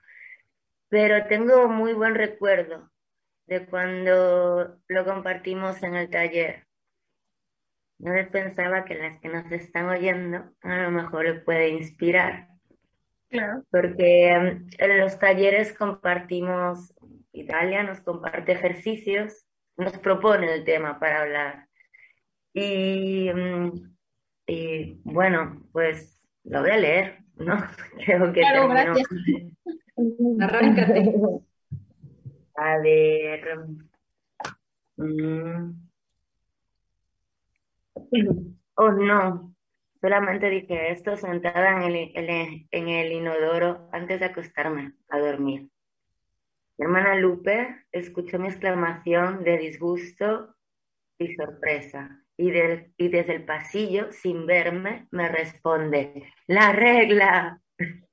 pero 0.93 1.27
tengo 1.27 1.69
muy 1.69 1.95
buen 1.95 2.15
recuerdo 2.15 2.91
de 3.47 3.65
cuando 3.65 4.77
lo 4.87 5.05
compartimos 5.07 5.83
en 5.83 5.95
el 5.95 6.11
taller. 6.11 6.67
Yo 7.97 8.13
pensaba 8.31 8.85
que 8.85 8.97
las 8.97 9.19
que 9.21 9.31
nos 9.31 9.51
están 9.51 9.89
oyendo 9.89 10.53
a 10.61 10.83
lo 10.83 10.91
mejor 10.91 11.25
le 11.25 11.41
puede 11.41 11.71
inspirar. 11.71 12.49
Claro. 13.31 13.65
Porque 13.71 14.33
em, 14.33 14.67
en 14.77 14.99
los 15.01 15.19
talleres 15.19 15.73
compartimos, 15.73 16.93
Italia 17.33 17.85
nos 17.85 18.03
comparte 18.03 18.53
ejercicios, 18.53 19.47
nos 19.79 19.97
propone 19.97 20.53
el 20.53 20.65
tema 20.65 21.01
para 21.01 21.23
hablar. 21.23 21.69
Y, 22.53 23.31
y 24.47 25.01
bueno, 25.05 25.67
pues 25.73 26.21
lo 26.45 26.61
voy 26.61 26.71
a 26.71 26.77
leer, 26.77 27.19
¿no? 27.37 27.57
Creo 28.05 28.31
que 28.31 28.41
claro, 28.41 28.69
gracias. 28.69 29.09
Arráncate. 30.41 31.15
A 32.55 32.79
ver. 32.79 33.67
Mm. 34.97 35.73
Oh, 38.75 38.91
no. 38.91 39.55
Solamente 40.01 40.49
dije 40.49 40.91
esto 40.93 41.17
sentada 41.17 41.77
en 41.77 41.83
el, 41.83 42.67
en 42.71 42.89
el 42.89 43.13
inodoro 43.13 43.89
antes 43.93 44.19
de 44.19 44.27
acostarme 44.27 44.95
a 45.11 45.19
dormir. 45.19 45.69
Mi 46.79 46.87
hermana 46.87 47.15
Lupe 47.17 47.85
escuchó 47.93 48.39
mi 48.39 48.49
exclamación 48.49 49.45
de 49.45 49.59
disgusto 49.59 50.57
y 51.19 51.35
sorpresa. 51.35 52.25
Y, 52.37 52.49
y 52.49 53.09
desde 53.09 53.35
el 53.35 53.45
pasillo, 53.45 54.11
sin 54.11 54.47
verme, 54.47 55.07
me 55.11 55.29
responde, 55.29 56.33
la 56.47 56.73
regla. 56.73 57.61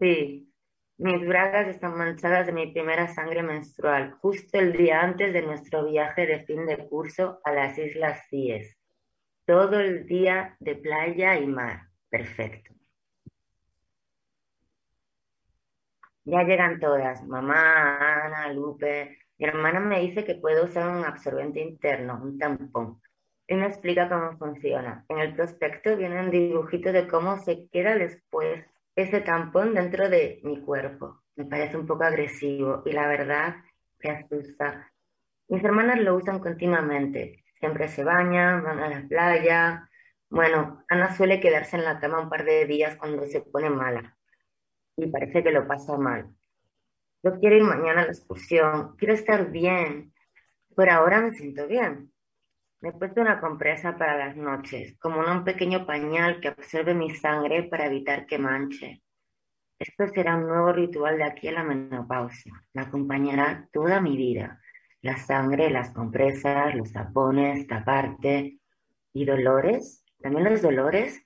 Sí, 0.00 0.47
mis 0.98 1.24
bragas 1.24 1.68
están 1.68 1.96
manchadas 1.96 2.46
de 2.46 2.52
mi 2.52 2.66
primera 2.72 3.06
sangre 3.06 3.42
menstrual, 3.42 4.12
justo 4.20 4.58
el 4.58 4.72
día 4.72 5.00
antes 5.00 5.32
de 5.32 5.42
nuestro 5.42 5.84
viaje 5.86 6.26
de 6.26 6.40
fin 6.44 6.66
de 6.66 6.88
curso 6.88 7.40
a 7.44 7.52
las 7.52 7.78
Islas 7.78 8.26
Cíes. 8.28 8.76
Todo 9.46 9.78
el 9.78 10.06
día 10.06 10.56
de 10.58 10.74
playa 10.74 11.38
y 11.38 11.46
mar. 11.46 11.88
Perfecto. 12.10 12.74
Ya 16.24 16.42
llegan 16.42 16.80
todas, 16.80 17.24
mamá, 17.24 18.24
Ana, 18.24 18.52
Lupe. 18.52 19.18
Mi 19.38 19.46
hermana 19.46 19.78
me 19.78 20.00
dice 20.00 20.24
que 20.24 20.34
puedo 20.34 20.64
usar 20.64 20.90
un 20.90 21.04
absorbente 21.04 21.60
interno, 21.60 22.20
un 22.20 22.38
tampón. 22.38 23.00
Y 23.46 23.54
me 23.54 23.66
explica 23.66 24.08
cómo 24.08 24.36
funciona. 24.36 25.06
En 25.08 25.18
el 25.20 25.34
prospecto 25.34 25.96
viene 25.96 26.20
un 26.20 26.30
dibujito 26.30 26.92
de 26.92 27.06
cómo 27.06 27.38
se 27.38 27.68
queda 27.68 27.94
después 27.94 28.66
ese 29.02 29.20
tampón 29.20 29.74
dentro 29.74 30.08
de 30.08 30.40
mi 30.42 30.60
cuerpo. 30.60 31.22
Me 31.36 31.44
parece 31.44 31.76
un 31.76 31.86
poco 31.86 32.04
agresivo 32.04 32.82
y 32.84 32.92
la 32.92 33.06
verdad 33.06 33.56
me 34.02 34.10
asusta. 34.10 34.92
Mis 35.48 35.62
hermanas 35.62 36.00
lo 36.00 36.16
usan 36.16 36.40
continuamente. 36.40 37.44
Siempre 37.60 37.88
se 37.88 38.02
bañan, 38.04 38.64
van 38.64 38.80
a 38.80 38.88
la 38.88 39.06
playa. 39.08 39.88
Bueno, 40.28 40.84
Ana 40.88 41.14
suele 41.16 41.40
quedarse 41.40 41.76
en 41.76 41.84
la 41.84 42.00
cama 42.00 42.20
un 42.20 42.28
par 42.28 42.44
de 42.44 42.66
días 42.66 42.96
cuando 42.96 43.24
se 43.26 43.40
pone 43.40 43.70
mala 43.70 44.16
y 44.96 45.06
parece 45.06 45.44
que 45.44 45.52
lo 45.52 45.66
pasa 45.66 45.96
mal. 45.96 46.28
Yo 47.22 47.38
quiero 47.38 47.56
ir 47.56 47.62
mañana 47.62 48.02
a 48.02 48.04
la 48.04 48.12
excursión, 48.12 48.96
quiero 48.96 49.14
estar 49.14 49.50
bien. 49.50 50.12
Por 50.74 50.90
ahora 50.90 51.20
me 51.20 51.32
siento 51.32 51.66
bien. 51.68 52.12
Me 52.80 52.92
puesto 52.92 53.20
una 53.20 53.40
compresa 53.40 53.98
para 53.98 54.16
las 54.16 54.36
noches, 54.36 54.96
como 55.00 55.20
un 55.20 55.42
pequeño 55.42 55.84
pañal 55.84 56.40
que 56.40 56.46
absorbe 56.46 56.94
mi 56.94 57.10
sangre 57.10 57.64
para 57.64 57.86
evitar 57.86 58.24
que 58.24 58.38
manche. 58.38 59.02
Esto 59.80 60.06
será 60.06 60.36
un 60.36 60.46
nuevo 60.46 60.72
ritual 60.72 61.18
de 61.18 61.24
aquí 61.24 61.48
a 61.48 61.52
la 61.52 61.64
menopausia. 61.64 62.52
Me 62.74 62.82
acompañará 62.82 63.68
toda 63.72 64.00
mi 64.00 64.16
vida. 64.16 64.60
La 65.02 65.16
sangre, 65.16 65.70
las 65.70 65.90
compresas, 65.90 66.72
los 66.76 66.92
tapones, 66.92 67.66
taparte 67.66 68.60
y 69.12 69.24
dolores. 69.24 70.04
También 70.20 70.44
los 70.44 70.62
dolores. 70.62 71.20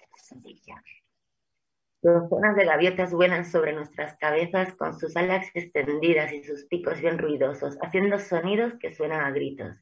Docenas 2.00 2.56
de 2.56 2.64
gaviotas 2.64 3.12
vuelan 3.12 3.44
sobre 3.44 3.74
nuestras 3.74 4.16
cabezas 4.16 4.74
con 4.74 4.98
sus 4.98 5.14
alas 5.16 5.46
extendidas 5.52 6.32
y 6.32 6.44
sus 6.44 6.64
picos 6.64 6.98
bien 7.00 7.18
ruidosos, 7.18 7.76
haciendo 7.82 8.18
sonidos 8.18 8.72
que 8.80 8.94
suenan 8.94 9.20
a 9.20 9.30
gritos. 9.30 9.76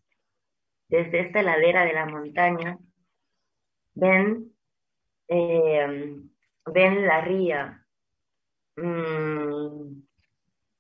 Desde 0.91 1.21
esta 1.21 1.43
ladera 1.43 1.85
de 1.85 1.93
la 1.93 2.07
montaña 2.07 2.79
ven, 3.95 4.53
eh, 5.29 6.17
ven 6.67 7.07
la 7.07 7.21
ría, 7.21 7.87
mm, 8.77 10.03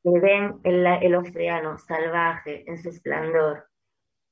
ven 0.04 0.60
el, 0.64 0.86
el 0.86 1.14
océano 1.14 1.78
salvaje 1.78 2.64
en 2.68 2.82
su 2.82 2.90
esplendor. 2.90 3.68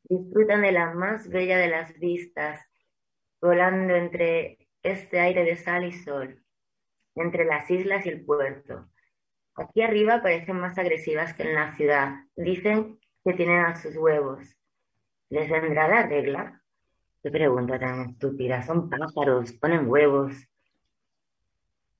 Disfrutan 0.04 0.62
de 0.62 0.72
la 0.72 0.92
más 0.94 1.28
bella 1.28 1.58
de 1.58 1.68
las 1.68 1.98
vistas, 1.98 2.60
volando 3.40 3.94
entre 3.94 4.68
este 4.82 5.20
aire 5.20 5.44
de 5.44 5.56
sal 5.56 5.84
y 5.84 5.92
sol 5.92 6.42
entre 7.20 7.44
las 7.44 7.70
islas 7.70 8.06
y 8.06 8.10
el 8.10 8.24
puerto. 8.24 8.88
Aquí 9.54 9.82
arriba 9.82 10.22
parecen 10.22 10.60
más 10.60 10.78
agresivas 10.78 11.34
que 11.34 11.42
en 11.42 11.54
la 11.54 11.74
ciudad. 11.74 12.14
Dicen 12.36 12.98
que 13.24 13.32
tienen 13.32 13.64
a 13.64 13.76
sus 13.76 13.96
huevos. 13.96 14.57
¿Les 15.30 15.48
vendrá 15.50 15.88
la 15.88 16.06
regla? 16.06 16.62
Qué 17.22 17.30
pregunta 17.30 17.78
tan 17.78 18.10
estúpida. 18.10 18.62
Son 18.62 18.88
pájaros, 18.88 19.52
ponen 19.54 19.88
huevos. 19.88 20.34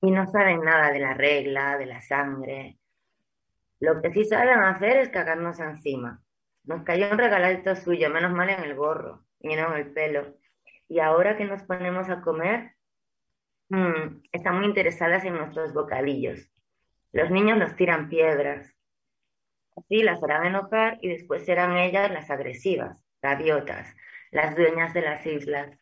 Y 0.01 0.11
no 0.11 0.25
saben 0.27 0.61
nada 0.61 0.91
de 0.91 0.99
la 0.99 1.13
regla, 1.13 1.77
de 1.77 1.85
la 1.85 2.01
sangre. 2.01 2.77
Lo 3.79 4.01
que 4.01 4.11
sí 4.11 4.25
saben 4.25 4.59
hacer 4.59 4.97
es 4.97 5.09
cagarnos 5.09 5.59
encima. 5.59 6.21
Nos 6.63 6.83
cayó 6.83 7.11
un 7.11 7.17
regalito 7.17 7.75
suyo, 7.75 8.09
menos 8.09 8.31
mal 8.31 8.49
en 8.49 8.63
el 8.63 8.75
gorro 8.75 9.25
y 9.39 9.55
no 9.55 9.73
en 9.73 9.81
el 9.81 9.91
pelo. 9.91 10.35
Y 10.87 10.99
ahora 10.99 11.37
que 11.37 11.45
nos 11.45 11.63
ponemos 11.63 12.09
a 12.09 12.21
comer, 12.21 12.75
Mm, 13.69 14.23
están 14.31 14.57
muy 14.57 14.65
interesadas 14.65 15.23
en 15.25 15.35
nuestros 15.35 15.73
bocadillos. 15.73 16.49
Los 17.11 17.29
niños 17.29 17.57
nos 17.57 17.75
tiran 17.75 18.09
piedras. 18.09 18.75
Así 19.75 20.01
las 20.01 20.21
harán 20.23 20.47
enojar 20.47 20.97
y 21.01 21.09
después 21.09 21.45
serán 21.45 21.77
ellas 21.77 22.11
las 22.11 22.31
agresivas, 22.31 22.97
gaviotas, 23.21 23.95
las 24.31 24.55
dueñas 24.55 24.93
de 24.93 25.01
las 25.01 25.25
islas. 25.25 25.77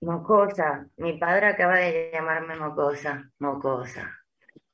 Mocosa, 0.00 0.88
mi 0.96 1.18
padre 1.18 1.46
acaba 1.46 1.76
de 1.76 2.10
llamarme 2.12 2.56
mocosa, 2.56 3.30
mocosa. 3.38 4.14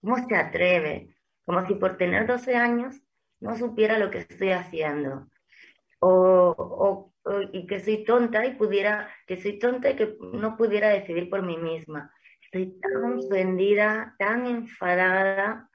¿Cómo 0.00 0.16
se 0.26 0.36
atreve? 0.36 1.16
Como 1.44 1.66
si 1.66 1.74
por 1.74 1.96
tener 1.96 2.26
12 2.26 2.56
años 2.56 3.00
no 3.40 3.56
supiera 3.56 3.98
lo 3.98 4.10
que 4.10 4.18
estoy 4.18 4.50
haciendo. 4.50 5.28
O, 6.00 6.54
o 6.58 7.12
y 7.52 7.66
que 7.66 7.80
soy 7.80 8.04
tonta 8.04 8.44
y 8.44 8.54
pudiera, 8.54 9.08
que 9.26 9.40
soy 9.40 9.58
tonta 9.58 9.90
y 9.90 9.96
que 9.96 10.16
no 10.20 10.56
pudiera 10.56 10.88
decidir 10.88 11.30
por 11.30 11.42
mí 11.42 11.56
misma. 11.56 12.12
Estoy 12.42 12.78
tan 12.80 13.18
ofendida, 13.18 14.14
tan 14.18 14.46
enfadada. 14.46 15.70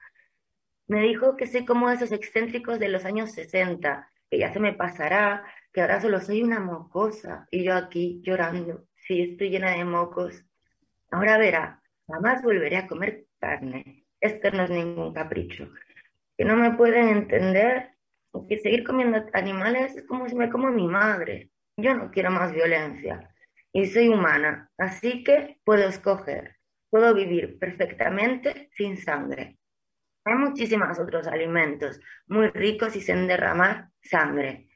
Me 0.86 1.02
dijo 1.02 1.36
que 1.36 1.46
soy 1.46 1.64
como 1.64 1.90
esos 1.90 2.12
excéntricos 2.12 2.78
de 2.78 2.88
los 2.88 3.04
años 3.04 3.32
60, 3.32 4.10
que 4.30 4.38
ya 4.38 4.52
se 4.52 4.60
me 4.60 4.72
pasará, 4.72 5.44
que 5.72 5.80
ahora 5.80 6.00
solo 6.00 6.20
soy 6.20 6.42
una 6.42 6.60
mocosa 6.60 7.46
y 7.50 7.64
yo 7.64 7.74
aquí 7.74 8.20
llorando. 8.22 8.84
Sí, 8.96 9.22
estoy 9.22 9.50
llena 9.50 9.70
de 9.70 9.84
mocos. 9.84 10.44
Ahora 11.10 11.38
verá, 11.38 11.82
jamás 12.06 12.42
volveré 12.42 12.76
a 12.76 12.86
comer 12.86 13.26
carne. 13.38 14.04
Esto 14.20 14.50
no 14.50 14.64
es 14.64 14.70
ningún 14.70 15.14
capricho. 15.14 15.70
Que 16.36 16.44
no 16.44 16.56
me 16.56 16.72
pueden 16.72 17.08
entender 17.08 17.90
que 18.48 18.58
seguir 18.58 18.84
comiendo 18.84 19.24
animales 19.32 19.96
es 19.96 20.06
como 20.06 20.28
si 20.28 20.34
me 20.34 20.50
como 20.50 20.68
a 20.68 20.72
mi 20.72 20.86
madre. 20.86 21.50
Yo 21.76 21.94
no 21.94 22.10
quiero 22.10 22.30
más 22.30 22.52
violencia 22.52 23.32
y 23.72 23.86
soy 23.86 24.08
humana, 24.08 24.70
así 24.78 25.22
que 25.24 25.58
puedo 25.64 25.88
escoger. 25.88 26.56
Puedo 26.90 27.14
vivir 27.14 27.58
perfectamente 27.58 28.70
sin 28.72 28.96
sangre. 28.96 29.57
Hay 30.24 30.34
muchísimos 30.34 30.98
otros 30.98 31.26
alimentos 31.26 32.00
muy 32.26 32.48
ricos 32.48 32.96
y 32.96 33.00
sin 33.00 33.26
derramar 33.26 33.90
sangre. 34.02 34.68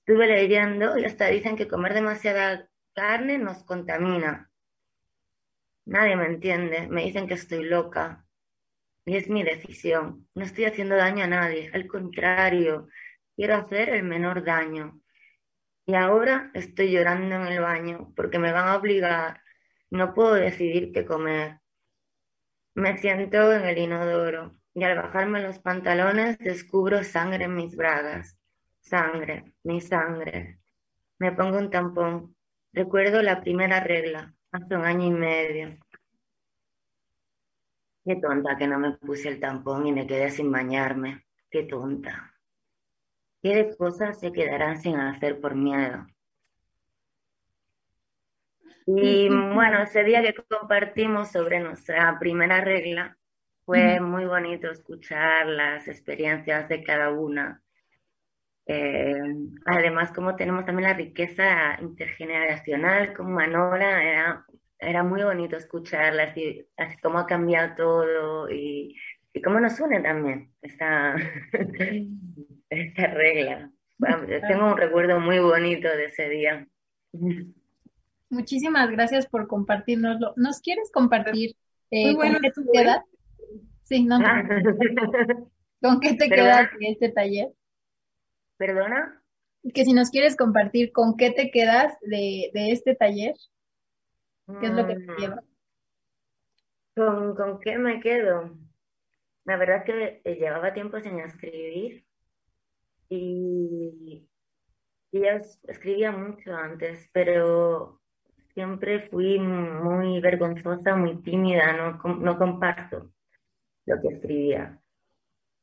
Estuve 0.00 0.26
leyendo 0.26 0.98
y 0.98 1.04
hasta 1.04 1.28
dicen 1.28 1.56
que 1.56 1.68
comer 1.68 1.94
demasiada 1.94 2.68
carne 2.94 3.38
nos 3.38 3.64
contamina. 3.64 4.50
Nadie 5.86 6.16
me 6.16 6.26
entiende, 6.26 6.86
me 6.88 7.04
dicen 7.04 7.26
que 7.26 7.34
estoy 7.34 7.64
loca. 7.64 8.26
Y 9.06 9.16
es 9.16 9.30
mi 9.30 9.42
decisión. 9.42 10.28
No 10.34 10.44
estoy 10.44 10.66
haciendo 10.66 10.96
daño 10.96 11.24
a 11.24 11.28
nadie, 11.28 11.70
al 11.72 11.86
contrario, 11.86 12.88
quiero 13.36 13.56
hacer 13.56 13.90
el 13.90 14.02
menor 14.02 14.44
daño. 14.44 15.00
Y 15.86 15.94
ahora 15.94 16.50
estoy 16.52 16.90
llorando 16.90 17.36
en 17.36 17.46
el 17.46 17.60
baño 17.60 18.12
porque 18.14 18.38
me 18.38 18.52
van 18.52 18.68
a 18.68 18.76
obligar. 18.76 19.42
No 19.90 20.12
puedo 20.12 20.34
decidir 20.34 20.92
qué 20.92 21.06
comer. 21.06 21.60
Me 22.74 22.98
siento 22.98 23.52
en 23.52 23.64
el 23.64 23.78
inodoro 23.78 24.57
y 24.78 24.84
al 24.84 24.96
bajarme 24.96 25.42
los 25.42 25.58
pantalones 25.58 26.38
descubro 26.38 27.02
sangre 27.02 27.44
en 27.44 27.54
mis 27.56 27.74
bragas. 27.74 28.38
Sangre, 28.80 29.52
mi 29.64 29.80
sangre. 29.80 30.60
Me 31.18 31.32
pongo 31.32 31.58
un 31.58 31.70
tampón. 31.70 32.36
Recuerdo 32.72 33.22
la 33.22 33.40
primera 33.40 33.80
regla, 33.80 34.34
hace 34.52 34.76
un 34.76 34.84
año 34.84 35.06
y 35.06 35.10
medio. 35.10 35.78
Qué 38.04 38.16
tonta 38.16 38.56
que 38.56 38.68
no 38.68 38.78
me 38.78 38.92
puse 38.92 39.28
el 39.28 39.40
tampón 39.40 39.86
y 39.86 39.92
me 39.92 40.06
quedé 40.06 40.30
sin 40.30 40.50
bañarme. 40.52 41.26
Qué 41.50 41.64
tonta. 41.64 42.32
¿Qué 43.42 43.74
cosas 43.76 44.20
se 44.20 44.32
quedarán 44.32 44.80
sin 44.80 44.96
hacer 44.96 45.40
por 45.40 45.54
miedo? 45.54 46.06
Y 48.86 49.28
bueno, 49.54 49.82
ese 49.82 50.04
día 50.04 50.22
que 50.22 50.34
compartimos 50.34 51.32
sobre 51.32 51.60
nuestra 51.60 52.16
primera 52.18 52.60
regla, 52.60 53.18
fue 53.68 54.00
muy 54.00 54.24
bonito 54.24 54.70
escuchar 54.70 55.46
las 55.46 55.88
experiencias 55.88 56.70
de 56.70 56.82
cada 56.82 57.10
una. 57.10 57.62
Eh, 58.64 59.20
además, 59.66 60.10
como 60.10 60.36
tenemos 60.36 60.64
también 60.64 60.88
la 60.88 60.96
riqueza 60.96 61.78
intergeneracional 61.82 63.12
con 63.12 63.30
Manola, 63.30 64.02
era, 64.02 64.46
era 64.78 65.02
muy 65.02 65.22
bonito 65.22 65.58
escucharlas 65.58 66.34
y 66.34 66.66
así 66.78 66.96
cómo 67.02 67.18
ha 67.18 67.26
cambiado 67.26 67.74
todo 67.76 68.50
y, 68.50 68.96
y 69.34 69.42
cómo 69.42 69.60
nos 69.60 69.78
une 69.80 70.00
también 70.00 70.50
esta, 70.62 71.16
esta 72.70 73.06
regla. 73.08 73.70
tengo 74.48 74.64
un 74.64 74.78
recuerdo 74.78 75.20
muy 75.20 75.40
bonito 75.40 75.88
de 75.88 76.06
ese 76.06 76.26
día. 76.30 76.66
Muchísimas 78.30 78.90
gracias 78.90 79.26
por 79.26 79.46
compartirnoslo. 79.46 80.32
¿Nos 80.36 80.62
quieres 80.62 80.90
compartir 80.90 81.54
eh, 81.90 82.14
con 82.14 82.32
qué 82.40 82.50
te 82.50 82.62
quedas? 82.72 83.04
Sí, 83.88 84.04
no. 84.04 84.18
¿Con 85.82 86.00
qué 86.00 86.14
te 86.14 86.28
quedas 86.28 86.68
de 86.78 86.90
este 86.90 87.08
taller? 87.08 87.48
¿Perdona? 88.58 89.14
que 89.74 89.84
si 89.84 89.92
nos 89.92 90.10
quieres 90.10 90.36
compartir 90.36 90.92
con 90.92 91.16
qué 91.16 91.30
te 91.30 91.50
quedas 91.50 91.98
de, 92.00 92.50
este 92.54 92.94
taller, 92.94 93.34
¿qué 94.60 94.66
es 94.66 94.72
lo 94.72 94.86
que 94.86 94.94
te 94.94 95.12
mm. 95.12 95.16
lleva? 95.16 95.42
¿Con, 96.96 97.34
¿Con 97.34 97.60
qué 97.60 97.76
me 97.76 98.00
quedo? 98.00 98.56
La 99.44 99.56
verdad 99.56 99.84
que 99.84 100.22
llevaba 100.24 100.72
tiempo 100.72 101.00
sin 101.00 101.18
escribir 101.20 102.04
y, 103.08 104.26
y 105.10 105.20
ya 105.20 105.40
escribía 105.66 106.12
mucho 106.12 106.54
antes, 106.54 107.08
pero 107.12 108.00
siempre 108.54 109.08
fui 109.10 109.38
muy 109.38 110.20
vergonzosa, 110.20 110.96
muy 110.96 111.20
tímida, 111.22 111.72
no, 111.74 112.14
no 112.14 112.38
comparto 112.38 113.12
lo 113.88 114.00
que 114.00 114.08
escribía. 114.08 114.78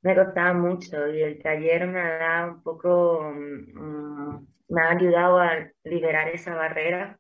Me 0.02 0.16
costaba 0.16 0.54
mucho 0.54 1.08
y 1.08 1.22
el 1.22 1.42
taller 1.42 1.88
me 1.88 2.00
ha 2.00 2.18
dado 2.18 2.52
un 2.54 2.64
poco, 2.64 3.32
mm, 3.34 4.48
me 4.70 4.82
ha 4.82 4.90
ayudado 4.92 5.40
a 5.40 5.72
liberar 5.84 6.28
esa 6.30 6.56
barrera. 6.56 7.20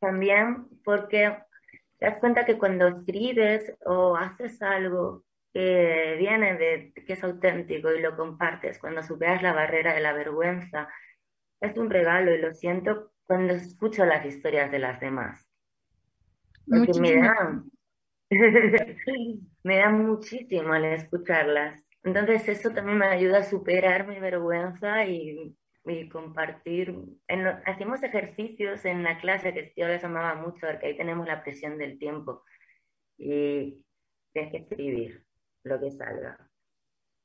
También 0.00 0.66
porque 0.84 1.36
te 1.98 2.06
das 2.06 2.18
cuenta 2.18 2.44
que 2.44 2.58
cuando 2.58 2.88
escribes 2.88 3.74
o 3.84 4.16
haces 4.16 4.60
algo 4.62 5.24
que 5.52 6.16
viene 6.18 6.54
de, 6.56 6.92
que 7.06 7.14
es 7.14 7.24
auténtico 7.24 7.90
y 7.90 8.00
lo 8.00 8.16
compartes, 8.16 8.78
cuando 8.78 9.02
superas 9.02 9.42
la 9.42 9.54
barrera 9.54 9.94
de 9.94 10.00
la 10.00 10.12
vergüenza, 10.12 10.88
es 11.60 11.76
un 11.78 11.88
regalo 11.88 12.34
y 12.34 12.38
lo 12.38 12.52
siento 12.52 13.12
cuando 13.26 13.54
escucho 13.54 14.04
las 14.04 14.24
historias 14.26 14.70
de 14.70 14.78
las 14.78 15.00
demás. 15.00 15.48
Porque 16.68 17.00
me 17.00 17.16
dan, 17.16 17.70
me 19.62 19.76
da 19.78 19.90
muchísimo 19.90 20.72
al 20.72 20.84
escucharlas. 20.86 21.84
Entonces 22.02 22.48
eso 22.48 22.70
también 22.70 22.98
me 22.98 23.06
ayuda 23.06 23.38
a 23.38 23.44
superar 23.44 24.06
mi 24.06 24.18
vergüenza 24.20 25.04
y, 25.06 25.56
compartir. 26.10 26.94
hacemos 27.64 28.02
ejercicios 28.02 28.84
en 28.84 29.04
la 29.04 29.18
clase 29.18 29.54
que 29.54 29.72
yo 29.76 29.86
les 29.86 30.02
amaba 30.02 30.34
mucho 30.34 30.66
porque 30.66 30.86
ahí 30.86 30.96
tenemos 30.96 31.26
la 31.26 31.44
presión 31.44 31.78
del 31.78 31.98
tiempo 31.98 32.42
y 33.16 33.84
tienes 34.32 34.50
que 34.50 34.58
escribir 34.58 35.24
lo 35.62 35.80
que 35.80 35.92
salga. 35.92 36.50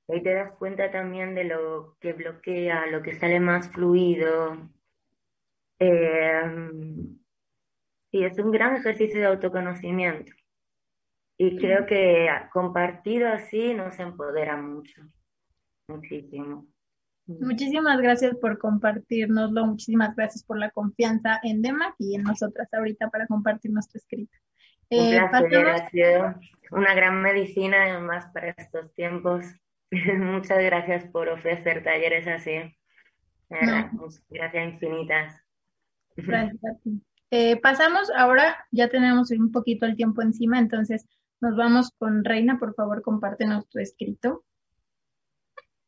Ahí 0.08 0.22
te 0.22 0.34
das 0.34 0.52
cuenta 0.58 0.92
también 0.92 1.36
de 1.36 1.46
lo 1.46 1.98
que 2.00 2.14
bloquea, 2.14 2.86
lo 2.88 3.02
que 3.02 3.16
sale 3.16 3.40
más 3.40 3.72
fluido. 3.72 4.70
Eh, 5.80 6.42
sí, 8.12 8.24
es 8.24 8.38
un 8.40 8.52
gran 8.52 8.76
ejercicio 8.76 9.20
de 9.20 9.28
autoconocimiento. 9.28 10.32
Y 11.44 11.58
creo 11.58 11.88
que 11.88 12.30
compartido 12.54 13.28
así 13.28 13.74
nos 13.74 14.00
empodera 14.00 14.58
mucho, 14.58 15.02
muchísimo. 15.88 16.68
Muchísimas 17.26 18.00
gracias 18.00 18.36
por 18.36 18.60
compartirnoslo, 18.60 19.66
muchísimas 19.66 20.16
gracias 20.16 20.44
por 20.44 20.60
la 20.60 20.70
confianza 20.70 21.40
en 21.42 21.64
DEMAC 21.64 21.96
y 21.98 22.14
en 22.14 22.22
nosotras 22.22 22.72
ahorita 22.72 23.10
para 23.10 23.26
compartir 23.26 23.72
nuestro 23.72 23.98
escrito. 23.98 24.38
Un 24.92 25.00
eh, 25.00 25.20
placer, 25.32 25.68
ha 25.68 25.90
sido 25.90 26.36
una 26.74 26.94
gran 26.94 27.24
medicina 27.24 27.86
además 27.86 28.28
para 28.32 28.50
estos 28.50 28.94
tiempos. 28.94 29.44
Muchas 30.20 30.60
gracias 30.60 31.06
por 31.06 31.28
ofrecer 31.28 31.84
talleres 31.84 32.28
así. 32.28 32.52
Gracias 33.50 34.74
infinitas. 34.74 35.44
Gracias 36.18 36.64
a 36.66 36.80
ti. 36.84 37.02
Eh, 37.32 37.60
pasamos 37.62 38.12
ahora, 38.16 38.64
ya 38.70 38.90
tenemos 38.90 39.32
un 39.32 39.52
poquito 39.52 39.88
el 39.88 39.96
tiempo 39.96 40.22
encima, 40.22 40.60
entonces 40.60 41.08
nos 41.42 41.56
vamos 41.56 41.92
con 41.98 42.24
Reina, 42.24 42.60
por 42.60 42.76
favor, 42.76 43.02
compártenos 43.02 43.68
tu 43.70 43.80
escrito. 43.80 44.44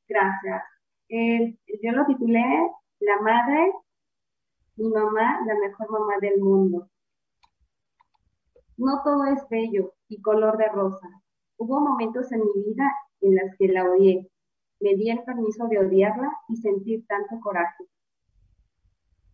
Gracias. 0.07 0.63
Eh, 1.09 1.57
yo 1.81 1.91
lo 1.91 2.05
titulé 2.05 2.43
La 2.99 3.21
madre, 3.21 3.71
mi 4.77 4.89
mamá, 4.89 5.39
la 5.45 5.55
mejor 5.59 5.91
mamá 5.91 6.13
del 6.21 6.39
mundo. 6.39 6.89
No 8.77 9.01
todo 9.03 9.25
es 9.25 9.47
bello 9.49 9.93
y 10.07 10.21
color 10.21 10.57
de 10.57 10.67
rosa. 10.69 11.07
Hubo 11.57 11.79
momentos 11.79 12.31
en 12.31 12.39
mi 12.39 12.63
vida 12.65 12.91
en 13.21 13.35
los 13.35 13.55
que 13.57 13.67
la 13.67 13.83
odié. 13.83 14.29
Me 14.79 14.95
di 14.95 15.11
el 15.11 15.23
permiso 15.23 15.67
de 15.67 15.79
odiarla 15.79 16.31
y 16.49 16.57
sentir 16.57 17.05
tanto 17.05 17.39
coraje. 17.41 17.85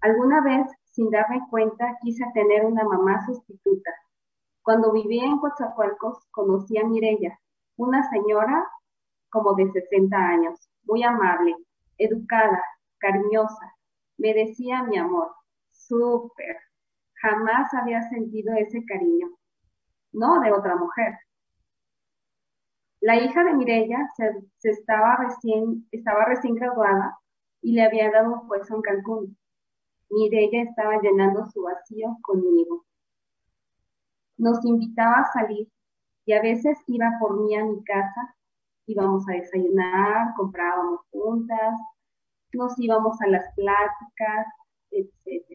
Alguna 0.01 0.41
vez, 0.41 0.67
sin 0.83 1.09
darme 1.09 1.41
cuenta, 1.49 1.97
quise 2.01 2.25
tener 2.33 2.65
una 2.65 2.83
mamá 2.83 3.25
sustituta, 3.25 3.91
cuando 4.69 4.91
vivía 4.91 5.25
en 5.25 5.39
Coatzacoalcos, 5.39 6.27
conocí 6.29 6.77
a 6.77 6.83
Mirella, 6.83 7.39
una 7.75 8.07
señora 8.11 8.69
como 9.31 9.55
de 9.55 9.71
60 9.71 10.15
años, 10.15 10.59
muy 10.83 11.01
amable, 11.01 11.55
educada, 11.97 12.63
cariñosa. 12.99 13.73
Me 14.19 14.31
decía 14.31 14.83
mi 14.83 14.99
amor, 14.99 15.31
súper. 15.71 16.55
Jamás 17.15 17.73
había 17.73 18.07
sentido 18.09 18.53
ese 18.57 18.85
cariño. 18.85 19.29
No 20.11 20.39
de 20.39 20.51
otra 20.51 20.75
mujer. 20.75 21.17
La 22.99 23.15
hija 23.15 23.43
de 23.43 23.55
Mirella 23.55 24.07
se, 24.15 24.69
estaba, 24.69 25.15
recién, 25.15 25.87
estaba 25.91 26.25
recién 26.25 26.53
graduada 26.53 27.17
y 27.63 27.71
le 27.71 27.85
había 27.85 28.11
dado 28.11 28.33
un 28.41 28.47
puesto 28.47 28.75
en 28.75 28.83
Cancún. 28.83 29.37
Mirella 30.11 30.61
estaba 30.61 31.01
llenando 31.01 31.47
su 31.47 31.63
vacío 31.63 32.19
conmigo 32.21 32.85
nos 34.39 34.63
invitaba 34.65 35.19
a 35.19 35.31
salir 35.33 35.69
y 36.25 36.33
a 36.33 36.41
veces 36.41 36.77
iba 36.87 37.11
por 37.19 37.39
mí 37.41 37.55
a 37.55 37.65
mi 37.65 37.83
casa, 37.83 38.35
íbamos 38.87 39.27
a 39.27 39.33
desayunar, 39.33 40.33
comprábamos 40.35 41.01
juntas, 41.11 41.79
nos 42.53 42.79
íbamos 42.79 43.21
a 43.21 43.27
las 43.27 43.53
pláticas, 43.55 44.47
etc. 44.91 45.45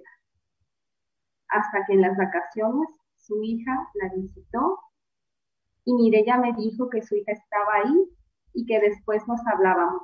Hasta 1.49 1.85
que 1.87 1.95
en 1.95 2.03
las 2.03 2.17
vacaciones 2.17 2.89
su 3.17 3.43
hija 3.43 3.89
la 3.95 4.11
visitó 4.15 4.79
y 5.85 5.95
Mireya 5.95 6.37
me 6.39 6.53
dijo 6.53 6.89
que 6.91 7.03
su 7.03 7.17
hija 7.17 7.33
estaba 7.33 7.75
ahí 7.85 8.09
y 8.53 8.67
que 8.67 8.81
después 8.81 9.27
nos 9.27 9.41
hablábamos. 9.47 10.03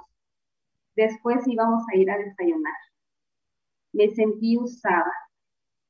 Después 0.97 1.47
íbamos 1.47 1.83
a 1.93 1.97
ir 1.97 2.11
a 2.11 2.19
desayunar. 2.19 2.75
Me 3.93 4.09
sentí 4.09 4.59
usada 4.59 5.13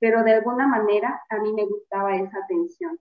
pero 0.01 0.25
de 0.25 0.35
alguna 0.35 0.67
manera 0.67 1.23
a 1.29 1.39
mí 1.39 1.53
me 1.53 1.67
gustaba 1.67 2.17
esa 2.17 2.39
atención. 2.39 2.99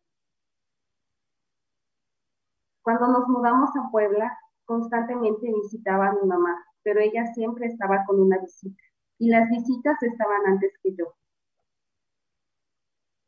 Cuando 2.83 3.07
nos 3.07 3.27
mudamos 3.27 3.69
a 3.77 3.89
Puebla, 3.89 4.37
constantemente 4.65 5.51
visitaba 5.51 6.09
a 6.09 6.13
mi 6.13 6.27
mamá, 6.27 6.63
pero 6.83 6.99
ella 6.99 7.25
siempre 7.33 7.67
estaba 7.67 8.03
con 8.05 8.19
una 8.19 8.37
visita 8.37 8.81
y 9.17 9.29
las 9.29 9.49
visitas 9.49 10.01
estaban 10.03 10.45
antes 10.45 10.73
que 10.83 10.93
yo. 10.93 11.13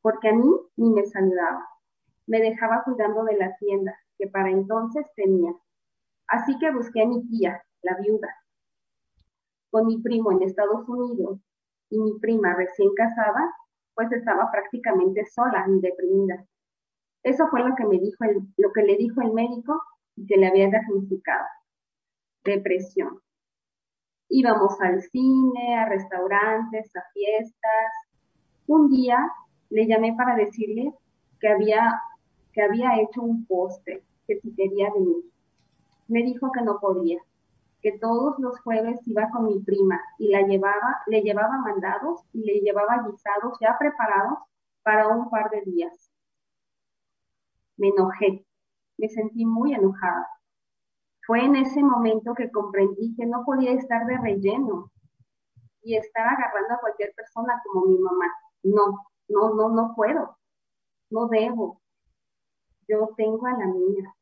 Porque 0.02 0.30
a 0.30 0.34
mí 0.34 0.50
ni 0.76 0.90
me 0.92 1.06
saludaba. 1.06 1.68
Me 2.28 2.40
dejaba 2.40 2.84
cuidando 2.84 3.24
de 3.24 3.38
la 3.38 3.56
tienda 3.58 3.98
que 4.18 4.28
para 4.28 4.50
entonces 4.50 5.06
tenía. 5.16 5.54
Así 6.28 6.58
que 6.60 6.72
busqué 6.72 7.04
a 7.04 7.08
mi 7.08 7.26
tía, 7.28 7.64
la 7.82 7.98
viuda, 7.98 8.30
con 9.70 9.86
mi 9.86 10.02
primo 10.02 10.32
en 10.32 10.44
Estados 10.44 10.88
Unidos 10.88 11.40
y 11.92 12.00
mi 12.00 12.18
prima 12.20 12.56
recién 12.56 12.90
casada, 12.96 13.54
pues 13.94 14.12
estaba 14.12 14.50
prácticamente 14.50 15.26
sola 15.26 15.66
y 15.68 15.80
deprimida. 15.82 16.44
Eso 17.22 17.48
fue 17.50 17.60
lo 17.62 17.76
que 17.76 17.86
me 17.86 18.00
dijo 18.00 18.24
el, 18.24 18.42
lo 18.58 18.72
que 18.72 18.82
le 18.82 18.98
dijo 18.98 19.22
el 19.22 19.34
médico 19.34 19.80
y 20.16 20.26
que 20.26 20.38
le 20.38 20.48
había 20.48 20.70
diagnosticado. 20.70 21.46
Depresión. 22.44 23.20
Íbamos 24.30 24.80
al 24.82 25.02
cine, 25.02 25.78
a 25.78 25.90
restaurantes, 25.90 26.96
a 26.96 27.04
fiestas. 27.14 27.92
Un 28.66 28.90
día 28.90 29.30
le 29.70 29.86
llamé 29.86 30.16
para 30.16 30.36
decirle 30.36 30.94
que 31.40 31.50
había, 31.50 32.02
que 32.54 32.62
había 32.62 33.02
hecho 33.02 33.22
un 33.22 33.46
postre, 33.46 34.02
que 34.26 34.40
si 34.40 34.56
quería 34.56 34.92
venir. 34.94 35.26
Me 36.08 36.24
dijo 36.24 36.52
que 36.52 36.62
no 36.62 36.80
podía, 36.80 37.20
que 37.82 37.98
todos 37.98 38.38
los 38.40 38.60
jueves 38.62 39.00
iba 39.08 39.30
con 39.32 39.46
mi 39.46 39.60
prima 39.60 40.00
y 40.20 40.30
la 40.30 40.42
llevaba, 40.42 41.02
le 41.08 41.22
llevaba 41.22 41.58
mandados 41.58 42.22
y 42.32 42.44
le 42.44 42.60
llevaba 42.62 43.04
guisados 43.08 43.58
ya 43.60 43.76
preparados 43.80 44.40
para 44.84 45.08
un 45.08 45.30
par 45.30 45.50
de 45.50 45.62
días. 45.62 46.12
Me 47.78 47.90
enojé, 47.90 48.46
me 48.98 49.10
sentí 49.10 49.46
muy 49.46 49.74
enojada. 49.74 50.28
Fue 51.26 51.44
en 51.44 51.56
ese 51.56 51.84
momento 51.84 52.34
que 52.34 52.52
comprendí 52.52 53.16
que 53.16 53.26
no 53.26 53.44
podía 53.46 53.74
estar 53.74 54.06
de 54.06 54.18
relleno 54.18 54.92
y 55.82 55.96
estar 55.96 56.28
agarrando 56.28 56.76
a 56.76 56.80
cualquier 56.80 57.14
persona 57.16 57.62
como 57.66 57.88
mi 57.88 57.98
mamá. 57.98 58.32
No, 58.64 59.06
no, 59.28 59.54
no, 59.56 59.70
no 59.70 59.96
puedo. 59.96 60.38
No 61.10 61.28
debo. 61.28 61.82
Yo 62.88 63.10
tengo 63.18 63.48
a 63.48 63.58
la 63.58 63.68
mía. 63.68 64.16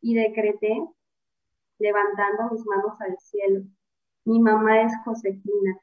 Y 0.00 0.14
decreté 0.14 0.84
levantando 1.82 2.50
mis 2.52 2.64
manos 2.64 2.98
al 3.00 3.18
cielo. 3.18 3.64
Mi 4.24 4.40
mamá 4.40 4.82
es 4.82 4.92
Josefina 5.04 5.78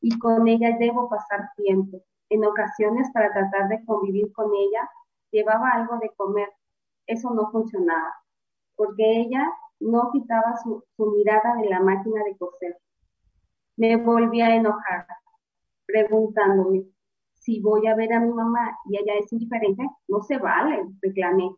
y 0.00 0.18
con 0.18 0.48
ella 0.48 0.76
debo 0.78 1.08
pasar 1.08 1.50
tiempo. 1.56 2.02
En 2.30 2.44
ocasiones 2.44 3.10
para 3.12 3.32
tratar 3.32 3.68
de 3.68 3.84
convivir 3.84 4.32
con 4.32 4.50
ella, 4.54 4.88
llevaba 5.30 5.70
algo 5.70 5.98
de 5.98 6.10
comer. 6.16 6.48
Eso 7.06 7.30
no 7.30 7.50
funcionaba, 7.50 8.14
porque 8.74 9.20
ella 9.20 9.50
no 9.80 10.10
quitaba 10.12 10.56
su, 10.62 10.82
su 10.96 11.06
mirada 11.12 11.54
de 11.56 11.68
la 11.68 11.80
máquina 11.80 12.22
de 12.24 12.36
coser. 12.36 12.76
Me 13.76 13.96
volví 13.96 14.40
a 14.40 14.54
enojar, 14.54 15.06
preguntándome 15.86 16.84
si 17.34 17.60
voy 17.60 17.86
a 17.86 17.94
ver 17.94 18.12
a 18.12 18.20
mi 18.20 18.32
mamá 18.32 18.78
y 18.86 18.98
ella 18.98 19.14
es 19.18 19.32
indiferente, 19.32 19.82
no 20.08 20.20
se 20.22 20.38
vale, 20.38 20.84
reclamé. 21.00 21.50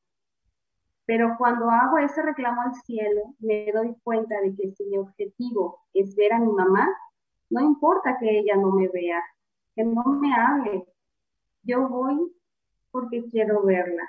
Pero 1.11 1.35
cuando 1.37 1.69
hago 1.69 1.99
ese 1.99 2.23
reclamo 2.23 2.63
al 2.63 2.73
cielo, 2.73 3.35
me 3.41 3.69
doy 3.73 3.97
cuenta 4.05 4.41
de 4.43 4.55
que 4.55 4.71
si 4.71 4.85
mi 4.85 4.97
objetivo 4.97 5.81
es 5.93 6.15
ver 6.15 6.33
a 6.33 6.39
mi 6.39 6.53
mamá, 6.53 6.89
no 7.49 7.63
importa 7.63 8.17
que 8.21 8.39
ella 8.39 8.55
no 8.55 8.71
me 8.71 8.87
vea, 8.87 9.21
que 9.75 9.83
no 9.83 10.05
me 10.05 10.33
hable. 10.33 10.87
Yo 11.65 11.89
voy 11.89 12.33
porque 12.93 13.25
quiero 13.29 13.65
verla. 13.65 14.09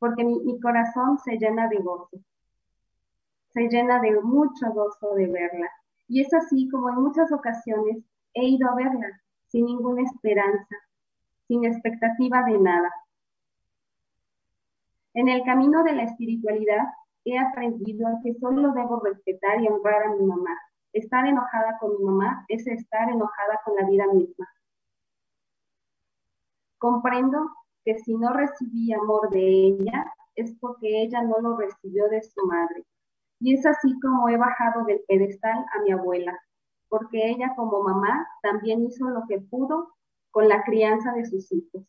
Porque 0.00 0.24
mi, 0.24 0.40
mi 0.40 0.58
corazón 0.58 1.16
se 1.20 1.38
llena 1.38 1.68
de 1.68 1.76
gozo. 1.76 2.18
Se 3.50 3.68
llena 3.68 4.00
de 4.00 4.20
mucho 4.20 4.66
gozo 4.72 5.14
de 5.14 5.28
verla. 5.28 5.70
Y 6.08 6.22
es 6.22 6.34
así 6.34 6.68
como 6.70 6.88
en 6.88 6.96
muchas 6.96 7.30
ocasiones 7.30 7.98
he 8.34 8.44
ido 8.44 8.68
a 8.68 8.74
verla 8.74 9.22
sin 9.46 9.66
ninguna 9.66 10.02
esperanza, 10.02 10.74
sin 11.46 11.64
expectativa 11.64 12.42
de 12.42 12.58
nada. 12.58 12.90
En 15.16 15.28
el 15.28 15.42
camino 15.44 15.82
de 15.82 15.94
la 15.94 16.02
espiritualidad 16.02 16.84
he 17.24 17.38
aprendido 17.38 18.06
que 18.22 18.34
solo 18.34 18.72
debo 18.72 19.00
respetar 19.00 19.62
y 19.62 19.66
honrar 19.66 20.02
a 20.02 20.14
mi 20.14 20.26
mamá. 20.26 20.54
Estar 20.92 21.26
enojada 21.26 21.78
con 21.80 21.96
mi 21.96 22.04
mamá 22.04 22.44
es 22.48 22.66
estar 22.66 23.08
enojada 23.08 23.58
con 23.64 23.76
la 23.76 23.88
vida 23.88 24.04
misma. 24.12 24.46
Comprendo 26.76 27.50
que 27.82 27.98
si 28.00 28.14
no 28.14 28.34
recibí 28.34 28.92
amor 28.92 29.30
de 29.30 29.40
ella 29.40 30.12
es 30.34 30.54
porque 30.60 31.04
ella 31.04 31.22
no 31.22 31.38
lo 31.38 31.56
recibió 31.56 32.10
de 32.10 32.22
su 32.22 32.46
madre. 32.46 32.84
Y 33.40 33.54
es 33.54 33.64
así 33.64 33.98
como 34.00 34.28
he 34.28 34.36
bajado 34.36 34.84
del 34.84 35.00
pedestal 35.08 35.64
a 35.74 35.82
mi 35.82 35.92
abuela, 35.92 36.38
porque 36.90 37.30
ella 37.30 37.54
como 37.56 37.82
mamá 37.82 38.28
también 38.42 38.84
hizo 38.84 39.08
lo 39.08 39.22
que 39.26 39.40
pudo 39.40 39.94
con 40.30 40.46
la 40.46 40.62
crianza 40.62 41.12
de 41.12 41.24
sus 41.24 41.50
hijos, 41.52 41.84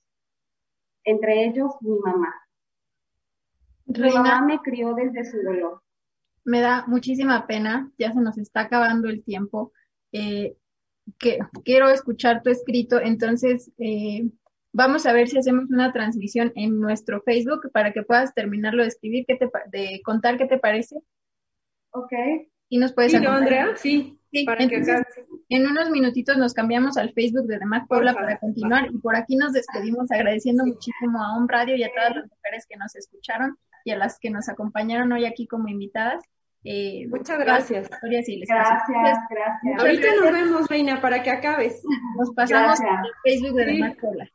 entre 1.03 1.43
ellos 1.43 1.75
mi 1.81 1.99
mamá. 1.99 2.33
Mi 3.87 4.13
mamá 4.13 4.41
me 4.41 4.59
crió 4.59 4.93
desde 4.93 5.23
su 5.25 5.41
dolor. 5.41 5.81
Me 6.43 6.61
da 6.61 6.85
muchísima 6.87 7.47
pena, 7.47 7.91
ya 7.97 8.13
se 8.13 8.21
nos 8.21 8.37
está 8.37 8.61
acabando 8.61 9.09
el 9.09 9.23
tiempo. 9.23 9.71
Eh, 10.11 10.55
que 11.17 11.39
quiero 11.63 11.89
escuchar 11.89 12.43
tu 12.43 12.49
escrito, 12.49 12.99
entonces 12.99 13.71
eh, 13.77 14.29
vamos 14.73 15.05
a 15.05 15.13
ver 15.13 15.29
si 15.29 15.37
hacemos 15.37 15.69
una 15.69 15.93
transmisión 15.93 16.51
en 16.55 16.79
nuestro 16.79 17.21
Facebook 17.21 17.71
para 17.71 17.93
que 17.93 18.03
puedas 18.03 18.33
terminarlo 18.33 18.83
de 18.83 18.89
escribir, 18.89 19.25
qué 19.25 19.35
te, 19.35 19.49
de 19.71 20.01
contar 20.03 20.37
qué 20.37 20.45
te 20.45 20.59
parece. 20.59 20.97
Ok. 21.91 22.11
Y 22.69 22.77
nos 22.77 22.93
puedes 22.93 23.13
¿Sí, 23.13 23.21
yo, 23.21 23.31
Andrea? 23.31 23.75
Sí, 23.77 24.17
Sí, 24.31 24.43
para 24.43 24.67
que 24.67 24.75
entonces, 24.75 25.05
en 25.47 25.65
unos 25.67 25.89
minutitos 25.89 26.37
nos 26.37 26.53
cambiamos 26.53 26.97
al 26.97 27.13
Facebook 27.13 27.47
de 27.47 27.59
Demás 27.59 27.87
Puebla 27.87 28.13
para 28.13 28.37
continuar 28.39 28.89
y 28.91 28.97
por 28.97 29.15
aquí 29.15 29.37
nos 29.37 29.53
despedimos 29.53 30.11
agradeciendo 30.11 30.65
muchísimo 30.65 31.23
a 31.23 31.37
On 31.37 31.47
Radio 31.47 31.77
y 31.77 31.83
a 31.83 31.91
todas 31.93 32.15
las 32.17 32.29
mujeres 32.29 32.65
que 32.67 32.75
nos 32.75 32.93
escucharon 32.95 33.57
y 33.87 33.91
a 33.91 33.97
las 33.97 34.19
que 34.19 34.29
nos 34.29 34.49
acompañaron 34.49 35.11
hoy 35.13 35.25
aquí 35.25 35.47
como 35.47 35.69
invitadas. 35.69 36.21
Eh, 36.65 37.07
Muchas 37.09 37.39
gracias. 37.39 37.89
historias 37.89 38.27
y 38.27 38.35
el 38.35 38.43
espacio. 38.43 38.73
Gracias, 38.99 39.17
gracias. 39.29 39.59
Muchas 39.63 39.81
Ahorita 39.81 40.07
nos 40.07 40.21
gracias. 40.21 40.43
vemos, 40.45 40.67
Reina, 40.67 41.01
para 41.01 41.23
que 41.23 41.29
acabes. 41.31 41.81
Nos 42.17 42.33
pasamos 42.35 42.79
Gracias. 42.79 42.89
al 42.99 43.11
Facebook 43.23 43.55
de 43.55 43.65
Sí. 43.65 43.81
Puebla. 44.01 44.29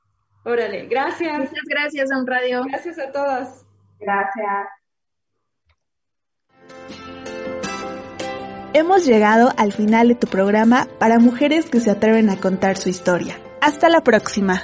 Órale, 0.45 0.87
gracias. 0.87 1.39
Muchas 1.39 1.65
gracias, 1.69 2.11
On 2.17 2.27
Radio. 2.27 2.63
Gracias 2.65 2.99
a 2.99 3.13
todas. 3.13 3.67
Gracias. 4.01 4.69
Hemos 8.73 9.05
llegado 9.05 9.53
al 9.59 9.73
final 9.75 10.09
de 10.09 10.15
tu 10.15 10.27
programa 10.29 10.87
para 10.99 11.19
mujeres 11.19 11.69
que 11.69 11.81
se 11.81 11.91
atreven 11.91 12.31
a 12.31 12.37
contar 12.41 12.79
su 12.79 12.89
historia. 12.89 13.37
Hasta 13.61 13.91
la 13.91 14.01
próxima. 14.03 14.63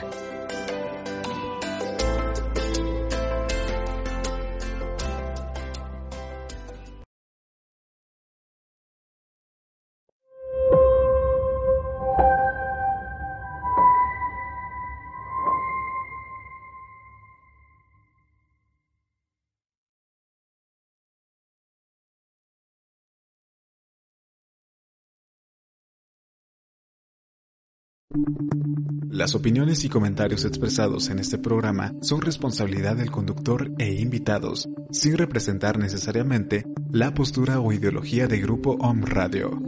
Las 29.11 29.35
opiniones 29.35 29.85
y 29.85 29.91
comentarios 29.91 30.47
expresados 30.47 31.11
en 31.11 31.19
este 31.19 31.37
programa 31.37 31.93
son 32.01 32.23
responsabilidad 32.23 32.97
del 32.97 33.11
conductor 33.11 33.71
e 33.77 34.01
invitados, 34.01 34.67
sin 34.91 35.19
representar 35.19 35.79
necesariamente 35.79 36.65
la 36.91 37.13
postura 37.13 37.61
o 37.61 37.71
ideología 37.71 38.27
de 38.27 38.41
Grupo 38.41 38.79
Om 38.81 39.03
Radio. 39.03 39.61